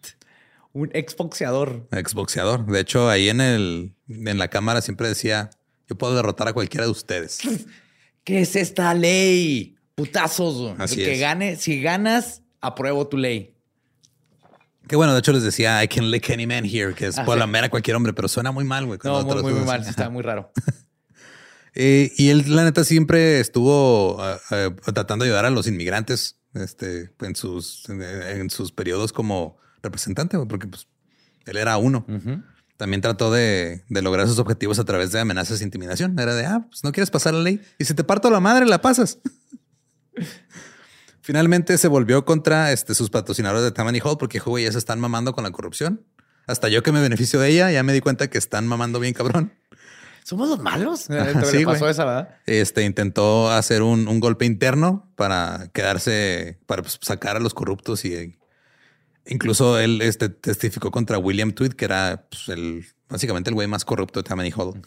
Un 0.73 0.89
exboxeador. 0.93 1.87
Exboxeador. 1.91 2.65
De 2.65 2.79
hecho, 2.81 3.09
ahí 3.09 3.29
en, 3.29 3.39
el, 3.41 3.93
en 4.07 4.37
la 4.37 4.49
Cámara 4.49 4.81
siempre 4.81 5.07
decía, 5.07 5.49
yo 5.87 5.97
puedo 5.97 6.15
derrotar 6.15 6.47
a 6.49 6.53
cualquiera 6.53 6.85
de 6.85 6.91
ustedes. 6.91 7.39
¿Qué 8.23 8.41
es 8.41 8.55
esta 8.55 8.93
ley? 8.93 9.77
Putazos. 9.95 10.75
Así 10.79 10.99
El 11.01 11.05
que 11.07 11.13
es. 11.15 11.19
gane, 11.19 11.55
si 11.55 11.81
ganas, 11.81 12.43
apruebo 12.61 13.07
tu 13.07 13.17
ley. 13.17 13.55
Que 14.87 14.95
bueno, 14.95 15.13
de 15.13 15.19
hecho 15.19 15.33
les 15.33 15.43
decía, 15.43 15.83
I 15.83 15.87
can 15.87 16.09
lick 16.09 16.29
any 16.31 16.47
man 16.47 16.65
here, 16.65 16.93
que 16.95 17.07
es 17.07 17.17
Ah, 17.19 17.25
por 17.25 17.35
sí. 17.35 17.39
la 17.39 17.47
mera 17.47 17.69
cualquier 17.69 17.95
hombre, 17.95 18.13
pero 18.13 18.27
suena 18.27 18.51
muy 18.51 18.63
mal, 18.63 18.85
güey. 18.85 18.99
No, 19.03 19.23
muy, 19.23 19.53
muy, 19.53 19.65
mal. 19.65 19.81
Está 19.85 20.09
muy 20.09 20.23
raro. 20.23 20.51
Eh, 21.75 22.11
y 22.17 22.29
él, 22.29 22.43
la 22.55 22.63
neta, 22.63 22.83
siempre 22.83 23.39
estuvo 23.39 24.21
ah, 24.21 24.39
ah, 24.51 24.69
tratando 24.93 25.23
de 25.23 25.31
ayudar 25.31 25.45
a 25.45 25.49
los 25.49 25.67
inmigrantes 25.67 26.39
este, 26.53 27.11
en, 27.21 27.35
sus, 27.35 27.87
en, 27.89 28.01
en 28.01 28.49
sus 28.49 28.71
periodos 28.71 29.13
como 29.13 29.57
representante, 29.81 30.37
porque 30.47 30.67
pues, 30.67 30.87
él 31.45 31.57
era 31.57 31.77
uno. 31.77 32.05
También 32.77 33.01
trató 33.01 33.31
de, 33.31 33.83
de 33.89 34.01
lograr 34.01 34.27
sus 34.27 34.39
objetivos 34.39 34.79
a 34.79 34.85
través 34.85 35.11
de 35.11 35.19
amenazas 35.19 35.61
e 35.61 35.63
intimidación. 35.63 36.17
Era 36.17 36.33
de, 36.35 36.45
ah, 36.45 36.65
pues 36.69 36.83
no 36.83 36.91
quieres 36.91 37.09
pasar 37.09 37.33
la 37.33 37.41
ley 37.41 37.61
y 37.77 37.85
si 37.85 37.93
te 37.93 38.03
parto 38.03 38.29
la 38.29 38.39
madre, 38.39 38.65
la 38.65 38.81
pasas. 38.81 39.19
Finalmente 41.21 41.77
se 41.77 41.87
volvió 41.87 42.25
contra 42.25 42.71
este, 42.71 42.95
sus 42.95 43.09
patrocinadores 43.09 43.63
de 43.63 43.71
Tammany 43.71 43.99
Hall 43.99 44.17
porque, 44.17 44.39
güey, 44.39 44.63
ya 44.63 44.71
se 44.71 44.77
están 44.77 44.99
mamando 44.99 45.33
con 45.33 45.43
la 45.43 45.51
corrupción. 45.51 46.05
Hasta 46.47 46.69
yo 46.69 46.81
que 46.81 46.91
me 46.91 47.01
beneficio 47.01 47.39
de 47.39 47.49
ella, 47.49 47.71
ya 47.71 47.83
me 47.83 47.93
di 47.93 48.01
cuenta 48.01 48.29
que 48.29 48.39
están 48.39 48.65
mamando 48.65 48.99
bien 48.99 49.13
cabrón. 49.13 49.53
¿Somos 50.23 50.49
los 50.49 50.59
malos? 50.59 51.07
Sí, 51.51 51.65
pasó 51.65 51.89
esa, 51.89 52.05
¿verdad? 52.05 52.37
Este 52.45 52.83
intentó 52.83 53.49
hacer 53.51 53.81
un, 53.81 54.07
un 54.07 54.19
golpe 54.19 54.45
interno 54.45 55.11
para 55.15 55.69
quedarse, 55.73 56.59
para 56.65 56.81
pues, 56.83 56.99
sacar 57.01 57.35
a 57.35 57.39
los 57.39 57.53
corruptos 57.53 58.05
y 58.05 58.13
eh, 58.13 58.37
incluso 59.25 59.79
él 59.79 60.01
este, 60.01 60.29
testificó 60.29 60.91
contra 60.91 61.17
William 61.17 61.51
Tweed, 61.51 61.73
que 61.73 61.85
era 61.85 62.27
pues, 62.29 62.49
el 62.49 62.85
básicamente 63.09 63.49
el 63.49 63.55
güey 63.55 63.67
más 63.67 63.85
corrupto 63.85 64.19
de 64.21 64.23
Tammany 64.29 64.51
Hall. 64.55 64.81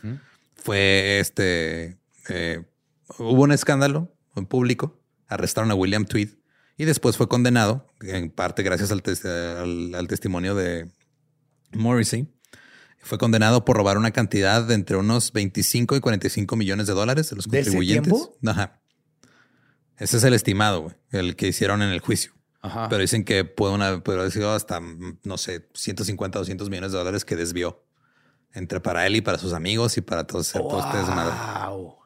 Fue 0.55 1.19
este, 1.19 1.99
eh, 2.29 2.65
hubo 3.19 3.43
un 3.43 3.53
escándalo 3.53 4.15
en 4.37 4.47
público, 4.47 5.01
arrestaron 5.27 5.71
a 5.71 5.75
William 5.75 6.05
Tweed 6.05 6.29
y 6.77 6.85
después 6.85 7.17
fue 7.17 7.29
condenado, 7.29 7.87
en 8.01 8.31
parte 8.31 8.63
gracias 8.63 8.93
al, 8.93 9.03
tes- 9.03 9.25
al- 9.25 9.95
al 9.95 10.07
testimonio 10.09 10.55
de 10.55 10.89
Morrissey. 11.73 12.29
Fue 13.03 13.19
condenado 13.19 13.65
por 13.65 13.77
robar 13.77 13.99
una 13.99 14.13
cantidad 14.13 14.63
de 14.63 14.75
entre 14.75 14.97
unos 14.97 15.33
25 15.33 15.97
y 15.97 16.01
45 16.01 16.57
millones 16.57 16.87
de 16.87 16.93
dólares 16.95 17.31
de 17.31 17.37
los 17.37 17.49
¿De 17.49 17.61
ese 17.61 17.71
contribuyentes. 17.71 18.13
tiempo? 18.13 18.39
Ajá. 18.47 18.81
Ese 19.99 20.17
es 20.17 20.25
el 20.25 20.35
estimado, 20.35 20.83
güey, 20.83 20.95
el 21.11 21.37
que 21.37 21.49
hicieron 21.49 21.83
en 21.83 21.91
el 21.91 22.01
juicio. 22.01 22.33
Ajá. 22.61 22.89
Pero 22.89 23.01
dicen 23.03 23.25
que 23.25 23.45
puede, 23.45 23.75
una, 23.75 24.03
puede 24.05 24.21
haber 24.21 24.31
sido 24.31 24.53
hasta, 24.53 24.81
mm, 24.81 25.19
no 25.25 25.37
sé, 25.37 25.69
150, 25.75 26.39
200 26.39 26.71
millones 26.71 26.93
de 26.93 26.99
dólares 26.99 27.25
que 27.25 27.35
desvió 27.35 27.85
entre 28.53 28.81
para 28.81 29.07
él 29.07 29.17
y 29.17 29.21
para 29.21 29.39
sus 29.39 29.53
amigos 29.53 29.97
y 29.97 30.01
para 30.01 30.25
todos. 30.27 30.53
Wow. 30.53 31.97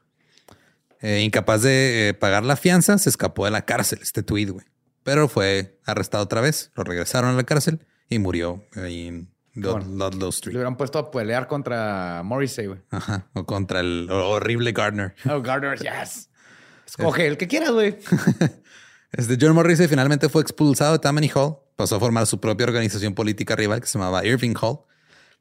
Eh, 1.00 1.20
incapaz 1.20 1.62
de 1.62 2.08
eh, 2.08 2.14
pagar 2.14 2.44
la 2.44 2.56
fianza, 2.56 2.96
se 2.96 3.10
escapó 3.10 3.44
de 3.44 3.50
la 3.50 3.66
cárcel, 3.66 3.98
este 4.02 4.22
tweet, 4.22 4.46
güey. 4.46 4.64
Pero 5.02 5.28
fue 5.28 5.78
arrestado 5.84 6.24
otra 6.24 6.40
vez, 6.40 6.70
lo 6.74 6.84
regresaron 6.84 7.30
a 7.30 7.34
la 7.34 7.44
cárcel 7.44 7.86
y 8.08 8.18
murió 8.18 8.64
ahí 8.74 9.08
en 9.08 9.35
Bueno. 9.56 9.86
Ludlow 10.08 10.28
Le 10.28 10.28
Street. 10.28 10.54
hubieran 10.54 10.76
puesto 10.76 10.98
a 10.98 11.10
pelear 11.10 11.48
contra 11.48 12.22
Morrissey, 12.24 12.66
güey. 12.66 12.80
Ajá. 12.90 13.26
O 13.32 13.44
contra 13.46 13.80
el 13.80 14.08
horrible 14.10 14.72
Gardner. 14.72 15.14
Oh, 15.30 15.40
Gardner, 15.42 15.78
yes. 15.78 16.28
Escoge 16.86 17.26
el 17.26 17.36
que 17.36 17.48
quieras, 17.48 17.70
güey. 17.72 17.98
Este 19.12 19.38
John 19.40 19.54
Morrissey 19.54 19.88
finalmente 19.88 20.28
fue 20.28 20.42
expulsado 20.42 20.92
de 20.92 20.98
Tammany 20.98 21.30
Hall. 21.34 21.56
Pasó 21.76 21.96
a 21.96 22.00
formar 22.00 22.26
su 22.26 22.38
propia 22.40 22.66
organización 22.66 23.14
política 23.14 23.56
rival 23.56 23.80
que 23.80 23.86
se 23.86 23.98
llamaba 23.98 24.24
Irving 24.26 24.54
Hall. 24.60 24.80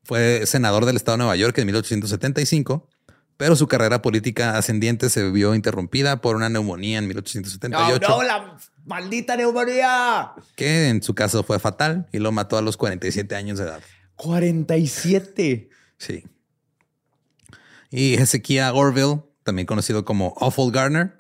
Fue 0.04 0.46
senador 0.46 0.86
del 0.86 0.96
estado 0.96 1.18
de 1.18 1.24
Nueva 1.24 1.36
York 1.36 1.58
en 1.58 1.66
1875, 1.66 2.88
pero 3.38 3.56
su 3.56 3.68
carrera 3.68 4.02
política 4.02 4.58
ascendiente 4.58 5.10
se 5.10 5.30
vio 5.32 5.56
interrumpida 5.56 6.22
por 6.22 6.36
una 6.36 6.48
neumonía 6.48 7.00
en 7.00 7.06
No, 7.06 7.08
1878, 7.10 8.08
no, 8.08 8.24
la 8.24 8.58
maldita 8.86 9.36
neumonía. 9.36 10.34
que 10.56 10.90
en 10.90 11.02
su 11.02 11.16
caso 11.16 11.44
fue 11.44 11.60
fatal 11.60 12.08
y 12.14 12.20
lo 12.20 12.32
mató 12.32 12.58
a 12.58 12.62
los 12.62 12.78
47 12.78 13.36
años 13.36 13.58
de 13.58 13.66
edad. 13.66 13.82
47. 14.16 15.70
Sí. 15.98 16.24
Y 17.90 18.16
Hezekiah 18.16 18.74
Orville, 18.74 19.22
también 19.44 19.66
conocido 19.66 20.06
como 20.06 20.36
Awful 20.40 20.72
Gardner, 20.72 21.18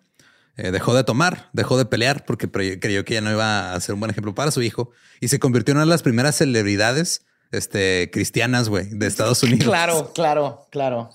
eh, 0.58 0.72
dejó 0.72 0.94
de 0.96 1.04
tomar, 1.04 1.50
dejó 1.54 1.78
de 1.78 1.86
pelear 1.86 2.26
porque 2.26 2.50
creyó 2.50 3.04
que 3.04 3.14
ya 3.14 3.22
no 3.22 3.32
iba 3.32 3.74
a 3.74 3.80
ser 3.80 3.94
un 3.94 4.00
buen 4.00 4.12
ejemplo 4.12 4.34
para 4.34 4.52
su 4.52 4.62
hijo 4.62 4.92
y 5.20 5.28
se 5.28 5.40
convirtió 5.40 5.74
en 5.74 5.78
una 5.78 5.86
de 5.86 5.90
las 5.90 6.02
primeras 6.02 6.36
celebridades 6.38 7.26
este, 7.52 8.10
cristianas, 8.12 8.70
güey, 8.70 8.88
de 8.90 9.08
Estados 9.08 9.44
Unidos. 9.44 9.66
Claro, 9.66 10.12
claro, 10.16 10.66
claro. 10.72 11.10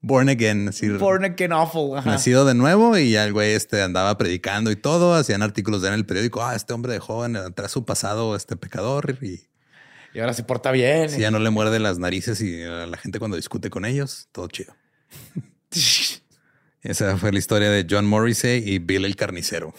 Born 0.00 0.28
again, 0.28 0.68
así, 0.68 0.86
Born 0.90 1.24
again 1.24 1.52
awful. 1.52 1.96
Ajá. 1.96 2.10
nacido 2.10 2.44
de 2.44 2.54
nuevo 2.54 2.98
y 2.98 3.12
ya 3.12 3.24
el 3.24 3.32
güey 3.32 3.52
este, 3.52 3.80
andaba 3.80 4.18
predicando 4.18 4.70
y 4.70 4.76
todo. 4.76 5.14
Hacían 5.14 5.40
artículos 5.40 5.82
en 5.84 5.94
el 5.94 6.04
periódico. 6.04 6.44
Ah, 6.44 6.54
este 6.54 6.74
hombre 6.74 6.92
dejó 6.92 7.24
atrás 7.24 7.70
su 7.70 7.86
pasado, 7.86 8.36
este 8.36 8.54
pecador 8.56 9.16
y 9.22 9.48
Y 10.14 10.20
ahora 10.20 10.32
se 10.32 10.44
porta 10.44 10.70
bien. 10.70 11.10
si 11.10 11.20
ya 11.20 11.30
no 11.30 11.38
le 11.40 11.50
muerde 11.50 11.78
las 11.80 11.98
narices 11.98 12.40
y 12.40 12.62
a 12.62 12.86
la 12.86 12.96
gente 12.96 13.18
cuando 13.18 13.36
discute 13.36 13.68
con 13.70 13.84
ellos, 13.84 14.28
todo 14.32 14.46
chido. 14.48 14.74
Esa 16.82 17.16
fue 17.16 17.32
la 17.32 17.38
historia 17.38 17.70
de 17.70 17.86
John 17.88 18.04
Morrissey 18.06 18.62
y 18.68 18.78
Bill 18.78 19.04
el 19.06 19.16
carnicero. 19.16 19.74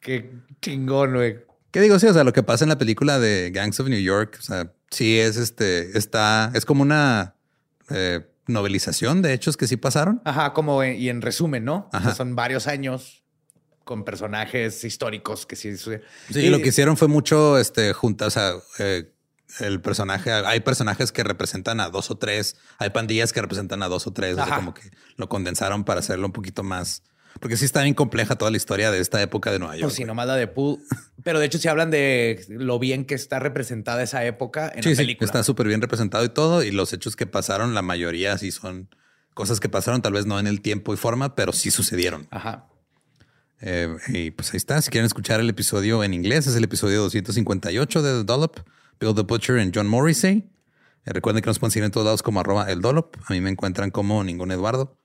Qué 0.00 0.30
chingón, 0.60 1.14
güey. 1.14 1.38
¿Qué 1.70 1.80
digo? 1.80 1.98
Sí, 1.98 2.06
o 2.06 2.12
sea, 2.12 2.24
lo 2.24 2.32
que 2.32 2.42
pasa 2.42 2.64
en 2.64 2.68
la 2.70 2.78
película 2.78 3.18
de 3.18 3.50
Gangs 3.52 3.80
of 3.80 3.88
New 3.88 4.00
York, 4.00 4.36
o 4.38 4.42
sea, 4.42 4.72
sí 4.90 5.18
es 5.18 5.36
este, 5.36 5.96
está, 5.98 6.50
es 6.54 6.64
como 6.64 6.82
una 6.82 7.34
eh, 7.90 8.26
novelización 8.46 9.22
de 9.22 9.32
hechos 9.32 9.56
que 9.56 9.66
sí 9.66 9.76
pasaron. 9.76 10.20
Ajá, 10.24 10.52
como 10.52 10.82
en- 10.82 10.96
y 10.96 11.08
en 11.08 11.20
resumen, 11.22 11.64
¿no? 11.64 11.88
O 11.88 11.90
sea, 11.90 12.00
Ajá. 12.00 12.14
son 12.14 12.36
varios 12.36 12.66
años 12.66 13.22
con 13.84 14.04
personajes 14.04 14.84
históricos 14.84 15.46
que 15.46 15.56
sí. 15.56 15.76
Sí, 15.76 15.90
Y- 16.34 16.48
lo 16.50 16.58
que 16.60 16.68
hicieron 16.68 16.96
fue 16.96 17.08
mucho, 17.08 17.58
este, 17.58 17.92
juntas, 17.94 18.28
o 18.28 18.30
sea, 18.30 18.52
eh, 18.78 19.10
el 19.60 19.80
personaje, 19.80 20.30
hay 20.32 20.60
personajes 20.60 21.10
que 21.12 21.24
representan 21.24 21.80
a 21.80 21.88
dos 21.90 22.10
o 22.10 22.16
tres, 22.18 22.56
hay 22.78 22.90
pandillas 22.90 23.32
que 23.32 23.40
representan 23.40 23.82
a 23.82 23.88
dos 23.88 24.06
o 24.06 24.12
tres, 24.12 24.36
o 24.38 24.44
sea, 24.44 24.56
como 24.56 24.74
que 24.74 24.90
lo 25.16 25.28
condensaron 25.28 25.84
para 25.84 26.00
hacerlo 26.00 26.26
un 26.26 26.32
poquito 26.32 26.62
más, 26.62 27.02
porque 27.40 27.56
sí 27.56 27.64
está 27.64 27.82
bien 27.82 27.94
compleja 27.94 28.36
toda 28.36 28.50
la 28.50 28.56
historia 28.56 28.90
de 28.90 28.98
esta 29.00 29.22
época 29.22 29.50
de 29.52 29.58
Nueva 29.58 29.74
York. 29.76 29.84
Pues 29.86 29.94
sí, 29.94 30.04
nomás 30.04 30.26
la 30.26 30.36
de 30.36 30.46
Pool. 30.48 30.78
Pero 31.22 31.38
de 31.40 31.46
hecho, 31.46 31.58
si 31.58 31.68
hablan 31.68 31.90
de 31.90 32.44
lo 32.48 32.78
bien 32.78 33.04
que 33.04 33.14
está 33.14 33.38
representada 33.38 34.02
esa 34.02 34.24
época 34.24 34.72
en 34.74 34.82
Sí, 34.82 34.90
la 34.90 34.94
sí, 34.96 35.02
película. 35.02 35.26
está 35.26 35.42
súper 35.44 35.66
bien 35.68 35.80
representado 35.80 36.24
y 36.24 36.30
todo. 36.30 36.62
Y 36.62 36.70
los 36.70 36.92
hechos 36.92 37.16
que 37.16 37.26
pasaron, 37.26 37.74
la 37.74 37.82
mayoría 37.82 38.36
sí 38.38 38.50
son 38.50 38.88
cosas 39.34 39.60
que 39.60 39.68
pasaron, 39.68 40.02
tal 40.02 40.14
vez 40.14 40.26
no 40.26 40.40
en 40.40 40.46
el 40.46 40.60
tiempo 40.62 40.92
y 40.94 40.96
forma, 40.96 41.34
pero 41.36 41.52
sí 41.52 41.70
sucedieron. 41.70 42.26
Ajá. 42.30 42.66
Eh, 43.60 43.94
y 44.08 44.30
pues 44.30 44.52
ahí 44.52 44.56
está. 44.56 44.80
Si 44.82 44.90
quieren 44.90 45.06
escuchar 45.06 45.40
el 45.40 45.48
episodio 45.48 46.02
en 46.04 46.14
inglés, 46.14 46.46
es 46.46 46.56
el 46.56 46.64
episodio 46.64 47.02
258 47.02 48.02
de 48.02 48.12
The 48.20 48.24
Dollop, 48.24 48.58
Bill 49.00 49.14
the 49.14 49.22
Butcher 49.22 49.58
y 49.58 49.70
John 49.74 49.88
Morrissey. 49.88 50.50
Eh, 51.04 51.12
recuerden 51.12 51.42
que 51.42 51.48
nos 51.48 51.58
pueden 51.58 51.70
seguir 51.70 51.84
en 51.84 51.90
todos 51.90 52.04
lados 52.04 52.22
como 52.22 52.40
arroba 52.40 52.70
el 52.70 52.80
Dollop. 52.80 53.16
A 53.26 53.32
mí 53.32 53.40
me 53.40 53.50
encuentran 53.50 53.90
como 53.90 54.22
ningún 54.24 54.50
Eduardo. 54.50 54.98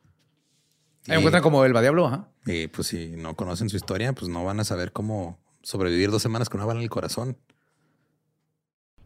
Me 1.08 1.16
encuentran 1.16 1.44
como 1.44 1.64
el 1.66 1.74
Diablo, 1.74 2.08
ajá. 2.08 2.30
Y 2.46 2.68
pues 2.68 2.88
si 2.88 3.12
no 3.12 3.36
conocen 3.36 3.70
su 3.70 3.76
historia, 3.76 4.14
pues 4.14 4.30
no 4.30 4.44
van 4.44 4.60
a 4.60 4.64
saber 4.64 4.92
cómo 4.92 5.40
sobrevivir 5.62 6.12
dos 6.12 6.22
semanas 6.22 6.50
con 6.50 6.60
una 6.60 6.66
bala 6.66 6.80
en 6.80 6.84
el 6.84 6.90
corazón. 6.90 7.38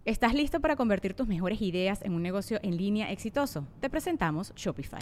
¿Estás 0.05 0.33
listo 0.33 0.61
para 0.61 0.75
convertir 0.75 1.13
tus 1.15 1.27
mejores 1.27 1.61
ideas 1.61 2.01
en 2.01 2.13
un 2.13 2.23
negocio 2.23 2.59
en 2.63 2.77
línea 2.77 3.11
exitoso? 3.11 3.67
Te 3.81 3.89
presentamos 3.89 4.53
Shopify. 4.55 5.01